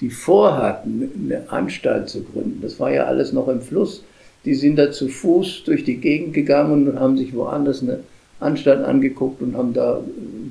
die 0.00 0.10
vorhatten, 0.10 1.10
eine 1.24 1.50
Anstalt 1.50 2.08
zu 2.08 2.22
gründen, 2.22 2.60
das 2.62 2.78
war 2.78 2.92
ja 2.92 3.04
alles 3.04 3.32
noch 3.32 3.48
im 3.48 3.60
Fluss. 3.60 4.04
Die 4.44 4.54
sind 4.54 4.76
da 4.76 4.92
zu 4.92 5.08
Fuß 5.08 5.64
durch 5.64 5.84
die 5.84 5.96
Gegend 5.96 6.34
gegangen 6.34 6.88
und 6.88 7.00
haben 7.00 7.18
sich 7.18 7.34
woanders 7.34 7.82
eine 7.82 8.00
Anstalt 8.40 8.84
angeguckt 8.84 9.42
und 9.42 9.56
haben 9.56 9.74
da 9.74 10.00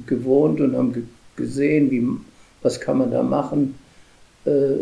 gewohnt 0.05 0.59
und 0.59 0.75
haben 0.75 0.93
ge 0.93 1.03
gesehen, 1.35 1.91
wie, 1.91 2.03
was 2.63 2.79
kann 2.79 2.97
man 2.97 3.11
da 3.11 3.21
machen. 3.21 3.75
Äh, 4.45 4.73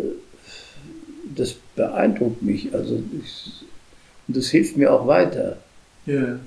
das 1.36 1.55
beeindruckt 1.76 2.41
mich. 2.41 2.74
Also 2.74 3.03
ich, 3.22 3.66
das 4.28 4.47
hilft 4.47 4.78
mir 4.78 4.93
auch 4.93 5.05
weiter. 5.05 5.57
Ja. 6.05 6.39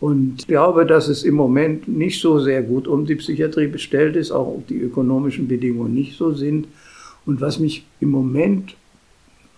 Und 0.00 0.36
ich 0.40 0.46
glaube, 0.46 0.86
dass 0.86 1.08
es 1.08 1.24
im 1.24 1.34
Moment 1.34 1.86
nicht 1.86 2.20
so 2.20 2.40
sehr 2.40 2.62
gut 2.62 2.88
um 2.88 3.04
die 3.04 3.16
Psychiatrie 3.16 3.66
bestellt 3.66 4.16
ist, 4.16 4.30
auch 4.30 4.46
ob 4.46 4.66
die 4.66 4.78
ökonomischen 4.78 5.46
Bedingungen 5.46 5.94
nicht 5.94 6.16
so 6.16 6.32
sind. 6.32 6.68
Und 7.26 7.42
was 7.42 7.58
mich 7.58 7.84
im 8.00 8.08
Moment, 8.08 8.76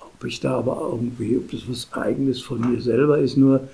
ob 0.00 0.24
ich 0.24 0.40
da 0.40 0.58
aber 0.58 0.88
irgendwie, 0.90 1.36
ob 1.36 1.50
das 1.52 1.62
was 1.68 1.92
Eigenes 1.92 2.40
von 2.40 2.60
mir 2.60 2.80
selber 2.80 3.18
ist, 3.18 3.36
nur 3.36 3.68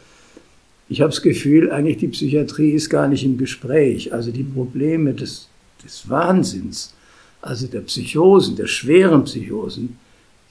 ich 0.90 1.00
habe 1.00 1.10
das 1.10 1.22
Gefühl, 1.22 1.70
eigentlich 1.70 1.98
die 1.98 2.08
Psychiatrie 2.08 2.70
ist 2.70 2.90
gar 2.90 3.08
nicht 3.08 3.24
im 3.24 3.38
Gespräch. 3.38 4.12
Also 4.12 4.30
die 4.30 4.44
Probleme 4.44 5.14
des, 5.14 5.48
des 5.82 6.08
Wahnsinns, 6.08 6.94
also 7.40 7.66
der 7.66 7.80
Psychosen, 7.80 8.56
der 8.56 8.66
schweren 8.66 9.24
Psychosen, 9.24 9.98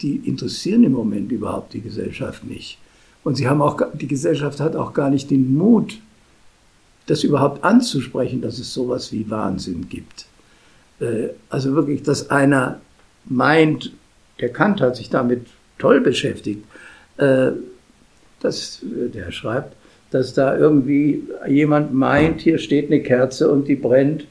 die 0.02 0.16
interessieren 0.26 0.84
im 0.84 0.94
Moment 0.94 1.32
überhaupt 1.32 1.74
die 1.74 1.82
Gesellschaft 1.82 2.44
nicht. 2.44 2.80
Und 3.24 3.36
sie 3.36 3.48
haben 3.48 3.62
auch, 3.62 3.82
die 3.94 4.08
Gesellschaft 4.08 4.60
hat 4.60 4.76
auch 4.76 4.94
gar 4.94 5.10
nicht 5.10 5.30
den 5.30 5.56
Mut, 5.56 6.00
das 7.08 7.24
überhaupt 7.24 7.64
anzusprechen, 7.64 8.42
dass 8.42 8.60
es 8.60 8.74
sowas 8.74 9.12
wie 9.12 9.30
Wahnsinn 9.30 9.90
gibt. 9.90 10.26
Äh, 11.00 11.30
also 11.50 11.74
wirklich, 11.74 12.04
dass 12.04 12.30
einer 12.30 12.80
meint, 13.26 13.92
der 14.40 14.50
Kant 14.50 14.82
hat 14.82 14.96
sich 14.96 15.10
damit 15.10 15.48
toll 15.80 16.02
beschäftigt, 16.02 16.64
äh, 17.18 17.52
dass 18.42 18.82
der 18.84 19.32
schreibt, 19.32 19.76
dass 20.12 20.34
da 20.34 20.56
irgendwie 20.58 21.24
jemand 21.48 21.94
meint, 21.94 22.42
hier 22.42 22.60
steht 22.60 22.88
eine 22.88 23.02
Kerze 23.02 23.52
und 23.52 23.68
die 23.68 23.76
brennt. 23.76 24.26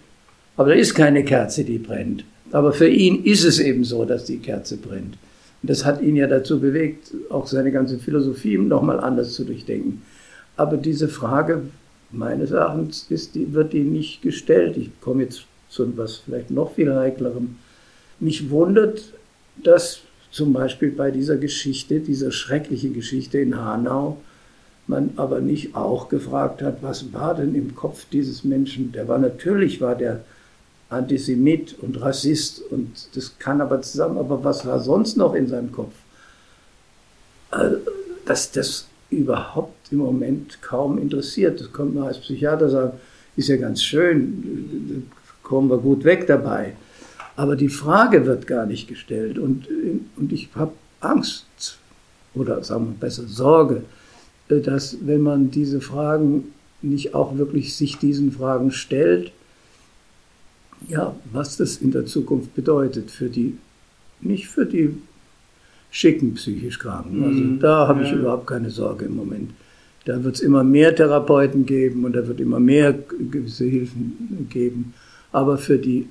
Aber 0.56 0.70
da 0.70 0.74
ist 0.74 0.94
keine 0.94 1.24
Kerze, 1.24 1.64
die 1.64 1.78
brennt. 1.78 2.24
Aber 2.52 2.72
für 2.72 2.88
ihn 2.88 3.24
ist 3.24 3.44
es 3.44 3.58
eben 3.58 3.84
so, 3.84 4.04
dass 4.04 4.24
die 4.24 4.38
Kerze 4.38 4.76
brennt. 4.76 5.18
Und 5.62 5.70
das 5.70 5.84
hat 5.84 6.00
ihn 6.00 6.16
ja 6.16 6.26
dazu 6.26 6.60
bewegt, 6.60 7.12
auch 7.30 7.46
seine 7.46 7.72
ganze 7.72 7.98
Philosophie 7.98 8.56
nochmal 8.56 9.00
anders 9.00 9.34
zu 9.34 9.44
durchdenken. 9.44 10.02
Aber 10.56 10.76
diese 10.76 11.08
Frage, 11.08 11.62
meines 12.16 12.50
Erachtens, 12.50 13.06
die, 13.08 13.52
wird 13.52 13.72
die 13.72 13.84
nicht 13.84 14.22
gestellt. 14.22 14.76
Ich 14.76 14.90
komme 15.00 15.24
jetzt 15.24 15.44
zu 15.68 15.84
etwas 15.84 16.16
vielleicht 16.16 16.50
noch 16.50 16.72
viel 16.74 16.94
heiklerem. 16.94 17.56
Mich 18.20 18.50
wundert, 18.50 19.02
dass 19.62 20.00
zum 20.30 20.52
Beispiel 20.52 20.90
bei 20.90 21.10
dieser 21.10 21.36
Geschichte, 21.36 22.00
dieser 22.00 22.30
schrecklichen 22.30 22.94
Geschichte 22.94 23.38
in 23.38 23.56
Hanau, 23.56 24.18
man 24.86 25.10
aber 25.16 25.40
nicht 25.40 25.74
auch 25.74 26.08
gefragt 26.08 26.62
hat, 26.62 26.82
was 26.82 27.12
war 27.12 27.34
denn 27.34 27.54
im 27.54 27.74
Kopf 27.74 28.06
dieses 28.12 28.44
Menschen? 28.44 28.92
Der 28.92 29.08
war 29.08 29.18
natürlich, 29.18 29.80
war 29.80 29.94
der 29.94 30.20
Antisemit 30.88 31.76
und 31.80 32.00
Rassist 32.00 32.62
und 32.70 33.08
das 33.14 33.38
kann 33.38 33.60
aber 33.60 33.82
zusammen, 33.82 34.18
aber 34.18 34.44
was 34.44 34.64
war 34.64 34.78
sonst 34.78 35.16
noch 35.16 35.34
in 35.34 35.48
seinem 35.48 35.72
Kopf? 35.72 35.94
Also, 37.50 37.78
dass 38.24 38.52
das 38.52 38.86
überhaupt 39.10 39.92
im 39.92 39.98
Moment 39.98 40.60
kaum 40.62 40.98
interessiert, 40.98 41.60
das 41.60 41.72
kommt 41.72 41.94
man 41.94 42.04
als 42.04 42.18
Psychiater 42.18 42.68
sagen, 42.68 42.92
ist 43.36 43.48
ja 43.48 43.56
ganz 43.56 43.82
schön, 43.82 45.10
kommen 45.42 45.70
wir 45.70 45.78
gut 45.78 46.04
weg 46.04 46.26
dabei. 46.26 46.74
Aber 47.36 47.54
die 47.54 47.68
Frage 47.68 48.26
wird 48.26 48.46
gar 48.46 48.66
nicht 48.66 48.88
gestellt 48.88 49.38
und, 49.38 49.68
und 50.16 50.32
ich 50.32 50.48
habe 50.54 50.72
Angst 51.00 51.78
oder 52.34 52.64
sagen 52.64 52.86
wir 52.86 53.00
besser 53.00 53.26
Sorge, 53.26 53.82
dass 54.48 54.98
wenn 55.02 55.20
man 55.20 55.50
diese 55.50 55.80
Fragen 55.80 56.52
nicht 56.82 57.14
auch 57.14 57.36
wirklich 57.36 57.74
sich 57.74 57.98
diesen 57.98 58.32
Fragen 58.32 58.70
stellt, 58.70 59.32
ja, 60.88 61.14
was 61.32 61.56
das 61.56 61.76
in 61.78 61.90
der 61.90 62.06
Zukunft 62.06 62.54
bedeutet 62.54 63.10
für 63.10 63.28
die, 63.28 63.58
nicht 64.20 64.46
für 64.46 64.66
die 64.66 64.96
schicken 65.90 66.34
psychisch 66.34 66.78
Kranken. 66.78 67.24
Also 67.24 67.40
mhm. 67.40 67.60
da 67.60 67.88
habe 67.88 68.02
ich 68.02 68.10
ja. 68.10 68.16
überhaupt 68.16 68.46
keine 68.46 68.70
Sorge 68.70 69.06
im 69.06 69.16
Moment. 69.16 69.50
Da 70.04 70.22
wird 70.22 70.36
es 70.36 70.40
immer 70.40 70.62
mehr 70.62 70.94
Therapeuten 70.94 71.66
geben 71.66 72.04
und 72.04 72.14
da 72.14 72.26
wird 72.28 72.40
immer 72.40 72.60
mehr 72.60 72.92
gewisse 72.92 73.64
Hilfen 73.64 74.46
geben. 74.50 74.94
Aber 75.32 75.58
für 75.58 75.78
die 75.78 76.08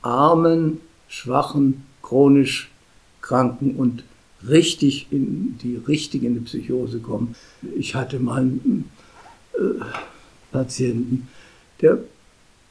armen, 0.00 0.78
schwachen, 1.08 1.82
chronisch 2.02 2.70
Kranken 3.20 3.76
und 3.76 4.04
richtig 4.48 5.06
in 5.10 5.58
die 5.62 5.80
richtige 5.88 6.26
in 6.26 6.34
die 6.34 6.40
Psychose 6.40 6.98
kommen. 6.98 7.34
Ich 7.76 7.94
hatte 7.94 8.18
mal 8.18 8.42
einen 8.42 8.90
äh, 9.54 9.82
Patienten, 10.52 11.28
der, 11.80 11.98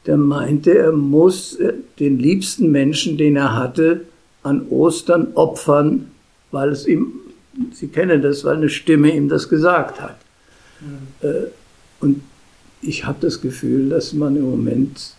der 0.06 0.16
meinte, 0.16 0.76
er 0.76 0.92
muss 0.92 1.56
äh, 1.56 1.74
den 1.98 2.18
liebsten 2.18 2.70
Menschen, 2.70 3.16
den 3.16 3.36
er 3.36 3.54
hatte, 3.54 4.04
an 4.44 4.68
Ostern 4.68 5.28
opfern, 5.34 6.06
weil 6.52 6.70
es 6.70 6.86
ihm, 6.86 7.12
Sie 7.72 7.88
kennen 7.88 8.22
das, 8.22 8.44
weil 8.44 8.56
eine 8.56 8.68
Stimme 8.68 9.14
ihm 9.14 9.28
das 9.28 9.48
gesagt 9.48 10.00
hat. 10.00 10.16
Mhm. 10.80 11.28
Äh, 11.28 11.32
und 12.00 12.20
ich 12.82 13.06
habe 13.06 13.18
das 13.20 13.40
Gefühl, 13.40 13.88
dass 13.88 14.12
man 14.12 14.36
im 14.36 14.48
Moment 14.48 15.14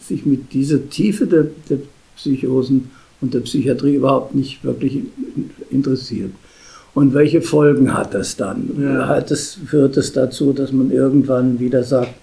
sich 0.00 0.26
mit 0.26 0.52
dieser 0.52 0.88
Tiefe 0.88 1.26
der, 1.26 1.46
der 1.68 1.78
Psychosen 2.16 2.90
und 3.20 3.34
der 3.34 3.40
Psychiatrie 3.40 3.96
überhaupt 3.96 4.34
nicht 4.34 4.64
wirklich 4.64 5.02
interessiert. 5.70 6.30
Und 6.94 7.12
welche 7.12 7.42
Folgen 7.42 7.92
hat 7.92 8.14
das 8.14 8.36
dann? 8.36 8.70
Ja. 8.80 9.08
Hat 9.08 9.30
es, 9.30 9.58
führt 9.66 9.96
es 9.96 10.12
dazu, 10.12 10.52
dass 10.52 10.72
man 10.72 10.90
irgendwann 10.90 11.58
wieder 11.60 11.84
sagt, 11.84 12.14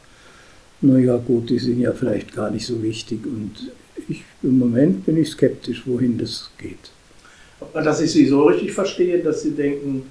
naja 0.81 1.17
gut, 1.17 1.49
die 1.49 1.59
sind 1.59 1.79
ja 1.79 1.91
vielleicht 1.91 2.34
gar 2.34 2.49
nicht 2.49 2.65
so 2.65 2.81
wichtig. 2.81 3.25
Und 3.25 3.71
ich, 4.10 4.24
im 4.41 4.60
Moment 4.60 5.06
bin 5.06 5.18
ich 5.18 5.30
skeptisch, 5.30 5.84
wohin 5.86 6.18
das 6.18 6.49
geht. 6.58 6.91
dass 7.74 8.01
ich 8.01 8.12
Sie 8.12 8.26
so 8.26 8.43
richtig 8.43 8.74
verstehe, 8.74 9.20
dass 9.20 9.41
Sie 9.41 9.51
denken, 9.51 10.04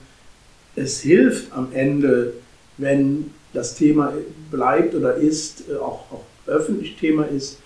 es 0.76 1.00
hilft 1.00 1.52
am 1.52 1.68
Ende, 1.72 2.32
wenn 2.78 3.30
das 3.52 3.74
Thema 3.74 4.12
bleibt 4.50 4.94
oder 4.94 5.16
ist, 5.16 5.64
äh, 5.68 5.76
auch, 5.76 6.10
auch 6.10 6.24
öffentlich 6.46 6.96
Thema 6.96 7.24
ist. 7.24 7.58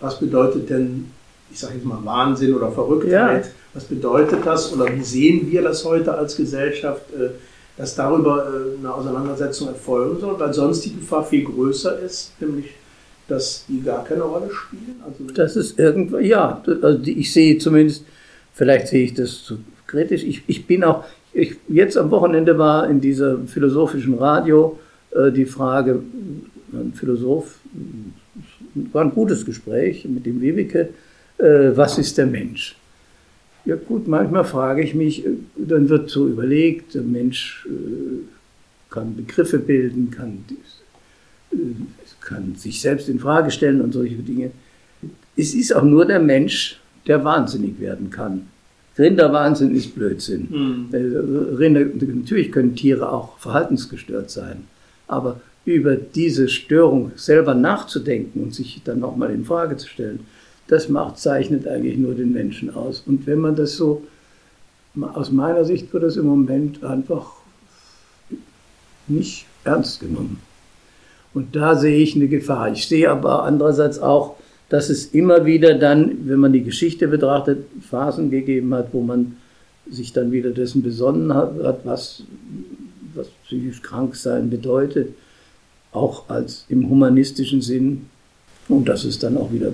Was 0.00 0.18
bedeutet 0.18 0.70
denn, 0.70 1.10
ich 1.52 1.58
sage 1.58 1.74
jetzt 1.74 1.84
mal 1.84 2.04
Wahnsinn 2.04 2.54
oder 2.54 2.72
Verrücktheit? 2.72 3.44
Ja. 3.44 3.50
Was 3.74 3.84
bedeutet 3.84 4.44
das 4.44 4.72
oder 4.72 4.86
wie 4.94 5.02
sehen 5.02 5.50
wir 5.50 5.62
das 5.62 5.84
heute 5.84 6.14
als 6.14 6.36
Gesellschaft, 6.36 7.02
äh, 7.12 7.30
dass 7.76 7.94
darüber 7.94 8.46
äh, 8.46 8.78
eine 8.78 8.94
Auseinandersetzung 8.94 9.68
erfolgen 9.68 10.20
soll, 10.20 10.38
weil 10.38 10.54
sonst 10.54 10.84
die 10.84 10.94
Gefahr 10.94 11.24
viel 11.24 11.44
größer 11.44 11.98
ist, 11.98 12.32
nämlich 12.40 12.66
dass 13.28 13.64
die 13.68 13.82
gar 13.82 14.04
keine 14.04 14.22
Rolle 14.22 14.50
spielen? 14.50 14.96
Also 15.04 15.32
das 15.32 15.56
ist 15.56 15.78
irgendwo, 15.78 16.18
ja, 16.18 16.62
also 16.82 17.00
ich 17.04 17.32
sehe 17.32 17.58
zumindest, 17.58 18.04
vielleicht 18.52 18.88
sehe 18.88 19.04
ich 19.04 19.14
das 19.14 19.42
zu 19.42 19.58
kritisch. 19.86 20.22
Ich, 20.22 20.42
ich 20.46 20.66
bin 20.66 20.84
auch, 20.84 21.04
ich, 21.32 21.56
jetzt 21.68 21.96
am 21.96 22.10
Wochenende 22.10 22.58
war 22.58 22.88
in 22.88 23.00
dieser 23.00 23.38
philosophischen 23.46 24.14
Radio 24.14 24.78
äh, 25.10 25.30
die 25.32 25.46
Frage, 25.46 26.02
ein 26.72 26.92
Philosoph, 26.94 27.58
war 28.92 29.04
ein 29.04 29.10
gutes 29.10 29.44
Gespräch 29.44 30.04
mit 30.04 30.26
dem 30.26 30.40
Webeke, 30.40 30.90
äh, 31.38 31.70
was 31.74 31.98
ist 31.98 32.18
der 32.18 32.26
Mensch? 32.26 32.76
Ja 33.64 33.76
gut, 33.76 34.06
manchmal 34.06 34.44
frage 34.44 34.82
ich 34.82 34.94
mich, 34.94 35.24
äh, 35.24 35.30
dann 35.56 35.88
wird 35.88 36.10
so 36.10 36.28
überlegt, 36.28 36.94
der 36.94 37.02
Mensch 37.02 37.66
äh, 37.68 38.92
kann 38.92 39.16
Begriffe 39.16 39.58
bilden, 39.58 40.10
kann, 40.10 40.44
kann 42.24 42.54
sich 42.56 42.80
selbst 42.80 43.08
in 43.08 43.18
Frage 43.18 43.50
stellen 43.50 43.80
und 43.80 43.92
solche 43.92 44.16
Dinge. 44.16 44.50
Es 45.36 45.54
ist 45.54 45.74
auch 45.74 45.82
nur 45.82 46.06
der 46.06 46.20
Mensch, 46.20 46.80
der 47.06 47.24
wahnsinnig 47.24 47.78
werden 47.80 48.10
kann. 48.10 48.48
Rinderwahnsinn 48.98 49.74
ist 49.74 49.94
Blödsinn. 49.94 50.48
Mhm. 50.50 51.56
Rinder, 51.56 51.84
natürlich 51.84 52.52
können 52.52 52.76
Tiere 52.76 53.10
auch 53.10 53.38
verhaltensgestört 53.38 54.30
sein, 54.30 54.64
aber 55.08 55.40
über 55.64 55.96
diese 55.96 56.48
Störung 56.48 57.12
selber 57.16 57.54
nachzudenken 57.54 58.42
und 58.42 58.54
sich 58.54 58.82
dann 58.84 59.00
nochmal 59.00 59.30
in 59.30 59.44
Frage 59.44 59.76
zu 59.76 59.88
stellen, 59.88 60.20
das 60.68 60.88
macht, 60.88 61.18
zeichnet 61.18 61.66
eigentlich 61.66 61.96
nur 61.96 62.14
den 62.14 62.32
Menschen 62.32 62.74
aus. 62.74 63.02
Und 63.06 63.26
wenn 63.26 63.38
man 63.38 63.56
das 63.56 63.76
so, 63.76 64.02
aus 65.00 65.30
meiner 65.30 65.64
Sicht 65.64 65.92
wird 65.92 66.04
das 66.04 66.16
im 66.16 66.26
Moment 66.26 66.84
einfach 66.84 67.32
nicht 69.08 69.46
ernst 69.64 70.00
genommen. 70.00 70.38
Und 71.34 71.56
da 71.56 71.74
sehe 71.74 71.98
ich 71.98 72.14
eine 72.14 72.28
Gefahr. 72.28 72.72
Ich 72.72 72.86
sehe 72.86 73.10
aber 73.10 73.42
andererseits 73.42 73.98
auch, 73.98 74.36
dass 74.68 74.88
es 74.88 75.06
immer 75.06 75.44
wieder 75.44 75.74
dann, 75.74 76.28
wenn 76.28 76.38
man 76.38 76.52
die 76.52 76.62
Geschichte 76.62 77.08
betrachtet, 77.08 77.66
Phasen 77.80 78.30
gegeben 78.30 78.72
hat, 78.74 78.88
wo 78.92 79.02
man 79.02 79.36
sich 79.90 80.12
dann 80.12 80.32
wieder 80.32 80.50
dessen 80.50 80.82
besonnen 80.82 81.34
hat, 81.34 81.84
was, 81.84 82.22
was 83.14 83.28
psychisch 83.44 83.82
krank 83.82 84.16
sein 84.16 84.48
bedeutet, 84.48 85.10
auch 85.92 86.28
als 86.28 86.64
im 86.68 86.88
humanistischen 86.88 87.60
Sinn. 87.60 88.06
Und 88.68 88.88
dass 88.88 89.04
es 89.04 89.18
dann 89.18 89.36
auch 89.36 89.52
wieder 89.52 89.72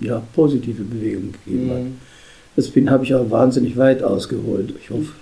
ja, 0.00 0.22
positive 0.34 0.82
Bewegungen 0.82 1.32
gegeben 1.44 1.66
mhm. 1.66 1.70
hat. 1.70 1.82
Das 2.56 2.72
habe 2.90 3.04
ich 3.04 3.14
auch 3.14 3.30
wahnsinnig 3.30 3.76
weit 3.76 4.02
ausgeholt. 4.02 4.74
Ich 4.82 4.90
hoffe, 4.90 5.12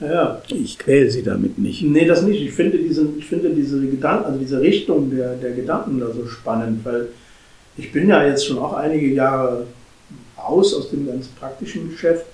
ja. 0.00 0.42
ich 0.48 0.78
quäle 0.78 1.10
Sie 1.10 1.22
damit 1.22 1.58
nicht. 1.58 1.82
Nee, 1.82 2.06
das 2.06 2.22
nicht. 2.22 2.40
Ich 2.42 2.52
finde, 2.52 2.78
diesen, 2.78 3.18
ich 3.18 3.26
finde 3.26 3.50
diese 3.50 3.80
Gedanken, 3.80 4.24
also 4.24 4.38
diese 4.38 4.60
Richtung 4.60 5.10
der, 5.10 5.34
der 5.36 5.52
Gedanken 5.52 6.00
da 6.00 6.06
so 6.12 6.26
spannend, 6.26 6.84
weil 6.84 7.08
ich 7.76 7.92
bin 7.92 8.08
ja 8.08 8.24
jetzt 8.24 8.46
schon 8.46 8.58
auch 8.58 8.74
einige 8.74 9.08
Jahre 9.08 9.66
raus 10.38 10.74
aus 10.74 10.90
dem 10.90 11.06
ganz 11.06 11.28
praktischen 11.28 11.90
Geschäft 11.90 12.26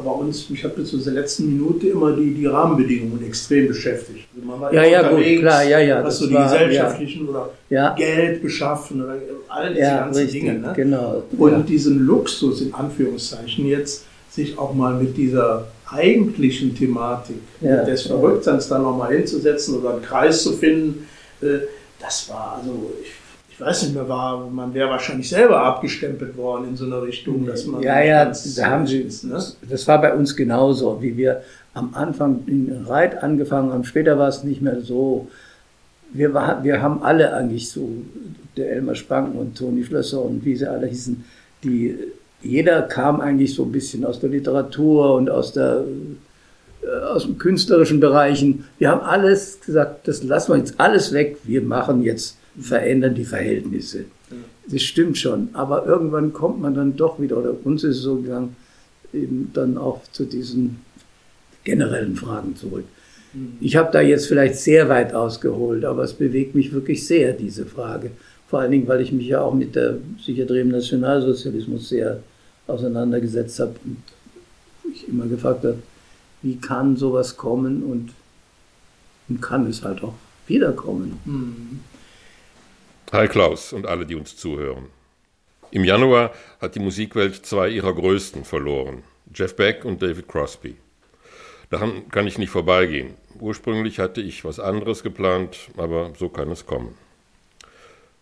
aber 0.00 0.16
uns, 0.16 0.48
mich 0.48 0.64
hat 0.64 0.76
bis 0.76 0.90
zur 0.90 1.12
letzten 1.12 1.46
Minute 1.46 1.88
immer 1.88 2.12
die, 2.12 2.34
die 2.34 2.46
Rahmenbedingungen 2.46 3.24
extrem 3.26 3.68
beschäftigt. 3.68 4.28
Also 4.48 4.74
ja, 4.74 4.84
ja, 4.84 5.08
gut, 5.08 5.22
klar, 5.40 5.62
ja, 5.64 5.78
ja. 5.78 6.04
Was 6.04 6.18
so 6.18 6.26
die 6.26 6.34
war, 6.34 6.44
gesellschaftlichen 6.44 7.24
ja. 7.24 7.30
oder 7.30 7.50
ja. 7.68 7.94
Geld 7.94 8.42
beschaffen 8.42 9.02
oder 9.02 9.16
all 9.48 9.70
diese 9.70 9.80
ja, 9.80 9.98
ganzen 10.04 10.22
richtig, 10.22 10.42
Dinge. 10.42 10.58
Ne? 10.58 10.72
Genau. 10.74 11.22
Und 11.36 11.68
diesen 11.68 12.06
Luxus, 12.06 12.62
in 12.62 12.72
Anführungszeichen, 12.72 13.66
jetzt 13.66 14.06
sich 14.30 14.56
auch 14.58 14.74
mal 14.74 14.94
mit 14.94 15.16
dieser 15.16 15.66
eigentlichen 15.90 16.74
Thematik 16.74 17.40
ja. 17.60 17.84
des 17.84 18.02
Verrücktseins 18.02 18.68
dann 18.68 18.82
nochmal 18.82 19.14
hinzusetzen 19.14 19.78
oder 19.78 19.94
einen 19.94 20.02
Kreis 20.02 20.42
zu 20.42 20.52
finden, 20.52 21.06
äh, 21.40 21.60
das 22.00 22.28
war 22.30 22.58
also, 22.58 22.92
ich 23.02 23.10
ich 23.60 23.66
weiß 23.66 23.82
nicht 23.82 23.94
mehr, 23.94 24.08
war, 24.08 24.48
man 24.48 24.72
wäre 24.72 24.88
wahrscheinlich 24.88 25.28
selber 25.28 25.62
abgestempelt 25.62 26.34
worden 26.38 26.68
in 26.70 26.76
so 26.78 26.86
einer 26.86 27.02
Richtung, 27.02 27.44
dass 27.44 27.66
man. 27.66 27.82
Ja, 27.82 28.00
ja, 28.00 28.24
da 28.24 28.66
haben 28.70 28.86
Sie, 28.86 29.00
ist, 29.02 29.24
ne? 29.24 29.38
das 29.68 29.86
war 29.86 30.00
bei 30.00 30.14
uns 30.14 30.34
genauso, 30.34 31.02
wie 31.02 31.14
wir 31.18 31.42
am 31.74 31.90
Anfang 31.92 32.44
in 32.46 32.86
Reit 32.86 33.22
angefangen 33.22 33.70
haben. 33.70 33.84
Später 33.84 34.18
war 34.18 34.28
es 34.28 34.44
nicht 34.44 34.62
mehr 34.62 34.80
so. 34.80 35.28
Wir, 36.10 36.32
war, 36.32 36.64
wir 36.64 36.80
haben 36.80 37.02
alle 37.02 37.34
eigentlich 37.34 37.70
so, 37.70 37.86
der 38.56 38.72
Elmar 38.72 38.94
Spang 38.94 39.32
und 39.32 39.58
Toni 39.58 39.84
Schlösser 39.84 40.22
und 40.22 40.42
wie 40.42 40.56
sie 40.56 40.66
alle 40.66 40.86
hießen, 40.86 41.22
die, 41.62 41.98
jeder 42.42 42.82
kam 42.82 43.20
eigentlich 43.20 43.54
so 43.54 43.64
ein 43.64 43.72
bisschen 43.72 44.04
aus 44.04 44.20
der 44.20 44.30
Literatur 44.30 45.14
und 45.14 45.30
aus 45.30 45.52
der, 45.52 45.84
äh, 46.82 47.04
aus 47.04 47.24
dem 47.24 47.38
künstlerischen 47.38 48.00
Bereichen. 48.00 48.64
Wir 48.78 48.90
haben 48.90 49.02
alles 49.02 49.60
gesagt, 49.60 50.08
das 50.08 50.22
lassen 50.22 50.52
wir 50.52 50.58
jetzt 50.58 50.78
alles 50.78 51.12
weg. 51.12 51.38
Wir 51.44 51.62
machen 51.62 52.02
jetzt 52.02 52.36
verändern 52.58 53.14
die 53.14 53.24
Verhältnisse. 53.24 54.04
Das 54.68 54.82
stimmt 54.82 55.18
schon, 55.18 55.48
aber 55.52 55.86
irgendwann 55.86 56.32
kommt 56.32 56.60
man 56.60 56.74
dann 56.74 56.96
doch 56.96 57.20
wieder, 57.20 57.38
oder 57.38 57.54
uns 57.64 57.82
ist 57.82 57.96
es 57.96 58.02
so 58.02 58.16
gegangen, 58.16 58.54
eben 59.12 59.50
dann 59.52 59.76
auch 59.76 60.00
zu 60.12 60.24
diesen 60.24 60.80
generellen 61.64 62.14
Fragen 62.14 62.54
zurück. 62.54 62.84
Mhm. 63.32 63.54
Ich 63.60 63.76
habe 63.76 63.90
da 63.92 64.00
jetzt 64.00 64.26
vielleicht 64.26 64.56
sehr 64.56 64.88
weit 64.88 65.14
ausgeholt, 65.14 65.84
aber 65.84 66.04
es 66.04 66.12
bewegt 66.12 66.54
mich 66.54 66.72
wirklich 66.72 67.06
sehr, 67.06 67.32
diese 67.32 67.66
Frage. 67.66 68.12
Vor 68.50 68.58
allen 68.58 68.72
Dingen, 68.72 68.88
weil 68.88 69.00
ich 69.00 69.12
mich 69.12 69.28
ja 69.28 69.42
auch 69.42 69.54
mit 69.54 69.76
der 69.76 69.98
Psychiatrie 70.18 70.58
im 70.58 70.70
Nationalsozialismus 70.70 71.88
sehr 71.88 72.20
auseinandergesetzt 72.66 73.60
habe 73.60 73.76
und 73.84 74.02
ich 74.92 75.06
immer 75.06 75.26
gefragt 75.26 75.62
habe, 75.62 75.78
wie 76.42 76.56
kann 76.56 76.96
sowas 76.96 77.36
kommen 77.36 77.84
und, 77.84 78.10
und 79.28 79.40
kann 79.40 79.66
es 79.66 79.84
halt 79.84 80.02
auch 80.02 80.14
wiederkommen. 80.48 81.20
Mhm. 81.24 81.80
Hi 83.12 83.28
Klaus 83.28 83.72
und 83.72 83.86
alle, 83.86 84.04
die 84.04 84.16
uns 84.16 84.36
zuhören. 84.36 84.86
Im 85.70 85.84
Januar 85.84 86.32
hat 86.60 86.74
die 86.74 86.80
Musikwelt 86.80 87.46
zwei 87.46 87.68
ihrer 87.68 87.94
Größten 87.94 88.44
verloren, 88.44 89.04
Jeff 89.32 89.54
Beck 89.54 89.84
und 89.84 90.02
David 90.02 90.26
Crosby. 90.26 90.74
Daran 91.70 92.08
kann 92.08 92.26
ich 92.26 92.36
nicht 92.36 92.50
vorbeigehen. 92.50 93.14
Ursprünglich 93.38 94.00
hatte 94.00 94.20
ich 94.20 94.44
was 94.44 94.58
anderes 94.58 95.04
geplant, 95.04 95.56
aber 95.76 96.10
so 96.18 96.28
kann 96.28 96.50
es 96.50 96.66
kommen. 96.66 96.96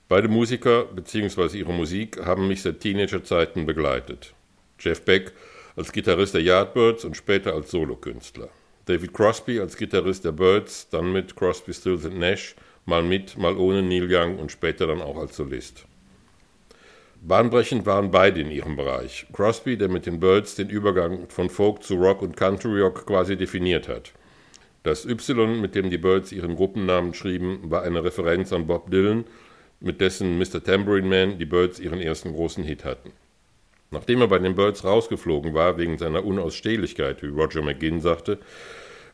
Beide 0.09 0.29
Musiker 0.29 0.85
bzw. 0.85 1.59
ihre 1.59 1.73
Musik 1.73 2.25
haben 2.25 2.49
mich 2.49 2.63
seit 2.63 2.81
Teenagerzeiten 2.81 3.67
begleitet. 3.67 4.35
Jeff 4.79 5.03
Beck 5.03 5.33
als 5.77 5.93
Gitarrist 5.93 6.35
der 6.35 6.43
Yardbirds 6.43 7.05
und 7.05 7.17
später 7.17 7.55
als 7.55 7.71
Solokünstler. 7.71 8.49
David 8.87 9.13
Crosby 9.13 9.61
als 9.61 9.77
Gitarrist 9.77 10.25
der 10.25 10.33
Birds, 10.33 10.89
dann 10.89 11.13
mit 11.13 11.37
Crosby, 11.37 11.73
Stills 11.75 12.05
Nash– 12.05 12.55
mal 12.89 13.03
mit, 13.03 13.37
mal 13.37 13.57
ohne 13.57 13.83
Neil 13.83 14.09
Young 14.11 14.39
und 14.39 14.51
später 14.51 14.87
dann 14.87 15.03
auch 15.03 15.19
als 15.19 15.37
Solist. 15.37 15.85
Bahnbrechend 17.21 17.85
waren 17.85 18.11
beide 18.11 18.41
in 18.41 18.51
ihrem 18.51 18.77
Bereich. 18.77 19.27
Crosby, 19.33 19.77
der 19.77 19.89
mit 19.89 20.07
den 20.07 20.21
Birds 20.21 20.55
den 20.55 20.71
Übergang 20.71 21.29
von 21.29 21.51
Folk 21.51 21.83
zu 21.83 21.97
Rock 21.97 22.23
und 22.23 22.37
Country 22.37 22.81
Rock 22.81 23.07
quasi 23.07 23.37
definiert 23.37 23.89
hat. 23.89 24.13
Das 24.85 25.05
Y, 25.05 25.61
mit 25.61 25.75
dem 25.75 25.91
die 25.91 25.99
Birds 25.99 26.33
ihren 26.33 26.57
Gruppennamen 26.57 27.13
schrieben, 27.13 27.71
war 27.71 27.83
eine 27.83 28.03
Referenz 28.03 28.53
an 28.53 28.67
Bob 28.67 28.91
Dylan, 28.91 29.25
mit 29.81 30.01
dessen 30.01 30.39
Mr. 30.39 30.63
Tambourine 30.63 31.09
Man 31.09 31.39
die 31.39 31.45
Birds 31.45 31.79
ihren 31.79 32.01
ersten 32.01 32.33
großen 32.33 32.65
Hit 32.65 32.85
hatten. 32.85 33.13
Nachdem 33.91 34.21
er 34.21 34.29
bei 34.29 34.39
den 34.39 34.55
Birds 34.55 34.85
rausgeflogen 34.85 35.55
war 35.55 35.79
wegen 35.79 35.97
seiner 35.97 36.25
Unausstehlichkeit, 36.25 37.23
wie 37.23 37.29
Roger 37.29 37.63
McGinn 37.63 38.01
sagte, 38.01 38.39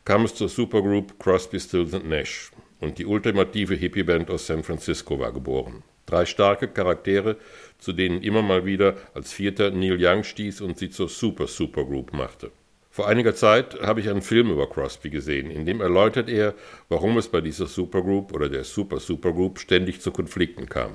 kam 0.03 0.25
es 0.25 0.35
zur 0.35 0.49
Supergroup 0.49 1.17
Crosby, 1.19 1.59
Stills 1.59 1.93
Nash 2.03 2.51
und 2.79 2.97
die 2.97 3.05
ultimative 3.05 3.75
Hippie-Band 3.75 4.29
aus 4.29 4.47
San 4.47 4.63
Francisco 4.63 5.19
war 5.19 5.31
geboren. 5.31 5.83
Drei 6.05 6.25
starke 6.25 6.67
Charaktere, 6.67 7.37
zu 7.79 7.93
denen 7.93 8.21
immer 8.21 8.41
mal 8.41 8.65
wieder 8.65 8.95
als 9.13 9.33
Vierter 9.33 9.71
Neil 9.71 9.97
Young 9.99 10.23
stieß 10.23 10.61
und 10.61 10.77
sie 10.77 10.89
zur 10.89 11.09
Super 11.09 11.47
Supergroup 11.47 12.13
machte. 12.13 12.51
Vor 12.95 13.09
einiger 13.09 13.35
Zeit 13.35 13.81
habe 13.81 13.99
ich 13.99 14.09
einen 14.09 14.21
Film 14.21 14.49
über 14.49 14.69
Crosby 14.69 15.09
gesehen, 15.09 15.51
in 15.51 15.65
dem 15.65 15.81
erläutert 15.81 16.29
er, 16.29 16.53
warum 16.87 17.17
es 17.17 17.27
bei 17.27 17.41
dieser 17.41 17.67
Supergroup 17.67 18.31
oder 18.31 18.47
der 18.47 18.63
Super 18.63 19.01
Supergroup 19.01 19.59
ständig 19.59 19.99
zu 19.99 20.11
Konflikten 20.11 20.69
kam. 20.69 20.91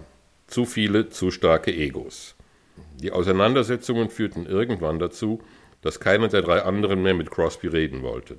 Zu 0.47 0.65
viele, 0.65 1.11
zu 1.11 1.31
starke 1.31 1.75
Egos. 1.75 2.37
Die 3.03 3.13
Auseinandersetzungen 3.13 4.09
führten 4.09 4.47
irgendwann 4.47 4.99
dazu, 4.99 5.43
dass 5.83 6.01
keiner 6.01 6.29
der 6.29 6.41
drei 6.41 6.63
anderen 6.63 7.03
mehr 7.03 7.13
mit 7.13 7.31
Crosby 7.31 7.67
reden 7.67 8.03
wollte. 8.03 8.39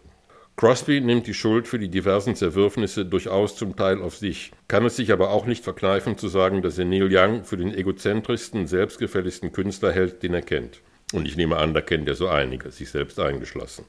Crosby 0.56 1.00
nimmt 1.00 1.28
die 1.28 1.36
Schuld 1.36 1.68
für 1.68 1.78
die 1.78 1.90
diversen 1.90 2.36
Zerwürfnisse 2.36 3.06
durchaus 3.06 3.56
zum 3.56 3.76
Teil 3.76 4.02
auf 4.02 4.18
sich, 4.18 4.52
kann 4.70 4.86
es 4.86 4.96
sich 4.96 5.12
aber 5.12 5.30
auch 5.30 5.46
nicht 5.46 5.64
verkneifen 5.64 6.18
zu 6.18 6.30
sagen, 6.30 6.64
dass 6.64 6.80
er 6.80 6.86
Neil 6.86 7.16
Young 7.16 7.44
für 7.44 7.58
den 7.58 7.76
egozentrischsten, 7.76 8.66
selbstgefälligsten 8.66 9.52
Künstler 9.52 9.92
hält, 9.92 10.24
den 10.24 10.34
er 10.34 10.42
kennt. 10.42 10.82
Und 11.12 11.28
ich 11.28 11.36
nehme 11.36 11.58
an, 11.58 11.74
da 11.74 11.82
kennt 11.82 12.08
er 12.08 12.16
so 12.16 12.28
einige, 12.28 12.72
sich 12.72 12.90
selbst 12.90 13.20
eingeschlossen. 13.20 13.86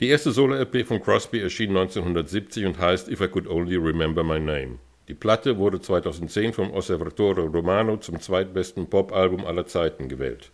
Die 0.00 0.08
erste 0.08 0.32
Solo-LP 0.32 0.84
von 0.84 1.02
Crosby 1.02 1.40
erschien 1.40 1.70
1970 1.70 2.66
und 2.66 2.78
heißt 2.78 3.08
If 3.08 3.20
I 3.20 3.28
Could 3.28 3.48
Only 3.48 3.76
Remember 3.76 4.24
My 4.24 4.40
Name. 4.40 4.78
Die 5.08 5.14
Platte 5.14 5.58
wurde 5.58 5.80
2010 5.80 6.52
vom 6.52 6.72
Osservatore 6.72 7.42
Romano 7.42 7.96
zum 7.96 8.20
zweitbesten 8.20 8.88
Popalbum 8.88 9.44
aller 9.44 9.66
Zeiten 9.66 10.08
gewählt. 10.08 10.50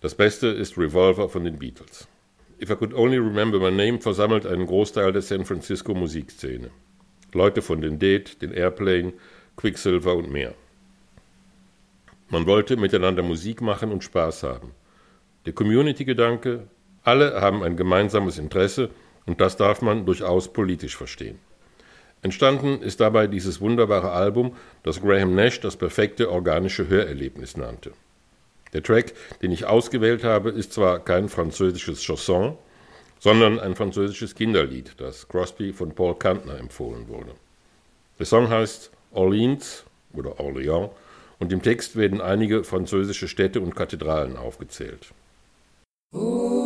Das 0.00 0.14
beste 0.14 0.48
ist 0.48 0.76
Revolver 0.76 1.28
von 1.28 1.44
den 1.44 1.58
Beatles. 1.58 2.06
If 2.60 2.70
I 2.70 2.76
Could 2.76 2.94
Only 2.94 3.18
Remember 3.18 3.58
My 3.58 3.70
Name 3.70 4.00
versammelt 4.00 4.46
einen 4.46 4.66
Großteil 4.66 5.12
der 5.12 5.22
San 5.22 5.44
Francisco 5.44 5.94
Musikszene. 5.94 6.70
Leute 7.32 7.60
von 7.60 7.80
den 7.80 7.98
Dead, 7.98 8.40
den 8.40 8.52
Airplane, 8.52 9.14
Quicksilver 9.56 10.14
und 10.14 10.30
mehr. 10.30 10.54
Man 12.28 12.46
wollte 12.46 12.76
miteinander 12.76 13.22
Musik 13.22 13.60
machen 13.60 13.92
und 13.92 14.04
Spaß 14.04 14.42
haben. 14.42 14.72
Der 15.46 15.52
Community-Gedanke, 15.52 16.66
alle 17.04 17.40
haben 17.40 17.62
ein 17.62 17.76
gemeinsames 17.76 18.36
Interesse 18.36 18.90
und 19.26 19.40
das 19.40 19.56
darf 19.56 19.80
man 19.80 20.04
durchaus 20.04 20.52
politisch 20.52 20.96
verstehen. 20.96 21.38
Entstanden 22.22 22.82
ist 22.82 22.98
dabei 22.98 23.28
dieses 23.28 23.60
wunderbare 23.60 24.10
Album, 24.10 24.56
das 24.82 25.00
Graham 25.00 25.36
Nash 25.36 25.60
das 25.60 25.76
perfekte 25.76 26.32
organische 26.32 26.88
Hörerlebnis 26.88 27.56
nannte. 27.56 27.92
Der 28.72 28.82
Track, 28.82 29.12
den 29.40 29.52
ich 29.52 29.66
ausgewählt 29.66 30.24
habe, 30.24 30.50
ist 30.50 30.72
zwar 30.72 30.98
kein 30.98 31.28
französisches 31.28 32.02
Chanson, 32.02 32.58
sondern 33.20 33.60
ein 33.60 33.76
französisches 33.76 34.34
Kinderlied, 34.34 34.94
das 34.98 35.28
Crosby 35.28 35.72
von 35.72 35.94
Paul 35.94 36.16
Kantner 36.18 36.58
empfohlen 36.58 37.06
wurde. 37.06 37.30
Der 38.18 38.26
Song 38.26 38.48
heißt 38.48 38.90
Orleans 39.12 39.84
oder 40.12 40.40
Orléans 40.40 40.90
und 41.38 41.52
im 41.52 41.62
Text 41.62 41.94
werden 41.94 42.20
einige 42.20 42.64
französische 42.64 43.28
Städte 43.28 43.60
und 43.60 43.76
Kathedralen 43.76 44.36
aufgezählt. 44.36 45.12
In 46.16 46.65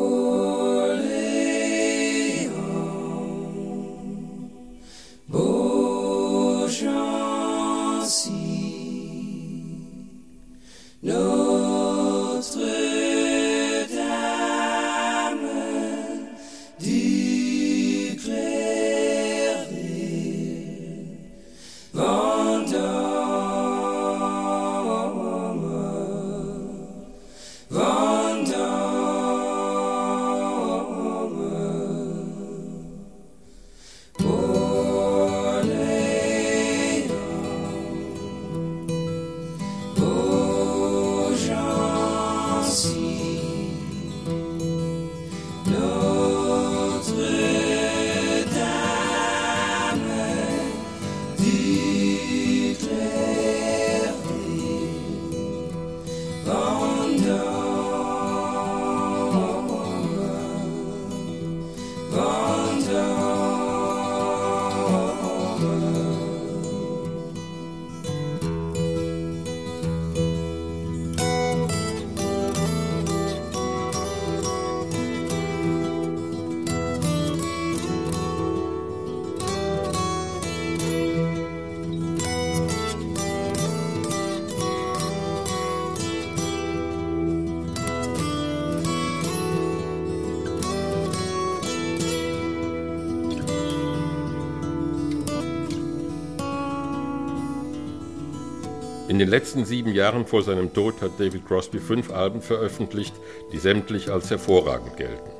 den 99.21 99.29
letzten 99.29 99.67
sieben 99.67 99.93
Jahren 99.93 100.27
vor 100.27 100.43
seinem 100.43 100.73
Tod 100.73 101.03
hat 101.03 101.13
David 101.19 101.47
Crosby 101.47 101.79
fünf 101.79 102.11
Alben 102.11 102.41
veröffentlicht, 102.41 103.15
die 103.53 103.59
sämtlich 103.59 104.11
als 104.11 104.31
hervorragend 104.31 104.97
gelten. 104.97 105.31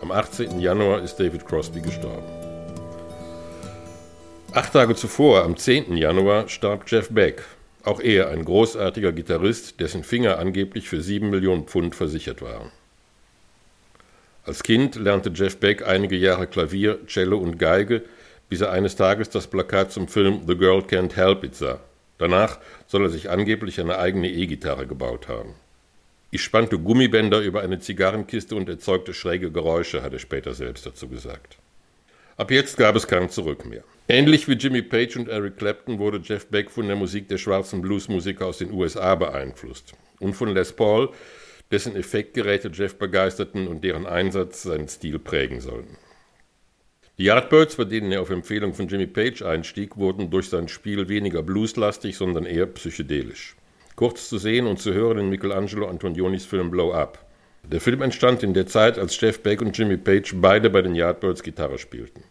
Am 0.00 0.10
18. 0.10 0.58
Januar 0.58 1.02
ist 1.02 1.16
David 1.16 1.44
Crosby 1.44 1.82
gestorben. 1.82 2.26
Acht 4.52 4.72
Tage 4.72 4.94
zuvor, 4.94 5.44
am 5.44 5.58
10. 5.58 5.94
Januar, 5.96 6.48
starb 6.48 6.90
Jeff 6.90 7.10
Beck, 7.10 7.44
auch 7.84 8.00
er 8.00 8.30
ein 8.30 8.46
großartiger 8.46 9.12
Gitarrist, 9.12 9.78
dessen 9.78 10.04
Finger 10.04 10.38
angeblich 10.38 10.88
für 10.88 11.02
sieben 11.02 11.28
Millionen 11.28 11.66
Pfund 11.66 11.94
versichert 11.94 12.40
waren. 12.40 12.72
Als 14.44 14.62
Kind 14.62 14.96
lernte 14.96 15.30
Jeff 15.34 15.58
Beck 15.58 15.86
einige 15.86 16.16
Jahre 16.16 16.46
Klavier, 16.46 17.06
Cello 17.06 17.36
und 17.36 17.58
Geige, 17.58 18.04
bis 18.48 18.62
er 18.62 18.72
eines 18.72 18.96
Tages 18.96 19.28
das 19.28 19.48
Plakat 19.48 19.92
zum 19.92 20.08
Film 20.08 20.42
The 20.46 20.56
Girl 20.56 20.80
Can't 20.80 21.14
Help 21.14 21.44
It 21.44 21.54
sah. 21.54 21.78
Danach 22.22 22.60
soll 22.86 23.02
er 23.02 23.10
sich 23.10 23.30
angeblich 23.30 23.80
eine 23.80 23.98
eigene 23.98 24.30
E-Gitarre 24.30 24.86
gebaut 24.86 25.26
haben. 25.26 25.56
Ich 26.30 26.40
spannte 26.40 26.78
Gummibänder 26.78 27.40
über 27.40 27.62
eine 27.62 27.80
Zigarrenkiste 27.80 28.54
und 28.54 28.68
erzeugte 28.68 29.12
schräge 29.12 29.50
Geräusche, 29.50 30.04
hat 30.04 30.12
er 30.12 30.20
später 30.20 30.54
selbst 30.54 30.86
dazu 30.86 31.08
gesagt. 31.08 31.58
Ab 32.36 32.52
jetzt 32.52 32.76
gab 32.76 32.94
es 32.94 33.08
kein 33.08 33.28
Zurück 33.28 33.64
mehr. 33.64 33.82
Ähnlich 34.06 34.46
wie 34.46 34.52
Jimmy 34.52 34.82
Page 34.82 35.16
und 35.16 35.28
Eric 35.28 35.56
Clapton 35.56 35.98
wurde 35.98 36.20
Jeff 36.22 36.46
Beck 36.46 36.70
von 36.70 36.86
der 36.86 36.94
Musik 36.94 37.26
der 37.26 37.38
schwarzen 37.38 37.82
Bluesmusiker 37.82 38.46
aus 38.46 38.58
den 38.58 38.70
USA 38.70 39.16
beeinflusst 39.16 39.92
und 40.20 40.34
von 40.34 40.54
Les 40.54 40.72
Paul, 40.72 41.08
dessen 41.72 41.96
Effektgeräte 41.96 42.70
Jeff 42.72 42.94
begeisterten 42.94 43.66
und 43.66 43.82
deren 43.82 44.06
Einsatz 44.06 44.62
seinen 44.62 44.86
Stil 44.86 45.18
prägen 45.18 45.60
sollten. 45.60 45.96
Die 47.22 47.26
Yardbirds, 47.26 47.76
bei 47.76 47.84
denen 47.84 48.10
er 48.10 48.20
auf 48.20 48.30
Empfehlung 48.30 48.74
von 48.74 48.88
Jimmy 48.88 49.06
Page 49.06 49.42
einstieg, 49.42 49.96
wurden 49.96 50.28
durch 50.30 50.48
sein 50.48 50.66
Spiel 50.66 51.08
weniger 51.08 51.44
blueslastig, 51.44 52.16
sondern 52.16 52.46
eher 52.46 52.66
psychedelisch. 52.66 53.54
Kurz 53.94 54.28
zu 54.28 54.38
sehen 54.38 54.66
und 54.66 54.80
zu 54.80 54.92
hören 54.92 55.18
in 55.18 55.28
Michelangelo 55.28 55.86
Antonionis 55.86 56.46
Film 56.46 56.72
Blow 56.72 56.92
Up. 56.92 57.24
Der 57.62 57.80
Film 57.80 58.02
entstand 58.02 58.42
in 58.42 58.54
der 58.54 58.66
Zeit, 58.66 58.98
als 58.98 59.20
Jeff 59.20 59.40
Beck 59.40 59.62
und 59.62 59.78
Jimmy 59.78 59.98
Page 59.98 60.34
beide 60.34 60.68
bei 60.68 60.82
den 60.82 60.96
Yardbirds 60.96 61.44
Gitarre 61.44 61.78
spielten. 61.78 62.24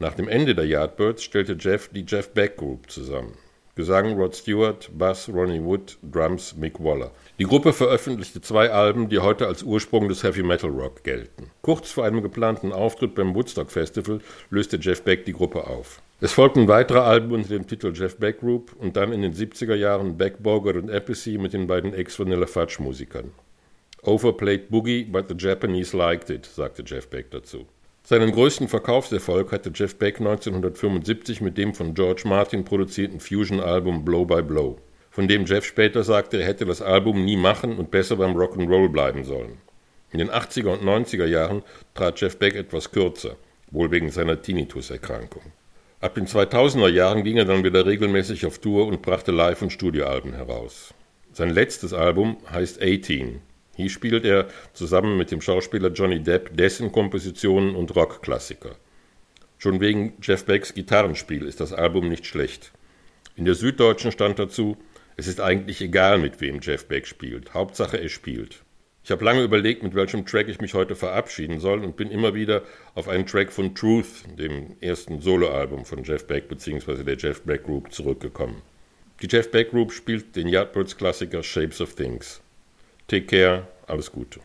Nach 0.00 0.14
dem 0.14 0.26
Ende 0.26 0.56
der 0.56 0.66
Yardbirds 0.66 1.22
stellte 1.22 1.56
Jeff 1.56 1.86
die 1.86 2.04
Jeff 2.04 2.30
Beck 2.30 2.56
Group 2.56 2.90
zusammen. 2.90 3.38
Gesang 3.78 4.14
Rod 4.14 4.34
Stewart, 4.34 4.90
Bass 4.98 5.28
Ronnie 5.32 5.62
Wood, 5.62 5.98
Drums 6.02 6.56
Mick 6.56 6.80
Waller. 6.80 7.12
Die 7.38 7.44
Gruppe 7.44 7.72
veröffentlichte 7.72 8.40
zwei 8.40 8.72
Alben, 8.72 9.08
die 9.08 9.20
heute 9.20 9.46
als 9.46 9.62
Ursprung 9.62 10.08
des 10.08 10.24
Heavy 10.24 10.42
Metal 10.42 10.68
Rock 10.68 11.04
gelten. 11.04 11.52
Kurz 11.62 11.92
vor 11.92 12.04
einem 12.04 12.20
geplanten 12.20 12.72
Auftritt 12.72 13.14
beim 13.14 13.36
Woodstock 13.36 13.70
Festival 13.70 14.18
löste 14.50 14.78
Jeff 14.78 15.02
Beck 15.02 15.26
die 15.26 15.32
Gruppe 15.32 15.68
auf. 15.68 16.02
Es 16.20 16.32
folgten 16.32 16.66
weitere 16.66 16.98
Alben 16.98 17.30
unter 17.30 17.50
dem 17.50 17.68
Titel 17.68 17.92
Jeff 17.94 18.16
Beck 18.16 18.40
Group 18.40 18.74
und 18.80 18.96
dann 18.96 19.12
in 19.12 19.22
den 19.22 19.32
70er 19.32 19.76
Jahren 19.76 20.16
Beck, 20.16 20.42
Bogart 20.42 20.74
und 20.74 20.90
Appice 20.90 21.38
mit 21.38 21.52
den 21.52 21.68
beiden 21.68 21.94
Ex-Vanilla 21.94 22.46
Fudge 22.46 22.78
Musikern. 22.82 23.30
Overplayed 24.02 24.70
Boogie, 24.70 25.04
but 25.04 25.28
the 25.28 25.36
Japanese 25.38 25.96
liked 25.96 26.30
it, 26.30 26.46
sagte 26.46 26.82
Jeff 26.84 27.08
Beck 27.08 27.30
dazu. 27.30 27.68
Seinen 28.08 28.32
größten 28.32 28.68
Verkaufserfolg 28.68 29.52
hatte 29.52 29.70
Jeff 29.74 29.96
Beck 29.96 30.18
1975 30.18 31.42
mit 31.42 31.58
dem 31.58 31.74
von 31.74 31.92
George 31.92 32.22
Martin 32.24 32.64
produzierten 32.64 33.20
Fusion-Album 33.20 34.02
Blow 34.02 34.24
by 34.24 34.40
Blow, 34.40 34.78
von 35.10 35.28
dem 35.28 35.44
Jeff 35.44 35.66
später 35.66 36.02
sagte, 36.02 36.40
er 36.40 36.46
hätte 36.46 36.64
das 36.64 36.80
Album 36.80 37.26
nie 37.26 37.36
machen 37.36 37.76
und 37.76 37.90
besser 37.90 38.16
beim 38.16 38.34
Rock'n'Roll 38.34 38.88
bleiben 38.88 39.24
sollen. 39.24 39.58
In 40.10 40.20
den 40.20 40.30
80er 40.30 40.68
und 40.68 40.84
90er 40.84 41.26
Jahren 41.26 41.62
trat 41.92 42.18
Jeff 42.18 42.38
Beck 42.38 42.54
etwas 42.54 42.92
kürzer, 42.92 43.36
wohl 43.72 43.90
wegen 43.90 44.08
seiner 44.08 44.40
Tinnitus-Erkrankung. 44.40 45.42
Ab 46.00 46.14
den 46.14 46.26
2000er 46.26 46.88
Jahren 46.88 47.24
ging 47.24 47.36
er 47.36 47.44
dann 47.44 47.62
wieder 47.62 47.84
regelmäßig 47.84 48.46
auf 48.46 48.58
Tour 48.58 48.86
und 48.86 49.02
brachte 49.02 49.32
Live- 49.32 49.60
und 49.60 49.70
Studioalben 49.70 50.32
heraus. 50.32 50.94
Sein 51.34 51.50
letztes 51.50 51.92
Album 51.92 52.38
heißt 52.50 52.80
18 52.80 53.42
hier 53.78 53.90
spielt 53.90 54.24
er 54.24 54.48
zusammen 54.72 55.16
mit 55.16 55.30
dem 55.30 55.40
Schauspieler 55.40 55.90
Johnny 55.90 56.20
Depp 56.20 56.56
dessen 56.56 56.90
Kompositionen 56.90 57.76
und 57.76 57.94
Rockklassiker. 57.94 58.74
Schon 59.56 59.80
wegen 59.80 60.14
Jeff 60.20 60.44
Becks 60.44 60.74
Gitarrenspiel 60.74 61.46
ist 61.46 61.60
das 61.60 61.72
Album 61.72 62.08
nicht 62.08 62.26
schlecht. 62.26 62.72
In 63.36 63.44
der 63.44 63.54
Süddeutschen 63.54 64.10
stand 64.10 64.40
dazu, 64.40 64.76
es 65.16 65.28
ist 65.28 65.40
eigentlich 65.40 65.80
egal, 65.80 66.18
mit 66.18 66.40
wem 66.40 66.58
Jeff 66.60 66.86
Beck 66.86 67.06
spielt. 67.06 67.54
Hauptsache, 67.54 67.98
er 67.98 68.08
spielt. 68.08 68.64
Ich 69.04 69.12
habe 69.12 69.24
lange 69.24 69.44
überlegt, 69.44 69.84
mit 69.84 69.94
welchem 69.94 70.26
Track 70.26 70.48
ich 70.48 70.60
mich 70.60 70.74
heute 70.74 70.96
verabschieden 70.96 71.60
soll 71.60 71.84
und 71.84 71.96
bin 71.96 72.10
immer 72.10 72.34
wieder 72.34 72.62
auf 72.96 73.06
einen 73.06 73.26
Track 73.26 73.52
von 73.52 73.76
Truth, 73.76 74.24
dem 74.36 74.74
ersten 74.80 75.20
Soloalbum 75.20 75.84
von 75.84 76.02
Jeff 76.02 76.26
Beck 76.26 76.48
bzw. 76.48 77.04
der 77.04 77.16
Jeff 77.16 77.42
Beck 77.42 77.62
Group, 77.62 77.92
zurückgekommen. 77.92 78.60
Die 79.22 79.28
Jeff 79.30 79.52
Beck 79.52 79.70
Group 79.70 79.92
spielt 79.92 80.34
den 80.34 80.48
Yardbirds-Klassiker 80.48 81.44
Shapes 81.44 81.80
of 81.80 81.94
Things. 81.94 82.40
Take 83.10 83.24
care, 83.26 83.66
alles 83.86 84.12
Gute. 84.12 84.40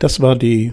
Das 0.00 0.18
war 0.20 0.34
die 0.34 0.72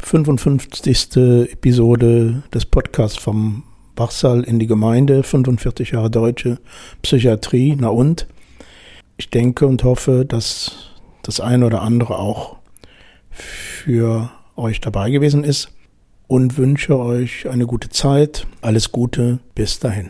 55. 0.00 1.16
Episode 1.50 2.42
des 2.52 2.66
Podcasts 2.66 3.16
vom 3.16 3.62
Wachsaal 3.96 4.44
in 4.44 4.58
die 4.58 4.66
Gemeinde, 4.66 5.22
45 5.22 5.92
Jahre 5.92 6.10
deutsche 6.10 6.58
Psychiatrie. 7.00 7.74
Na 7.80 7.88
und? 7.88 8.26
Ich 9.16 9.30
denke 9.30 9.66
und 9.66 9.82
hoffe, 9.82 10.26
dass 10.26 10.92
das 11.22 11.40
eine 11.40 11.64
oder 11.64 11.80
andere 11.80 12.18
auch 12.18 12.56
für 13.30 14.30
euch 14.56 14.82
dabei 14.82 15.08
gewesen 15.10 15.42
ist 15.42 15.70
und 16.28 16.58
wünsche 16.58 16.98
euch 16.98 17.48
eine 17.48 17.64
gute 17.66 17.88
Zeit. 17.88 18.46
Alles 18.60 18.92
Gute. 18.92 19.38
Bis 19.54 19.78
dahin. 19.78 20.04